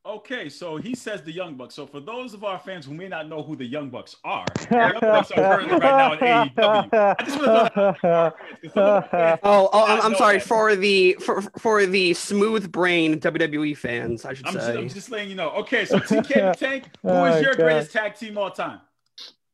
[0.06, 1.74] Okay, so he says the Young Bucks.
[1.74, 4.44] So for those of our fans who may not know who the Young Bucks are,
[4.70, 6.18] the Young Bucks are currently right now in
[6.50, 7.16] AEW.
[7.18, 12.14] I just want to know Oh, oh I'm, I'm sorry for the for for the
[12.14, 14.24] smooth brain WWE fans.
[14.24, 14.78] I should I'm just, say.
[14.78, 15.50] I'm just letting you know.
[15.50, 17.64] Okay, so TK Tank, who is Oh, your God.
[17.64, 18.80] greatest tag team all time?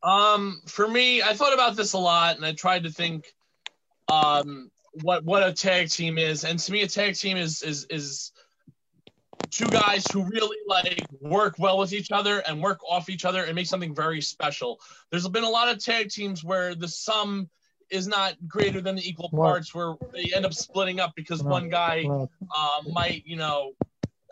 [0.03, 3.32] Um, for me, I thought about this a lot, and I tried to think,
[4.09, 4.70] um,
[5.01, 8.32] what what a tag team is, and to me, a tag team is is is
[9.51, 13.44] two guys who really like work well with each other and work off each other
[13.44, 14.81] and make something very special.
[15.10, 17.48] There's been a lot of tag teams where the sum
[17.90, 21.69] is not greater than the equal parts, where they end up splitting up because one
[21.69, 23.73] guy uh, might, you know,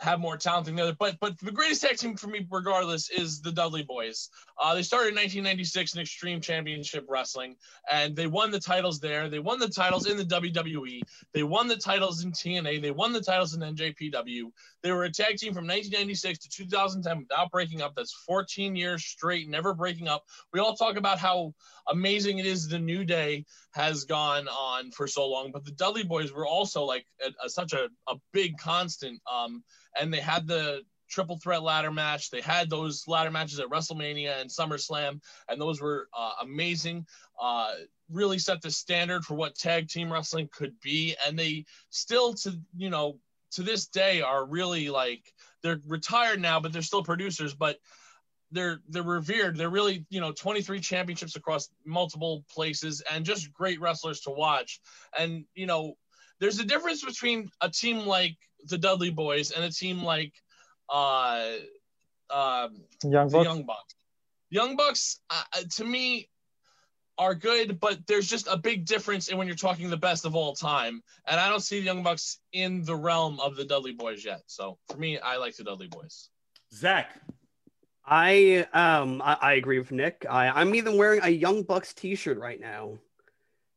[0.01, 0.97] have more talent than the other.
[0.99, 4.31] But but the greatest tag team for me, regardless, is the Dudley Boys.
[4.59, 7.57] Uh, they started in 1996 in Extreme Championship Wrestling,
[7.91, 9.29] and they won the titles there.
[9.29, 11.03] They won the titles in the WWE.
[11.33, 12.81] They won the titles in TNA.
[12.83, 14.51] They won the titles in NJPW.
[14.83, 17.95] They were a tag team from 1996 to 2010 without breaking up.
[17.95, 20.25] That's 14 years straight, never breaking up.
[20.53, 21.55] We all talk about how
[21.89, 26.05] amazing it is the New Day has gone on for so long, but the Dudley
[26.05, 29.21] Boys were also like a, a, such a, a big constant.
[29.31, 29.63] Um,
[29.99, 32.31] and they had the triple threat ladder match.
[32.31, 37.07] They had those ladder matches at WrestleMania and SummerSlam, and those were uh, amazing.
[37.41, 37.73] Uh,
[38.11, 42.59] really set the standard for what tag team wrestling could be, and they still, to
[42.77, 43.19] you know,
[43.53, 45.33] to this day, are really like
[45.63, 47.79] they're retired now, but they're still producers, but.
[48.53, 49.57] They're they're revered.
[49.57, 54.81] They're really you know 23 championships across multiple places and just great wrestlers to watch.
[55.17, 55.95] And you know
[56.41, 58.37] there's a difference between a team like
[58.67, 60.33] the Dudley Boys and a team like
[60.89, 61.53] uh,
[62.31, 63.45] um Young the Bucks?
[63.45, 63.95] Young Bucks.
[64.51, 65.43] Young Bucks, uh,
[65.77, 66.29] to me,
[67.21, 70.35] are good, but there's just a big difference in when you're talking the best of
[70.35, 71.03] all time.
[71.29, 74.41] And I don't see the Young Bucks in the realm of the Dudley Boys yet.
[74.47, 76.31] So for me, I like the Dudley Boys.
[76.73, 77.21] Zach.
[78.07, 80.25] I um I, I agree with Nick.
[80.29, 82.99] I, I'm even wearing a Young Bucks t-shirt right now.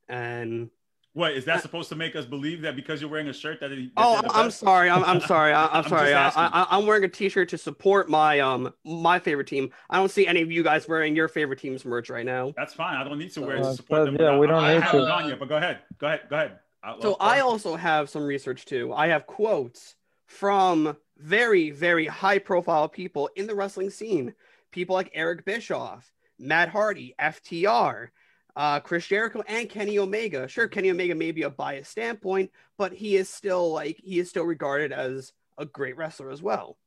[0.07, 0.69] And
[1.13, 3.67] What is that supposed to make us believe that because you're wearing a shirt that?
[3.69, 4.89] that Oh, I'm sorry.
[4.89, 5.53] I'm, I'm sorry.
[5.53, 6.13] I, I'm, I'm sorry.
[6.13, 9.69] I, I, I'm wearing a T-shirt to support my um my favorite team.
[9.91, 12.53] I don't see any of you guys wearing your favorite team's merch right now.
[12.57, 12.95] That's fine.
[12.97, 14.17] I don't need to wear it Uh, to support but them.
[14.19, 15.05] yeah, we don't I, need I haven't to.
[15.07, 15.79] gone yet, but go ahead.
[15.99, 16.21] Go ahead.
[16.29, 16.59] Go ahead.
[16.83, 18.91] I'll- So I also have some research too.
[18.91, 19.95] I have quotes
[20.25, 24.33] from very, very high-profile people in the wrestling scene.
[24.71, 28.07] People like Eric Bischoff, Matt Hardy, FTR,
[28.55, 30.47] uh, Chris Jericho, and Kenny Omega.
[30.47, 34.29] Sure, Kenny Omega may be a biased standpoint, but he is still like he is
[34.29, 36.77] still regarded as a great wrestler as well.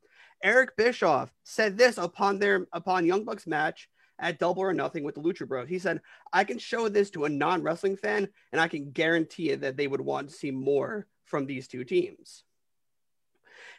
[0.43, 3.89] Eric Bischoff said this upon their upon Young Bucks match
[4.19, 5.69] at Double or Nothing with the Lucha Bros.
[5.69, 6.01] He said,
[6.33, 9.87] "I can show this to a non-wrestling fan, and I can guarantee it that they
[9.87, 12.45] would want to see more from these two teams."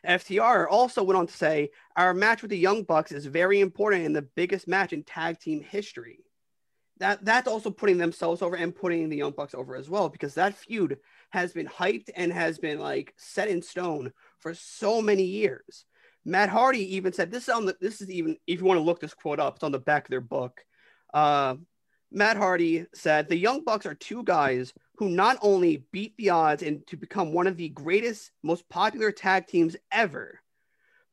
[0.05, 4.05] FTR also went on to say, Our match with the Young Bucks is very important
[4.05, 6.19] and the biggest match in tag team history.
[6.99, 10.33] That that's also putting themselves over and putting the Young Bucks over as well, because
[10.35, 10.97] that feud
[11.29, 15.85] has been hyped and has been like set in stone for so many years.
[16.25, 18.83] Matt Hardy even said this is on the this is even if you want to
[18.83, 20.61] look this quote up, it's on the back of their book.
[21.13, 21.55] Uh,
[22.11, 26.63] Matt Hardy said the Young Bucks are two guys who not only beat the odds
[26.63, 30.39] and to become one of the greatest, most popular tag teams ever,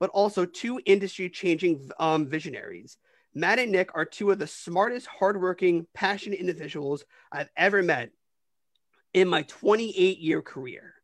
[0.01, 2.97] but also two industry changing um, visionaries.
[3.35, 8.11] Matt and Nick are two of the smartest, hardworking, passionate individuals I've ever met
[9.13, 10.95] in my 28 year career.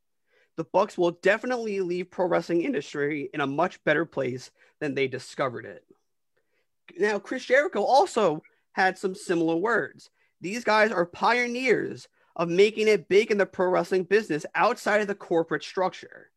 [0.56, 5.08] The Bucks will definitely leave pro wrestling industry in a much better place than they
[5.08, 5.84] discovered it.
[6.98, 8.42] Now, Chris Jericho also
[8.72, 10.10] had some similar words.
[10.40, 15.06] These guys are pioneers of making it big in the pro wrestling business outside of
[15.08, 16.30] the corporate structure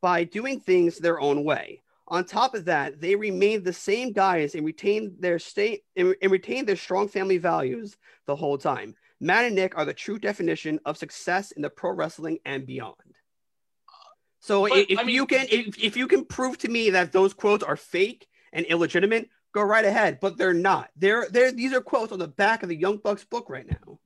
[0.00, 1.82] by doing things their own way.
[2.10, 6.32] On top of that, they remained the same guys and retained their state and, and
[6.32, 8.94] retained their strong family values the whole time.
[9.20, 12.94] Matt and Nick are the true definition of success in the pro wrestling and beyond.
[14.40, 17.12] So But, if I mean- you can if, if you can prove to me that
[17.12, 20.18] those quotes are fake and illegitimate, go right ahead.
[20.20, 20.90] But they're not.
[20.96, 23.98] They're they're these are quotes on the back of the Young Bucks book right now.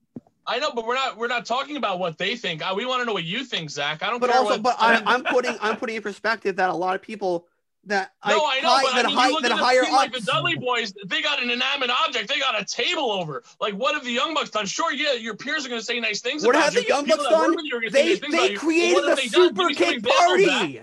[0.45, 2.63] I know, but we're not we're not talking about what they think.
[2.69, 4.03] Uh, we want to know what you think, Zach.
[4.03, 4.63] I don't But care also, what.
[4.63, 7.47] but I, I'm putting I'm putting in perspective that a lot of people
[7.87, 9.65] that No, I, I know, high- but I mean, high- you look that at the
[9.65, 10.21] higher team like the.
[10.21, 10.93] Dudley Boys.
[11.07, 12.29] They got an inanimate object.
[12.29, 13.43] They got a table over.
[13.61, 14.67] Like, what have the Young Bucks done?
[14.67, 16.83] Sure, yeah, your peers are going to say nice things What about have you.
[16.83, 17.57] the Young People Bucks done?
[17.57, 19.29] with you are gonna say They nice things about they created what have the they
[19.29, 19.49] done?
[19.49, 20.83] Give super me kick party.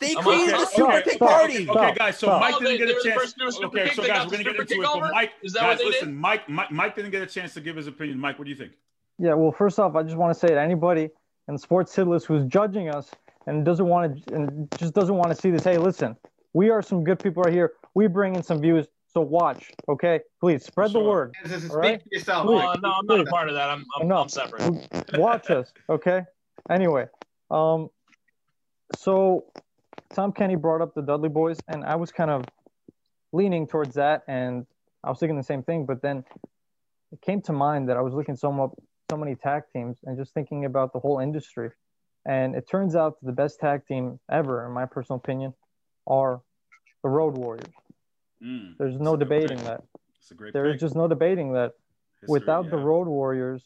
[0.00, 0.72] They Am I created the correct?
[0.76, 1.68] super Okay, kick okay, party.
[1.70, 2.18] Okay, guys.
[2.18, 2.40] So Stop.
[2.40, 3.32] Mike didn't get a chance.
[3.32, 5.00] to do Okay, so guys, we're gonna get super into it.
[5.00, 5.10] But?
[5.12, 6.14] Mike, Is that guys, they listen.
[6.16, 8.18] Mike, Mike, Mike didn't get a chance to give his opinion.
[8.20, 8.72] Mike, what do you think?
[9.18, 11.10] Yeah, well, first off, I just want to say to anybody
[11.48, 13.10] in sports hit who's judging us
[13.48, 15.64] and doesn't want to and just doesn't want to see this.
[15.64, 16.16] Hey, listen,
[16.52, 17.72] we are some good people right here.
[17.94, 20.20] We bring in some views, so watch, okay?
[20.38, 21.34] Please spread the word.
[21.42, 22.00] This is all right?
[22.00, 22.46] speak for yourself.
[22.46, 23.70] Please, Uh, no, I'm not a part of that.
[23.70, 24.18] I'm, I'm, No.
[24.18, 24.88] I'm separate.
[25.14, 26.24] watch us, okay?
[26.70, 27.06] Anyway,
[27.50, 27.88] um,
[28.94, 29.46] so
[30.14, 32.44] Tom Kenny brought up the Dudley Boys, and I was kind of
[33.32, 34.66] leaning towards that, and
[35.02, 35.86] I was thinking the same thing.
[35.86, 36.22] But then
[37.12, 38.70] it came to mind that I was looking so much,
[39.10, 41.70] so many tag teams, and just thinking about the whole industry.
[42.28, 45.54] And it turns out the best tag team ever, in my personal opinion,
[46.06, 46.40] are
[47.02, 47.72] the Road Warriors.
[48.44, 49.82] Mm, There's no debating that.
[50.20, 50.80] It's a great There is pick.
[50.80, 51.72] just no debating that.
[52.20, 52.76] History, Without the.
[52.76, 53.64] Road Warriors,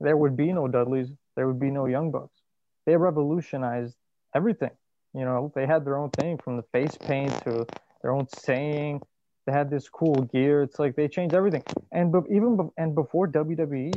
[0.00, 1.10] there would be no Dudleys.
[1.36, 2.40] There would be no Young Bucks.
[2.86, 3.94] They revolutionized
[4.34, 4.70] everything.
[5.12, 7.66] You know, they had their own thing from the face paint to
[8.02, 9.02] their own saying.
[9.46, 10.62] They had this cool gear.
[10.62, 11.62] It's like they changed everything.
[11.92, 13.92] And but even and before WWE,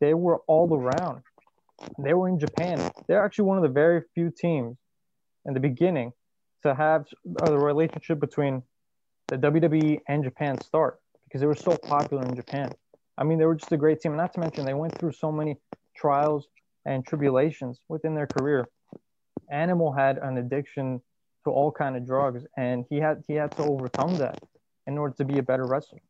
[0.00, 1.22] they were all around.
[1.98, 2.90] They were in Japan.
[3.06, 4.76] They're actually one of the very few teams
[5.44, 6.12] in the beginning
[6.62, 7.06] to have
[7.42, 8.62] a uh, relationship between
[9.28, 12.72] the WWE and Japan start because they were so popular in Japan.
[13.16, 14.16] I mean, they were just a great team.
[14.16, 15.56] Not to mention, they went through so many
[15.96, 16.48] trials
[16.84, 18.68] and tribulations within their career.
[19.50, 21.00] Animal had an addiction
[21.44, 24.38] to all kind of drugs, and he had he had to overcome that
[24.86, 26.00] in order to be a better wrestler.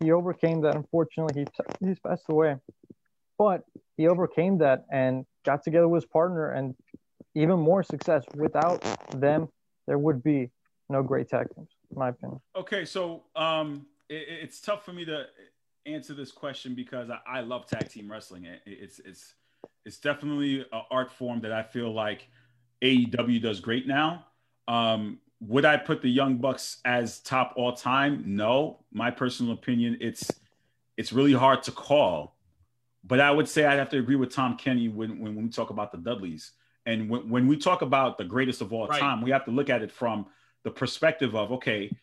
[0.00, 0.76] He overcame that.
[0.76, 2.56] Unfortunately, he he's passed away,
[3.38, 3.62] but
[4.00, 6.74] he overcame that and got together with his partner, and
[7.34, 8.24] even more success.
[8.34, 8.82] Without
[9.14, 9.48] them,
[9.86, 10.50] there would be
[10.88, 12.40] no great tag teams, in my opinion.
[12.56, 15.26] Okay, so um, it, it's tough for me to
[15.84, 18.46] answer this question because I, I love tag team wrestling.
[18.46, 19.34] It, it's it's
[19.84, 22.26] it's definitely an art form that I feel like
[22.82, 24.24] AEW does great now.
[24.66, 28.24] Um, would I put the Young Bucks as top all time?
[28.26, 29.98] No, my personal opinion.
[30.00, 30.30] It's
[30.96, 32.34] it's really hard to call,
[33.04, 35.50] but I would say I'd have to agree with Tom Kenny when when, when we
[35.50, 36.52] talk about the Dudleys.
[36.86, 38.98] And when, when we talk about the greatest of all Right.
[38.98, 40.26] time, we have to look at it from
[40.64, 41.94] the perspective of okay,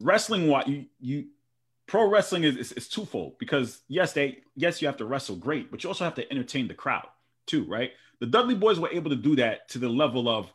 [0.00, 1.26] wrestling what you you
[1.86, 5.70] pro wrestling is, is, is twofold because yes they yes you have to wrestle great
[5.70, 7.06] but you also have to entertain the crowd
[7.46, 10.52] too right the dudley boys were able to do that to the level of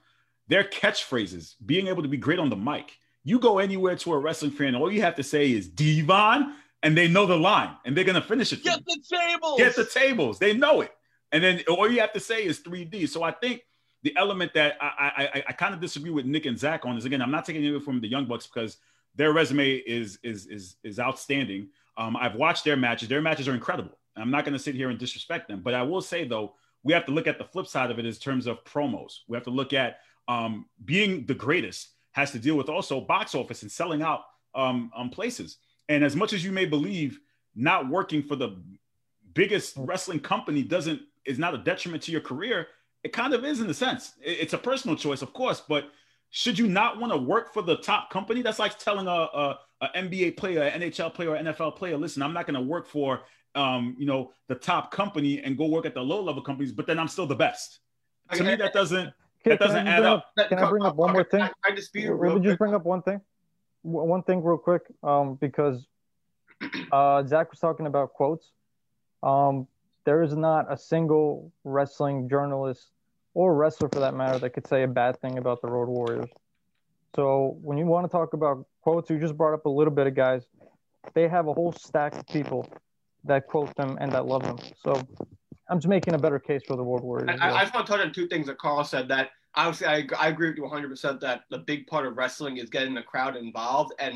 [0.47, 4.18] their catchphrases being able to be great on the mic you go anywhere to a
[4.18, 6.53] wrestling fan all you have to say is devon
[6.84, 8.84] and they know the line and they're going to finish it Get you.
[8.85, 9.57] the tables.
[9.57, 10.39] Get the tables.
[10.39, 10.91] They know it.
[11.31, 13.10] And then all you have to say is 3D.
[13.10, 13.61] So I think
[14.03, 16.97] the element that I I, I, I kind of disagree with Nick and Zach on
[16.97, 18.77] is again, I'm not taking it from the Young Bucks because
[19.15, 21.69] their resume is is is is outstanding.
[21.97, 23.07] Um, I've watched their matches.
[23.10, 23.97] Their matches are incredible.
[24.15, 26.53] I'm not going to sit here and disrespect them, but I will say though,
[26.84, 29.19] we have to look at the flip side of it in terms of promos.
[29.27, 33.34] We have to look at um, being the greatest has to deal with also box
[33.34, 34.22] office and selling out
[34.55, 35.57] um, um, places.
[35.89, 37.19] And as much as you may believe,
[37.55, 38.61] not working for the
[39.34, 42.68] biggest wrestling company doesn't is not a detriment to your career.
[43.03, 44.14] It kind of is in a sense.
[44.22, 45.89] It's a personal choice, of course, but
[46.30, 48.41] should you not want to work for the top company?
[48.41, 52.22] That's like telling a, a, a NBA player, an NHL player, or NFL player, listen,
[52.22, 53.22] I'm not going to work for
[53.55, 56.88] um, you know the top company and go work at the low level companies, but
[56.88, 57.80] then I'm still the best.
[58.34, 59.14] To me, that doesn't
[59.45, 60.26] Okay, that doesn't can I add bring up.
[60.38, 61.49] up, can I bring up one more thing?
[61.65, 63.19] I dispute Let real me just bring up one thing.
[63.84, 65.85] One thing real quick, um, because
[66.91, 68.51] uh, Zach was talking about quotes.
[69.22, 69.68] Um,
[70.05, 72.91] there is not a single wrestling journalist
[73.34, 76.30] or wrestler, for that matter, that could say a bad thing about the Road Warriors.
[77.15, 80.07] So when you want to talk about quotes, you just brought up a little bit
[80.07, 80.43] of guys.
[81.14, 82.68] They have a whole stack of people
[83.26, 84.57] that quote them and that love them.
[84.84, 84.93] So
[85.69, 87.38] I'm just making a better case for the Road Warriors.
[87.41, 87.55] I, well.
[87.55, 89.07] I just want to touch on two things that Carl said.
[89.07, 92.57] That obviously, I, I agree with you 100 percent that the big part of wrestling
[92.57, 94.15] is getting the crowd involved, and,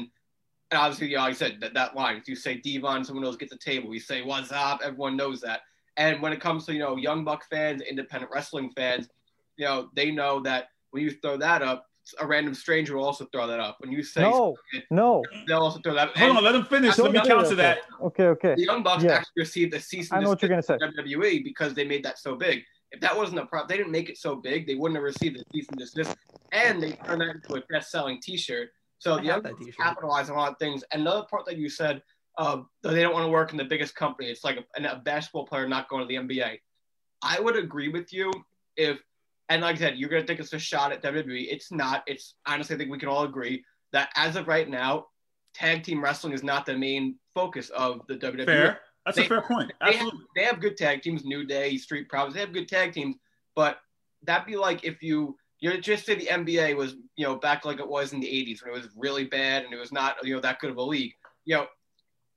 [0.71, 2.17] and obviously, you know, like I said that that line.
[2.17, 3.93] If you say Devon, someone knows get the table.
[3.93, 5.61] You say what's up, everyone knows that.
[5.97, 9.09] And when it comes to you know young buck fans, independent wrestling fans,
[9.57, 11.85] you know they know that when you throw that up,
[12.19, 13.77] a random stranger will also throw that up.
[13.79, 14.55] When you say No,
[14.91, 15.23] no.
[15.47, 16.15] they'll also throw that.
[16.17, 16.97] Hold on, let them finish.
[16.97, 17.55] Let me Okay, counter okay.
[17.55, 17.79] that.
[18.01, 18.55] Okay, okay.
[18.55, 19.13] The Young Bucks Yeah.
[19.15, 21.83] actually received a cease and I know what you're gonna desist from WWE because they
[21.83, 22.63] made that so big.
[22.91, 25.37] If that wasn't a problem, they didn't make it so big, they wouldn't have received
[25.37, 26.15] a cease and desist.
[26.51, 28.69] And they turned that into a best-selling T-shirt.
[28.99, 29.77] So I the have Young that Bucks t-shirt.
[29.77, 30.83] capitalize on a lot of things.
[30.91, 32.01] Another part that you said,
[32.37, 34.29] uh, that they don't want to work in the biggest company.
[34.29, 36.59] It's like a, a basketball player not going to the NBA.
[37.21, 38.31] I would agree with you
[38.75, 38.99] if
[39.49, 41.47] And like I said, you're gonna think it's a shot at WWE.
[41.49, 42.03] It's not.
[42.07, 45.07] It's honestly, I think we can all agree that as of right now,
[45.53, 48.45] tag team wrestling is not the main focus of the WWE.
[48.45, 48.79] Fair.
[49.07, 49.71] That's a fair point.
[49.83, 52.35] They have, they have good tag teams, New Day, Street Profits.
[52.35, 53.15] They have good tag teams,
[53.55, 53.79] but
[54.23, 57.65] that'd be like if you you know, just say the NBA was you know back
[57.65, 60.15] like it was in the '80s when it was really bad and it was not
[60.23, 61.13] you know that good of a league.
[61.45, 61.65] You know,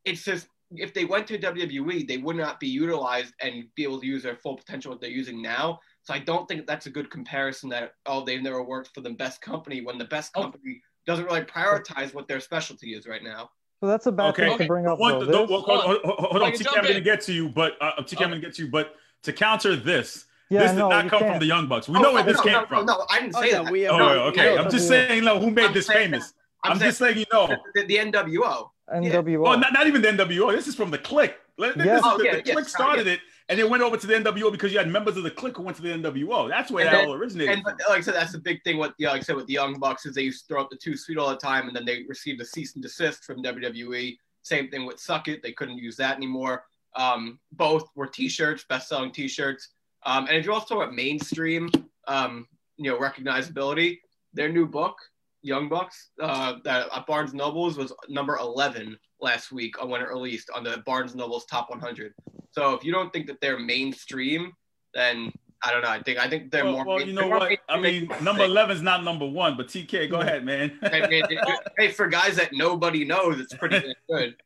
[0.05, 4.01] it's just if they went to WWE, they would not be utilized and be able
[4.01, 5.81] to use their full potential what they're using now.
[6.05, 9.11] So I don't think that's a good comparison that oh they've never worked for the
[9.11, 10.43] best company when the best Oh.
[10.43, 13.51] company doesn't really prioritize what their specialty is right now.
[13.81, 14.49] So that's a bad Okay.
[14.51, 14.99] thing to bring up.
[14.99, 15.25] One, though.
[15.25, 17.33] the- hold, hold, hold, hold I on, can TK, jump I'm going to get to
[17.33, 18.71] you, but uh, TK, I'm going to get to you.
[18.71, 21.41] But to counter this, Yeah, this did no, not come from can't.
[21.41, 21.89] the Young Bucks.
[21.89, 22.85] We Oh, know where no, this no, came no, from.
[22.87, 23.73] No, no, I didn't Oh, say yeah, that.
[23.73, 24.55] we Oh, have- No, okay.
[24.55, 26.35] no, I'm just saying, you know, who made I'm this saying famous?
[26.63, 27.47] I'm I'm saying- just letting you know.
[27.75, 28.71] The, the NWO.
[28.93, 29.41] NWO.
[29.41, 30.53] Well, not, not even the NWO.
[30.53, 31.33] This is from the Kliq.
[31.57, 31.97] Let- This Yeah.
[31.97, 32.63] is Oh, the, yeah, the yeah, Kliq yeah.
[32.65, 33.21] started it,
[33.51, 35.63] and it went over to the NWO because you had members of the Kliq who
[35.65, 36.49] went to the NWO.
[36.49, 37.55] That's where And that then- all originated.
[37.57, 37.77] And from.
[37.89, 39.79] like I said, that's the big thing with yeah, like I said with the Young
[39.79, 41.85] Bucks is they used to throw up the too sweet all the time, and then
[41.85, 44.17] they received a cease and desist from WWE.
[44.43, 46.65] Same thing with Suck It; they couldn't use that anymore.
[46.97, 49.69] Um, both were T-shirts, best-selling T-shirts.
[50.07, 51.71] Um, and if you also talk about mainstream,
[52.09, 52.49] um,
[52.79, 53.99] you know, recognizability,
[54.33, 54.97] their new book,
[55.43, 60.09] Young Bucks, uh, that at Barnes Nobles was number 11 last week on when it
[60.09, 62.13] released on the Barnes Nobles Top 100.
[62.53, 64.53] So if you don't think that they're mainstream,
[64.95, 65.91] then I don't know.
[65.91, 66.85] I think I think they're Well, more.
[66.87, 67.59] well, main- you know what?
[67.69, 70.29] I mean, number 11 is not number one, but TK, go mm-hmm.
[70.29, 70.79] ahead, man.
[70.83, 74.37] I mean, it- it- hey, for guys that nobody knows, it's pretty good.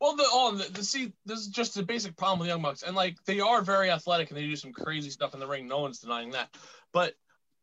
[0.00, 2.82] Well, the, oh, the, the see, this is just a basic problem with Young Bucks,
[2.82, 5.66] and like they are very athletic and they do some crazy stuff in the ring.
[5.66, 6.54] No one's denying that.
[6.92, 7.14] But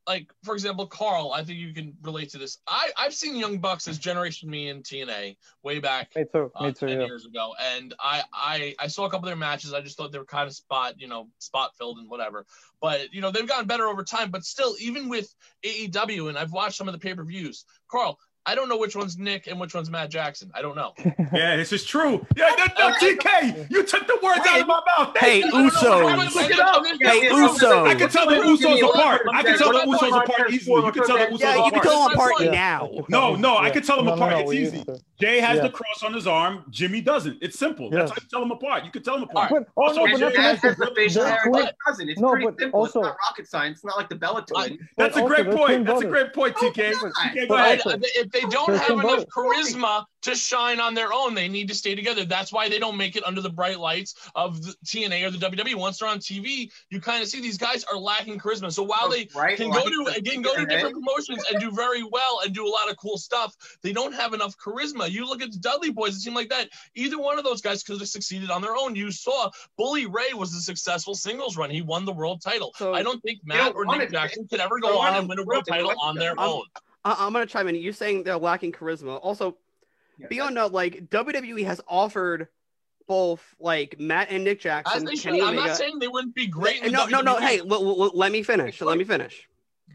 [0.08, 2.58] like, for example, Carl, I think you can relate to this.
[2.68, 6.52] I I've seen Young Bucks as Generation Me in TNA way back Me too.
[6.56, 6.88] uh, Me too.
[6.88, 7.06] 10 Yeah.
[7.06, 9.74] years ago, and I, I I saw a couple of their matches.
[9.74, 12.46] I just thought they were kind of spot, you know, spot filled and whatever.
[12.82, 14.32] But you know, they've gotten better over time.
[14.32, 15.34] But still, even with
[15.64, 18.18] AEW, and I've watched some of the pay per views, Carl.
[18.48, 20.50] I don't know which one's Nick and which one's Matt Jackson.
[20.56, 20.94] I don't know.
[21.32, 22.26] Yeah, this is true.
[22.36, 25.16] Yeah, no, no, TK, you took the words out of my mouth.
[25.16, 25.54] Hey, Thank.
[25.54, 26.36] Usos.
[26.36, 26.84] Look it up.
[26.86, 27.88] Hey, Usos.
[27.88, 29.22] I can tell the Usos apart.
[29.32, 30.84] I can tell the Usos apart easily.
[30.86, 31.40] You can tell the Usos apart.
[31.42, 32.90] Yeah, you can tell them apart now.
[33.10, 34.42] No, no, I can tell them No, no, apart.
[34.48, 34.84] it's easy.
[35.20, 35.64] Jay has Yeah.
[35.64, 36.66] the cross on his arm.
[36.72, 37.38] Jimmy doesn't.
[37.44, 37.92] It's simple.
[37.92, 38.84] That's how you tell them apart.
[38.86, 39.52] You can tell them apart.
[39.52, 41.42] But, oh, Also, but Jay not has That's the facial hair.
[41.46, 42.10] twin- It doesn't.
[42.10, 42.80] It's No, pretty simple.
[42.80, 43.78] also- it's not rocket science.
[43.78, 44.80] It's not like the Bella twin.
[44.98, 45.86] That's a also, great point.
[45.86, 46.92] That's a great point, TK.
[47.04, 47.14] not.
[47.14, 47.82] TK, go But ahead.
[47.86, 47.98] also-
[48.34, 49.74] if they don't have enough brothers.
[49.76, 52.26] charisma to shine on their own, they need to stay together.
[52.26, 55.38] That's why they don't make it under the bright lights of the TNA or the
[55.38, 55.76] WWE.
[55.76, 58.72] Once they're on TV, you kind of see these guys are lacking charisma.
[58.72, 62.42] So while they can go to can go to different promotions and do very well
[62.44, 65.10] and do a lot of cool stuff, they don't have enough charisma.
[65.10, 66.70] You look at the Dudley Boys; it seemed like that.
[66.96, 68.96] Either one of those guys could have succeeded on their own.
[68.96, 72.74] You saw Bully Ray was a successful singles run; he won the world title.
[72.78, 74.12] So- I don't think Matt don't or Nick it.
[74.12, 76.64] Jackson could ever go don't on and win a world title on their um, own.
[77.04, 77.76] I- I'm gonna chime in.
[77.76, 79.20] You're saying they're lacking charisma.
[79.22, 79.58] Also,
[80.18, 82.48] Yeah, beyond that, like WWE has offered
[83.08, 85.24] both like Matt and Nick As Jackson, they should.
[85.34, 86.84] Kenny I'm not saying they wouldn't be great.
[86.84, 87.38] In no, the no, no.
[87.38, 88.80] Hey, l- l- l- let me finish.
[88.82, 89.48] Let me finish.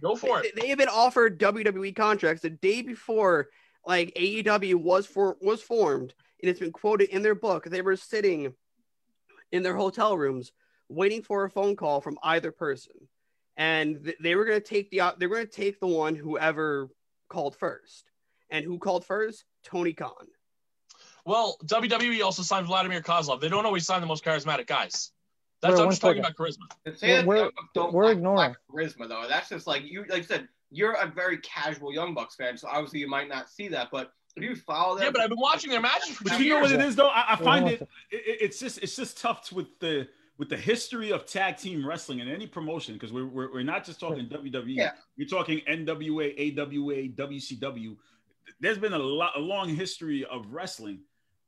[0.02, 0.54] go for it.
[0.54, 3.48] They- They have been offered WWE contracts the day before,
[3.86, 6.12] like AEW was for was formed,
[6.42, 7.64] and it's been quoted in their book.
[7.64, 8.52] They were sitting
[9.52, 10.52] in their hotel rooms
[10.88, 13.08] waiting for a phone call from either person,
[13.56, 16.14] and th- they were going to take the they were going to take the one
[16.14, 16.88] whoever
[17.28, 18.10] called first,
[18.50, 19.44] and who called first?
[19.64, 20.12] Tony Khan.
[21.24, 23.40] Well, WWE also signed Vladimir Kozlov.
[23.40, 25.10] They don't always sign the most charismatic guys.
[25.60, 26.58] That's Wait, I'm just talking about charisma.
[26.84, 28.38] To say that We're- the Young Bucks don't we're lack- ignoring.
[28.38, 29.24] lack charisma though.
[29.28, 32.68] That's just like you like I said, you're a very casual Young Bucks fan, so
[32.68, 33.88] obviously you might not see that.
[33.90, 36.50] But if you follow them, Yeah, but I've been watching their matches for But you
[36.50, 37.08] know what it is, though.
[37.08, 37.80] I, I find it,
[38.10, 38.38] it.
[38.42, 40.06] It's just it's just tough with the
[40.38, 43.84] with the history of tag team wrestling in any promotion because we're, we're we're not
[43.84, 44.64] just talking WWE.
[44.66, 44.92] Yeah.
[45.16, 47.96] We're talking NWA, AWA, WCW.
[48.60, 51.00] There's been a lot a long history of wrestling.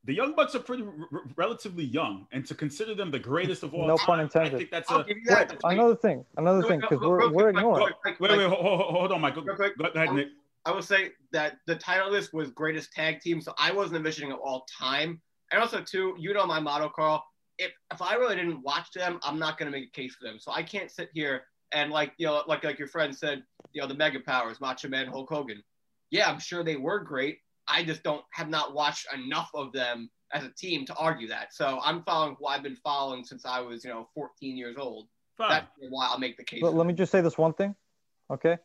[0.05, 3.63] The Young Bucks are pretty r- r- relatively young, and to consider them the greatest
[3.63, 5.51] of all No time, pun I think that's I'll a that.
[5.51, 7.93] Just like- Another thing, another No, thing, because real- we're we're ignoring.
[8.05, 9.43] wait, wait, hold, hold, hold on, Michael.
[9.43, 9.77] Real quick.
[9.77, 10.29] Go, go ahead, Nick.
[10.65, 14.33] I will say that the title list was greatest tag team, so I wasn't envisioning
[14.33, 15.21] of all time.
[15.51, 17.25] And also, too, you know my motto, Carl.
[17.59, 20.39] If if I really didn't watch them, I'm not gonna make a case for them.
[20.39, 23.81] So I can't sit here and like you know, like like your friend said, you
[23.81, 25.63] know, the Mega Powers, Macho Man, Hulk Hogan.
[26.11, 27.39] Yeah, I'm sure they were great.
[27.67, 31.55] I just don't have not watched enough of them as a team to argue that.
[31.55, 35.09] So I'm following who I've been following since I was, you know, 14 years old.
[35.37, 35.51] Fine.
[35.51, 36.63] That's why I'll make the case.
[36.63, 37.75] Let, for let me just say this one thing,
[38.31, 38.59] okay?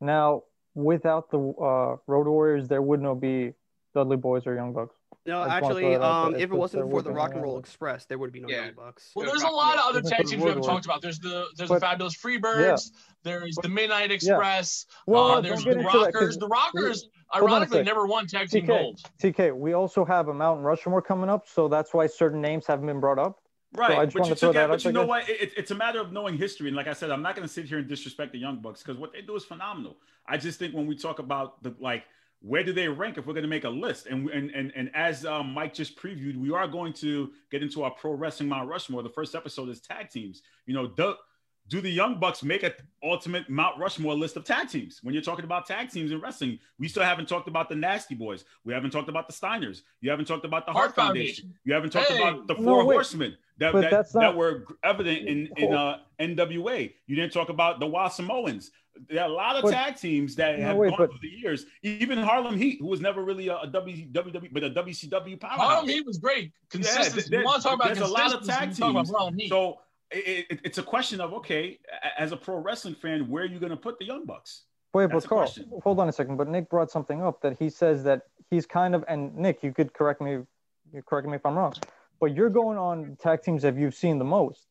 [0.00, 0.44] Now,
[0.74, 3.52] without the uh, Road Warriors, there would no be
[3.94, 4.95] Dudley Boys or Young Bucks.
[5.24, 7.68] No, I actually, throw um, if it wasn't for the Rock and Roll Bucks.
[7.70, 8.66] Express, there would be no Yeah.
[8.66, 9.10] Young Bucks.
[9.16, 11.02] Well, there's a lot of other Listen tag teams we haven't talked about.
[11.02, 12.92] There's the there's the Fabulous Freebirds.
[13.24, 14.86] There's the Midnight Express.
[14.88, 15.12] Yeah.
[15.12, 16.36] Well, uh, there's the into that, 'cause Rockers.
[16.38, 17.86] The Rockers, we- hold on a ironically, sec.
[17.86, 19.00] never won tag team TK, gold.
[19.20, 22.86] TK, we also have a Mountain Rushmore coming up, so that's why certain names haven't
[22.86, 23.40] been brought up.
[23.72, 25.02] Right, So I just but you, to throw took that it, out but you there,
[25.02, 25.28] know what?
[25.28, 27.52] It, it's a matter of knowing history, and like I said, I'm not going to
[27.52, 29.96] sit here and disrespect the Young Bucks because what they do is phenomenal.
[30.26, 32.04] I just think when we talk about the like,
[32.40, 34.06] where do they rank if we're going to make a list?
[34.06, 37.82] And and and, and as um, Mike just previewed, we are going to get into
[37.82, 39.02] our pro wrestling Mount Rushmore.
[39.02, 40.42] The first episode is tag teams.
[40.66, 41.14] You know, do,
[41.68, 42.72] do the Young Bucks make an
[43.02, 45.00] ultimate Mount Rushmore list of tag teams?
[45.02, 48.14] When you're talking about tag teams in wrestling, we still haven't talked about the Nasty
[48.14, 48.44] Boys.
[48.64, 49.82] We haven't talked about the Steiners.
[50.00, 51.44] You haven't talked about the Heart, Hart Foundation.
[51.44, 51.58] Foundation.
[51.64, 52.18] You haven't talked Hey.
[52.18, 52.94] about the Four wait.
[52.94, 56.92] Horsemen that, that, that's that were evident in, in uh, NWA.
[57.06, 58.70] You didn't talk about the Wild Samoans.
[59.08, 61.18] There are a lot of But- tag teams that No, have wait, gone but- through
[61.22, 61.66] the years.
[61.82, 65.58] Even Harlem Heat, who was never really a, a WWE, but a WCW powerhouse.
[65.60, 66.52] Harlem Heat was great.
[66.70, 67.28] Consistency.
[67.30, 69.48] there- you want to talk about there's a lot of tag you talk about teams.
[69.50, 71.78] So it, it- it's a question of okay,
[72.18, 74.62] as a pro wrestling fan, where are you going to put the Young Bucks?
[74.94, 75.54] Wait, That's but Carl,
[75.84, 76.36] hold on a second.
[76.36, 79.72] But Nick brought something up that he says that he's kind of, and Nick, you
[79.74, 80.38] could correct me,
[80.92, 81.74] you correct me if I'm wrong,
[82.18, 84.66] but you're going on tag teams that you've seen the most.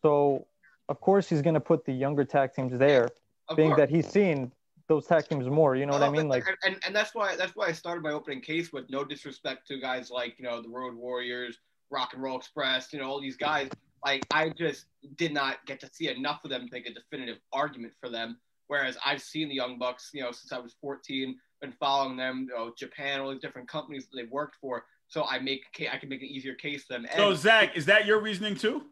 [0.00, 0.46] So
[0.88, 3.08] of course he's going to put the younger tag teams there,
[3.48, 3.80] Of being course.
[3.80, 4.52] that he's seen
[4.88, 5.76] those tag teams more.
[5.76, 6.28] You know what I Oh, mean?
[6.28, 9.66] Like, and, and that's why that's why I started my opening case with no disrespect
[9.68, 11.58] to guys like you know the Road Warriors,
[11.90, 13.68] Rock and Roll Express, you know all these guys.
[14.04, 17.38] Like I just did not get to see enough of them to make a definitive
[17.52, 18.38] argument for them.
[18.68, 22.46] Whereas I've seen the Young Bucks, you know, since I was 14, been following them,
[22.50, 24.84] you know, Japan, all these different companies that they've worked for.
[25.08, 27.06] So I make I can make an easier case for them.
[27.16, 28.84] So Zach, is that your reasoning too?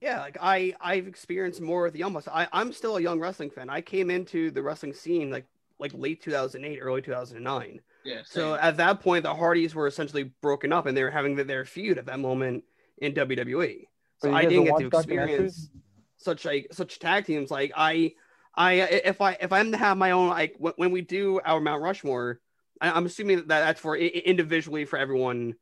[0.00, 2.28] Yeah, like I I've experienced more with the Young Bucks.
[2.28, 3.68] I I'm still a young wrestling fan.
[3.68, 5.46] I came into the wrestling scene like
[5.78, 7.80] like late 2008, early 2009.
[8.04, 11.34] yeah, So at that point, the Hardys were essentially broken up, and they were having
[11.34, 12.64] their feud at that moment
[12.98, 13.88] in WWE.
[14.20, 15.68] But So I didn't get to experience
[16.16, 17.50] such like such tag teams.
[17.50, 18.12] Like I,
[18.54, 21.60] I if I if I'm to have my own like when, when we do our
[21.60, 22.40] Mount Rushmore,
[22.80, 25.54] I, I'm assuming that that's for i- i- individually for everyone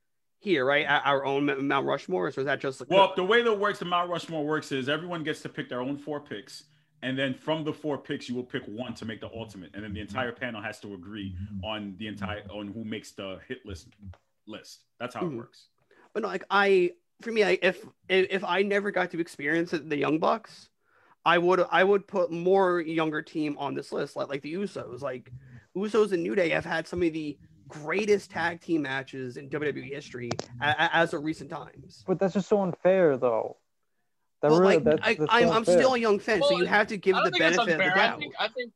[0.46, 0.86] here, right?
[0.86, 3.84] Our- Our own Mount Rushmore, or is that just Well, the way that works, the
[3.84, 6.64] Mount Rushmore works is everyone gets to pick their own four picks,
[7.02, 9.82] and then from the four picks, you will pick one to make the ultimate, and
[9.82, 13.66] then the entire panel has to agree on the entire on who makes the hit
[13.66, 13.88] list
[14.46, 14.84] list.
[15.00, 15.36] That's how it Mhm.
[15.38, 15.66] works.
[16.14, 16.92] But no, like I,
[17.22, 20.70] for me, I, if if if I never got to experience it- the Young Bucks,
[21.24, 25.00] I would I would put more younger team on this list, like like the Usos.
[25.02, 25.32] Like
[25.76, 27.36] Usos and New Day have had some of the
[27.68, 30.30] greatest tag team matches in WWE history
[30.60, 32.04] a- a- as of recent times.
[32.06, 33.56] but that's just so unfair, though.
[34.42, 35.78] That Well, really, like that's, I, that's I'm, so I'm unfair.
[35.78, 37.92] still a young fan, so you have to give it the benefit of the unfair.
[37.92, 38.18] I doubt.
[38.18, 38.72] think I think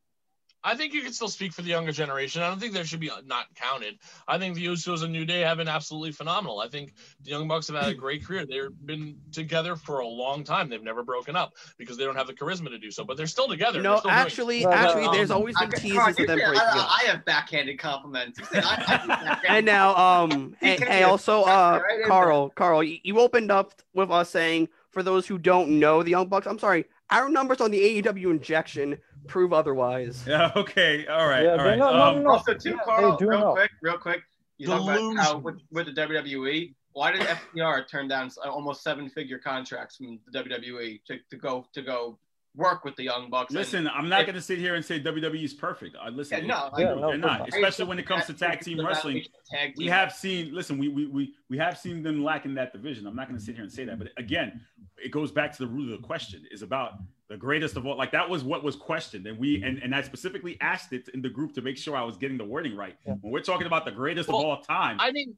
[0.62, 2.42] I think you can still speak for the younger generation.
[2.42, 3.98] I don't think there should be uh, not counted.
[4.28, 6.60] I think the Usos and New Day have been absolutely phenomenal.
[6.60, 8.44] I think the Young Bucks have had a great career.
[8.44, 10.68] They've been together for a long time.
[10.68, 13.04] They've never broken up because they don't have the charisma to do so.
[13.04, 13.80] But they're still together.
[13.80, 16.38] No, still actually, No, no, actually, um, there's always been Carl, teases you of them
[16.38, 17.02] breaking I, up.
[17.02, 18.38] I have backhanded compliments.
[18.52, 22.04] I, I backhanded And now, um, He hey, can hey, be a also, uh, right
[22.06, 26.10] Carl, Carl, you, you opened up with us saying, for those who don't know the
[26.10, 30.24] Young Bucks, I'm sorry, our numbers on the AEW injection prove otherwise.
[30.26, 30.52] Yeah.
[30.56, 31.06] Okay.
[31.06, 31.44] All right.
[31.44, 32.30] Yeah, all not- no, Um, no, no.
[32.30, 33.52] Also, too, Yeah, Carl, they real know.
[33.52, 34.22] quick, real quick.
[34.58, 39.38] You talk about how with, with the WWE, why did FTR turn down almost seven-figure
[39.38, 42.18] contracts from the WWE to, to go to go
[42.56, 43.50] work with the Young Bucks?
[43.50, 45.96] And Listen, I'm not going to sit here and say WWE is perfect.
[46.00, 46.40] I listen.
[46.40, 49.24] Yeah, no, they're no, not, of course especially when it comes to tag team wrestling.
[49.50, 52.72] Tag we have seen listen we, we we we have seen them lack in that
[52.72, 54.60] division i'm not going to sit here and say that but again
[55.02, 56.92] it goes back to the root of the question is about
[57.30, 60.02] the greatest of all like that was what was questioned and we and, and i
[60.02, 62.96] specifically asked it in the group to make sure i was getting the wording right
[63.06, 63.14] Yeah.
[63.20, 65.36] when we're talking about the greatest Well, of all time I mean,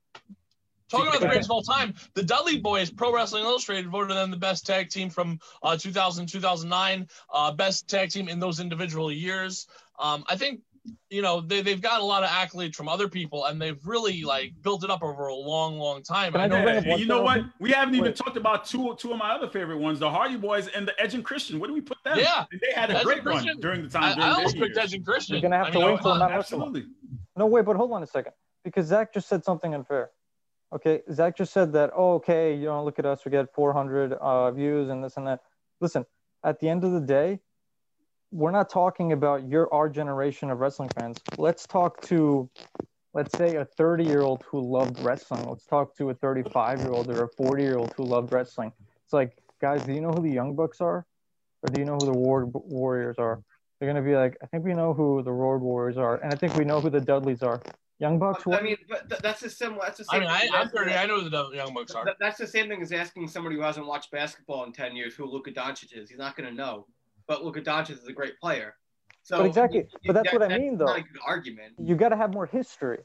[0.88, 4.30] talking about the greatest of all time, the Dudley Boys, Pro Wrestling Illustrated, voted them
[4.30, 9.10] the best tag team from uh, 2000, 2009, uh, best tag team in those individual
[9.10, 9.66] years.
[9.98, 10.60] Um, I think,
[11.10, 14.22] you know, they, they've got a lot of accolades from other people, and they've really
[14.24, 16.34] like built it up over a long, long time.
[16.34, 18.16] I I know just bring up you know what we haven't even Wait.
[18.16, 21.14] talked about two two of my other favorite ones the hardy boys and the edge
[21.14, 22.44] and christian where do we put them Yeah.
[22.50, 24.76] And they had a Edge great run during the time during I their almost picked
[24.76, 24.78] years.
[24.78, 25.36] Edge and Christian.
[25.36, 26.86] You're gonna have I to mean, wait till uh, Mount absolutely
[27.36, 28.32] No, wait, but hold on a second.
[28.64, 30.10] Because Zach just said something unfair.
[30.74, 34.14] Okay, Zach just said that, oh, okay, you know, look at us, we get 400
[34.14, 35.40] uh, views and this and that.
[35.80, 36.06] Listen,
[36.44, 37.40] at the end of the day,
[38.32, 41.18] we're not talking about your our generation of wrestling fans.
[41.36, 42.48] Let's talk to,
[43.14, 45.44] let's say, a 30 year old who loved wrestling.
[45.44, 48.72] Let's talk to a 35 year old or a 40 year old who loved wrestling.
[49.04, 51.06] It's like, guys, do you know who the Young Bucks are?
[51.62, 53.42] Or do you know who the War- Warriors are?
[53.78, 56.36] They're gonna be like, I think we know who the Road Warriors are, and I
[56.36, 57.60] think we know who the Dudleys are.
[57.98, 58.42] Young Bucks.
[58.50, 58.76] I mean,
[59.20, 59.82] that's a similar.
[59.84, 60.20] That's the I same.
[60.22, 60.92] mean, I, thing I'm 30.
[60.92, 62.04] I know who the Young Bucks are.
[62.18, 65.24] That's the same thing as asking somebody who hasn't watched basketball in ten years who
[65.24, 66.10] Luka Doncic is.
[66.10, 66.86] He's not going to know.
[67.26, 68.74] But Luka Doncic is a great player.
[69.22, 69.86] So But exactly.
[70.06, 70.86] But that's that- what I that's mean, though.
[70.86, 71.74] Not a good argument.
[71.78, 72.98] You got to have more history.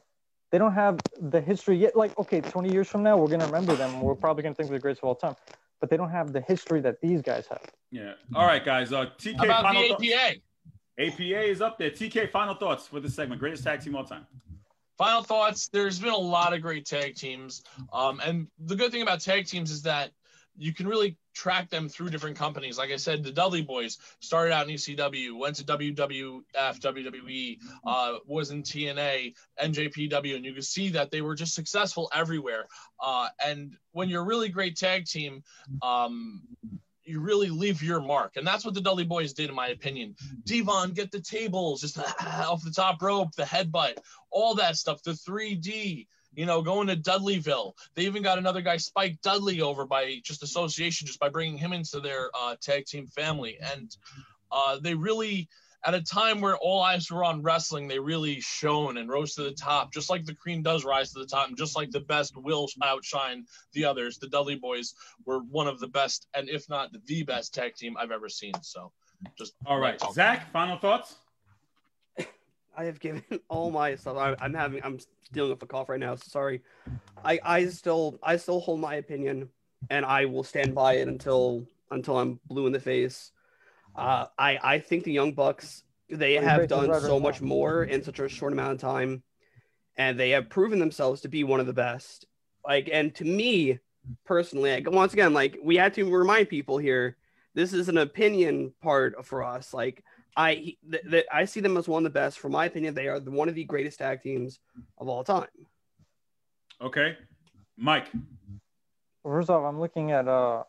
[0.50, 1.94] They don't have the history yet.
[1.94, 4.00] Like, okay, 20 years from now, we're gonna remember them.
[4.00, 5.36] We're probably gonna think they're the greatest of all time.
[5.80, 7.62] But they don't have the history that these guys have.
[7.90, 8.14] Yeah.
[8.34, 8.92] All right, guys.
[8.92, 9.36] Uh, TK.
[9.36, 10.04] How about final the thoughts?
[10.04, 10.40] APA?
[10.98, 11.90] APA is up there.
[11.90, 12.30] TK.
[12.30, 13.40] Final thoughts for this segment.
[13.40, 14.26] Greatest tag team of all time.
[14.96, 15.68] Final thoughts.
[15.68, 17.62] There's been a lot of great tag teams.
[17.92, 20.10] Um, and the good thing about tag teams is that
[20.56, 22.78] you can really track them through different companies.
[22.78, 28.18] Like I said, the Dudley Boys started out in ECW, went to WWF, WWE, uh,
[28.26, 32.66] was in TNA, NJPW, and you can see that they were just successful everywhere.
[33.00, 35.44] Uh, and when you're a really great tag team,
[35.80, 36.42] um,
[37.04, 38.36] you really leave your mark.
[38.36, 40.16] And that's what the Dudley Boys did, in my opinion.
[40.44, 43.94] Devon, get the tables, just off the top rope, the headbutt,
[44.30, 46.08] all that stuff, the 3D,
[46.38, 47.72] you know, going to Dudleyville.
[47.96, 51.72] They even got another guy, Spike Dudley, over by just association, just by bringing him
[51.72, 53.58] into their uh, tag team family.
[53.60, 53.96] And
[54.52, 55.48] uh, they really,
[55.84, 59.42] at a time where all eyes were on wrestling, they really shone and rose to
[59.42, 61.98] the top, just like the cream does rise to the top, and just like the
[61.98, 64.18] best will outshine the others.
[64.18, 64.94] The Dudley Boys
[65.26, 68.54] were one of the best, and if not the best tag team I've ever seen.
[68.62, 68.92] So,
[69.36, 70.52] just All right, Zach.
[70.52, 71.16] Final thoughts.
[72.78, 74.16] I have given all my stuff.
[74.16, 74.80] I, I'm having.
[74.84, 74.98] I'm
[75.32, 76.14] dealing with a cough right now.
[76.14, 76.62] So sorry.
[77.24, 79.50] I I still I still hold my opinion,
[79.90, 83.32] and I will stand by it until until I'm blue in the face.
[83.96, 88.20] Uh, I I think the Young Bucks they have done so much more in such
[88.20, 89.22] a short amount of time,
[89.96, 92.26] and they have proven themselves to be one of the best.
[92.64, 93.80] Like, and to me
[94.24, 97.16] personally, like, once again, like we had to remind people here,
[97.54, 99.74] this is an opinion part for us.
[99.74, 100.04] Like,
[100.36, 102.38] I th- th- I see them as one of the best.
[102.38, 104.60] For my opinion, they are the, one of the greatest tag teams
[104.98, 105.48] of all time.
[106.80, 107.16] Okay,
[107.76, 108.06] Mike.
[109.24, 110.62] First off, I'm looking at uh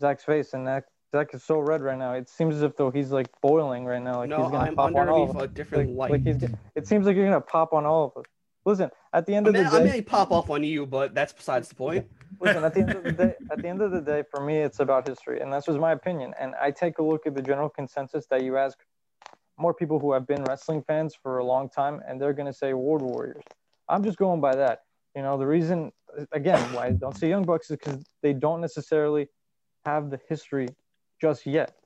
[0.00, 0.84] Zach's face, and that
[1.14, 2.12] Zach is so red right now.
[2.14, 4.18] It seems as if though he's like boiling right now.
[4.18, 6.26] Like No, he's gonna I'm pop on all underneath of a different like, light.
[6.26, 8.26] Like he's, it seems like you're gonna pop on all of us.
[8.64, 11.14] Listen, at the end I of the day, I may pop off on you, but
[11.14, 12.06] that's besides the point.
[12.40, 14.58] listen, at the end of the day, at the end of the day, for me,
[14.58, 16.34] it's about history, and that's just my opinion.
[16.40, 18.78] And I take a look at the general consensus that you ask
[19.58, 22.72] more people who have been wrestling fans for a long time, and they're gonna say
[22.72, 23.42] Road Warriors.
[23.88, 24.80] I'm just going by that.
[25.14, 25.92] You know, the reason,
[26.32, 29.28] again, why I don't see Young Bucks is because they don't necessarily
[29.84, 30.68] have the history
[31.20, 31.76] just yet.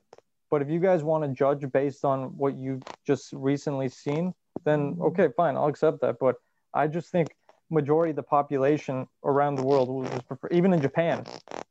[0.49, 4.33] But if you guys want to judge based on what you've just recently seen,
[4.63, 6.17] then okay, fine, I'll accept that.
[6.19, 6.35] But
[6.73, 7.29] I just think
[7.69, 11.25] majority of the population around the world will just prefer, even in Japan,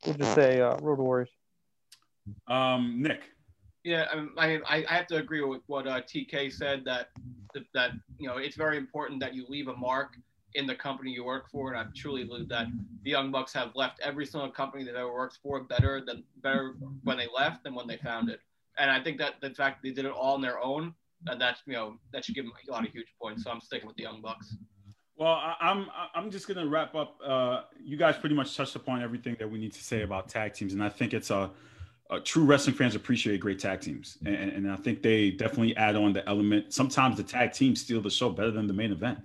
[0.05, 1.29] will just say uh, Road Warriors.
[2.47, 3.21] Um, Nick.
[3.83, 4.05] Yeah,
[4.37, 7.09] I I, I I have to agree with what uh, TK said that
[7.73, 10.17] that you know it's very important that you leave a mark
[10.55, 12.67] in the company you work for, and I truly believe that
[13.03, 16.75] the Young Bucks have left every single company they've ever worked for better than better
[17.03, 18.39] when they left than when they found it.
[18.77, 20.93] And I think that the fact they did it all on their own,
[21.27, 23.43] and that's you know that should give them a lot of huge points.
[23.43, 24.55] So I'm sticking with the Young Bucks.
[25.17, 27.19] Well, I, I'm I'm just gonna wrap up.
[27.25, 30.53] Uh, you guys pretty much touched upon everything that we need to say about tag
[30.53, 31.49] teams, and I think it's a,
[32.09, 35.95] uh true wrestling fans appreciate great tag teams, and, and I think they definitely add
[35.95, 36.71] on the element.
[36.71, 39.17] Sometimes the tag teams steal the show better than the main event.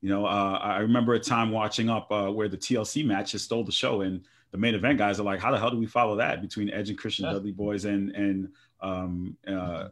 [0.00, 3.64] You know, uh, I remember a time watching up uh, where the TLC matches stole
[3.64, 6.16] the show, and the main event guys are like, "How the hell do we follow
[6.16, 8.48] that?" Between Edge and Christian Dudley Boys and and
[8.80, 9.88] um, uh,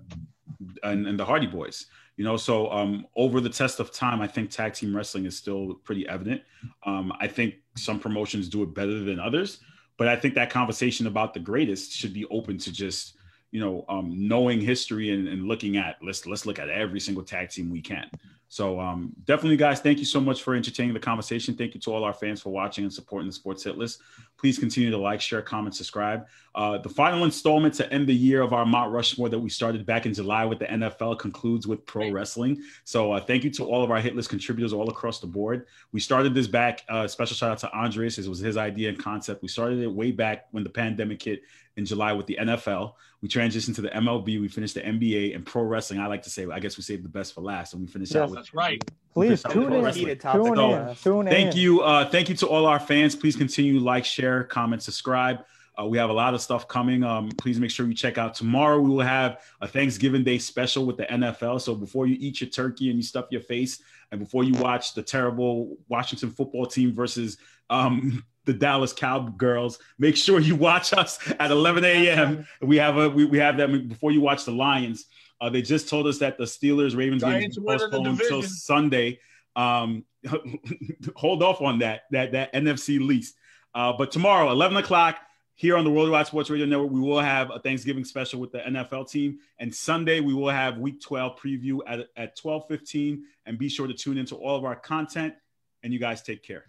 [0.82, 1.86] and, and the Hardy Boys.
[2.16, 5.36] You know, so um, over the test of time, I think tag team wrestling is
[5.36, 6.42] still pretty evident.
[6.84, 9.60] Um, I think some promotions do it better than others,
[9.96, 13.14] but I think that conversation about the greatest should be open to just
[13.52, 17.22] you know um, knowing history and, and looking at let's let's look at every single
[17.22, 18.10] tag team we can.
[18.52, 21.54] So um, definitely, guys, thank you so much for entertaining the conversation.
[21.54, 24.02] Thank you to all our fans for watching and supporting the Sports Hit List.
[24.36, 26.26] Please continue to like, share, comment, subscribe.
[26.54, 29.86] Uh, the final installment to end the year of our Mount Rushmore that we started
[29.86, 32.62] back in July with the NFL concludes with pro wrestling.
[32.84, 35.64] So uh, thank you to all of our Hit List contributors all across the board.
[35.92, 36.82] We started this back.
[36.90, 38.18] Uh, special shout out to Andres.
[38.18, 39.40] It was his idea and concept.
[39.40, 41.40] We started it way back when the pandemic hit
[41.78, 42.92] in July with the NFL.
[43.22, 44.40] We transitioned to the MLB.
[44.40, 46.00] We finished the NBA and pro wrestling.
[46.00, 48.12] I like to say, I guess we saved the best for last, and we finished
[48.12, 48.22] Yes.
[48.22, 48.82] out with That's right.
[49.14, 49.82] Please Pro tune in.
[49.84, 50.18] wrestling.
[50.18, 50.94] Tune So, in.
[50.96, 51.60] Tune thank in.
[51.60, 55.44] you uh thank you to all our fans please continue like share comment subscribe
[55.80, 58.34] uh, we have a lot of stuff coming um please make sure you check out
[58.34, 62.40] tomorrow we will have a thanksgiving day special with the nfl so before you eat
[62.40, 66.64] your turkey and you stuff your face and before you watch the terrible washington football
[66.66, 67.36] team versus
[67.68, 69.78] um the Dallas Cowgirls.
[69.98, 72.46] Make sure you watch us at 11 a.m.
[72.60, 75.06] We have a we, we have them before you watch the Lions.
[75.40, 78.20] Uh, they just told us that the Steelers Ravens game is Giants winning the postponed
[78.20, 78.42] until.
[78.42, 79.18] Sunday.
[79.56, 80.04] Um,
[81.16, 83.34] hold off on that that that NFC East.
[83.74, 85.18] Uh, but tomorrow, 11 o'clock,
[85.54, 88.58] here on the Worldwide Sports Radio Network, we will have a Thanksgiving special with the
[88.58, 89.38] NFL team.
[89.58, 93.20] And Sunday, we will have Week 12 preview at, at 12:15.
[93.46, 95.34] And be sure to tune into all of our content.
[95.82, 96.66] And you guys take care.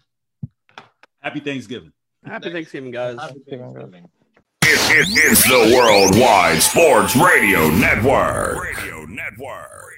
[1.24, 1.90] Happy Thanksgiving.
[2.26, 3.16] Happy Thanksgiving, guys.
[3.16, 3.48] It,
[4.62, 8.62] it, it's the Worldwide Sports Radio Network.
[8.62, 9.94] Radio Network.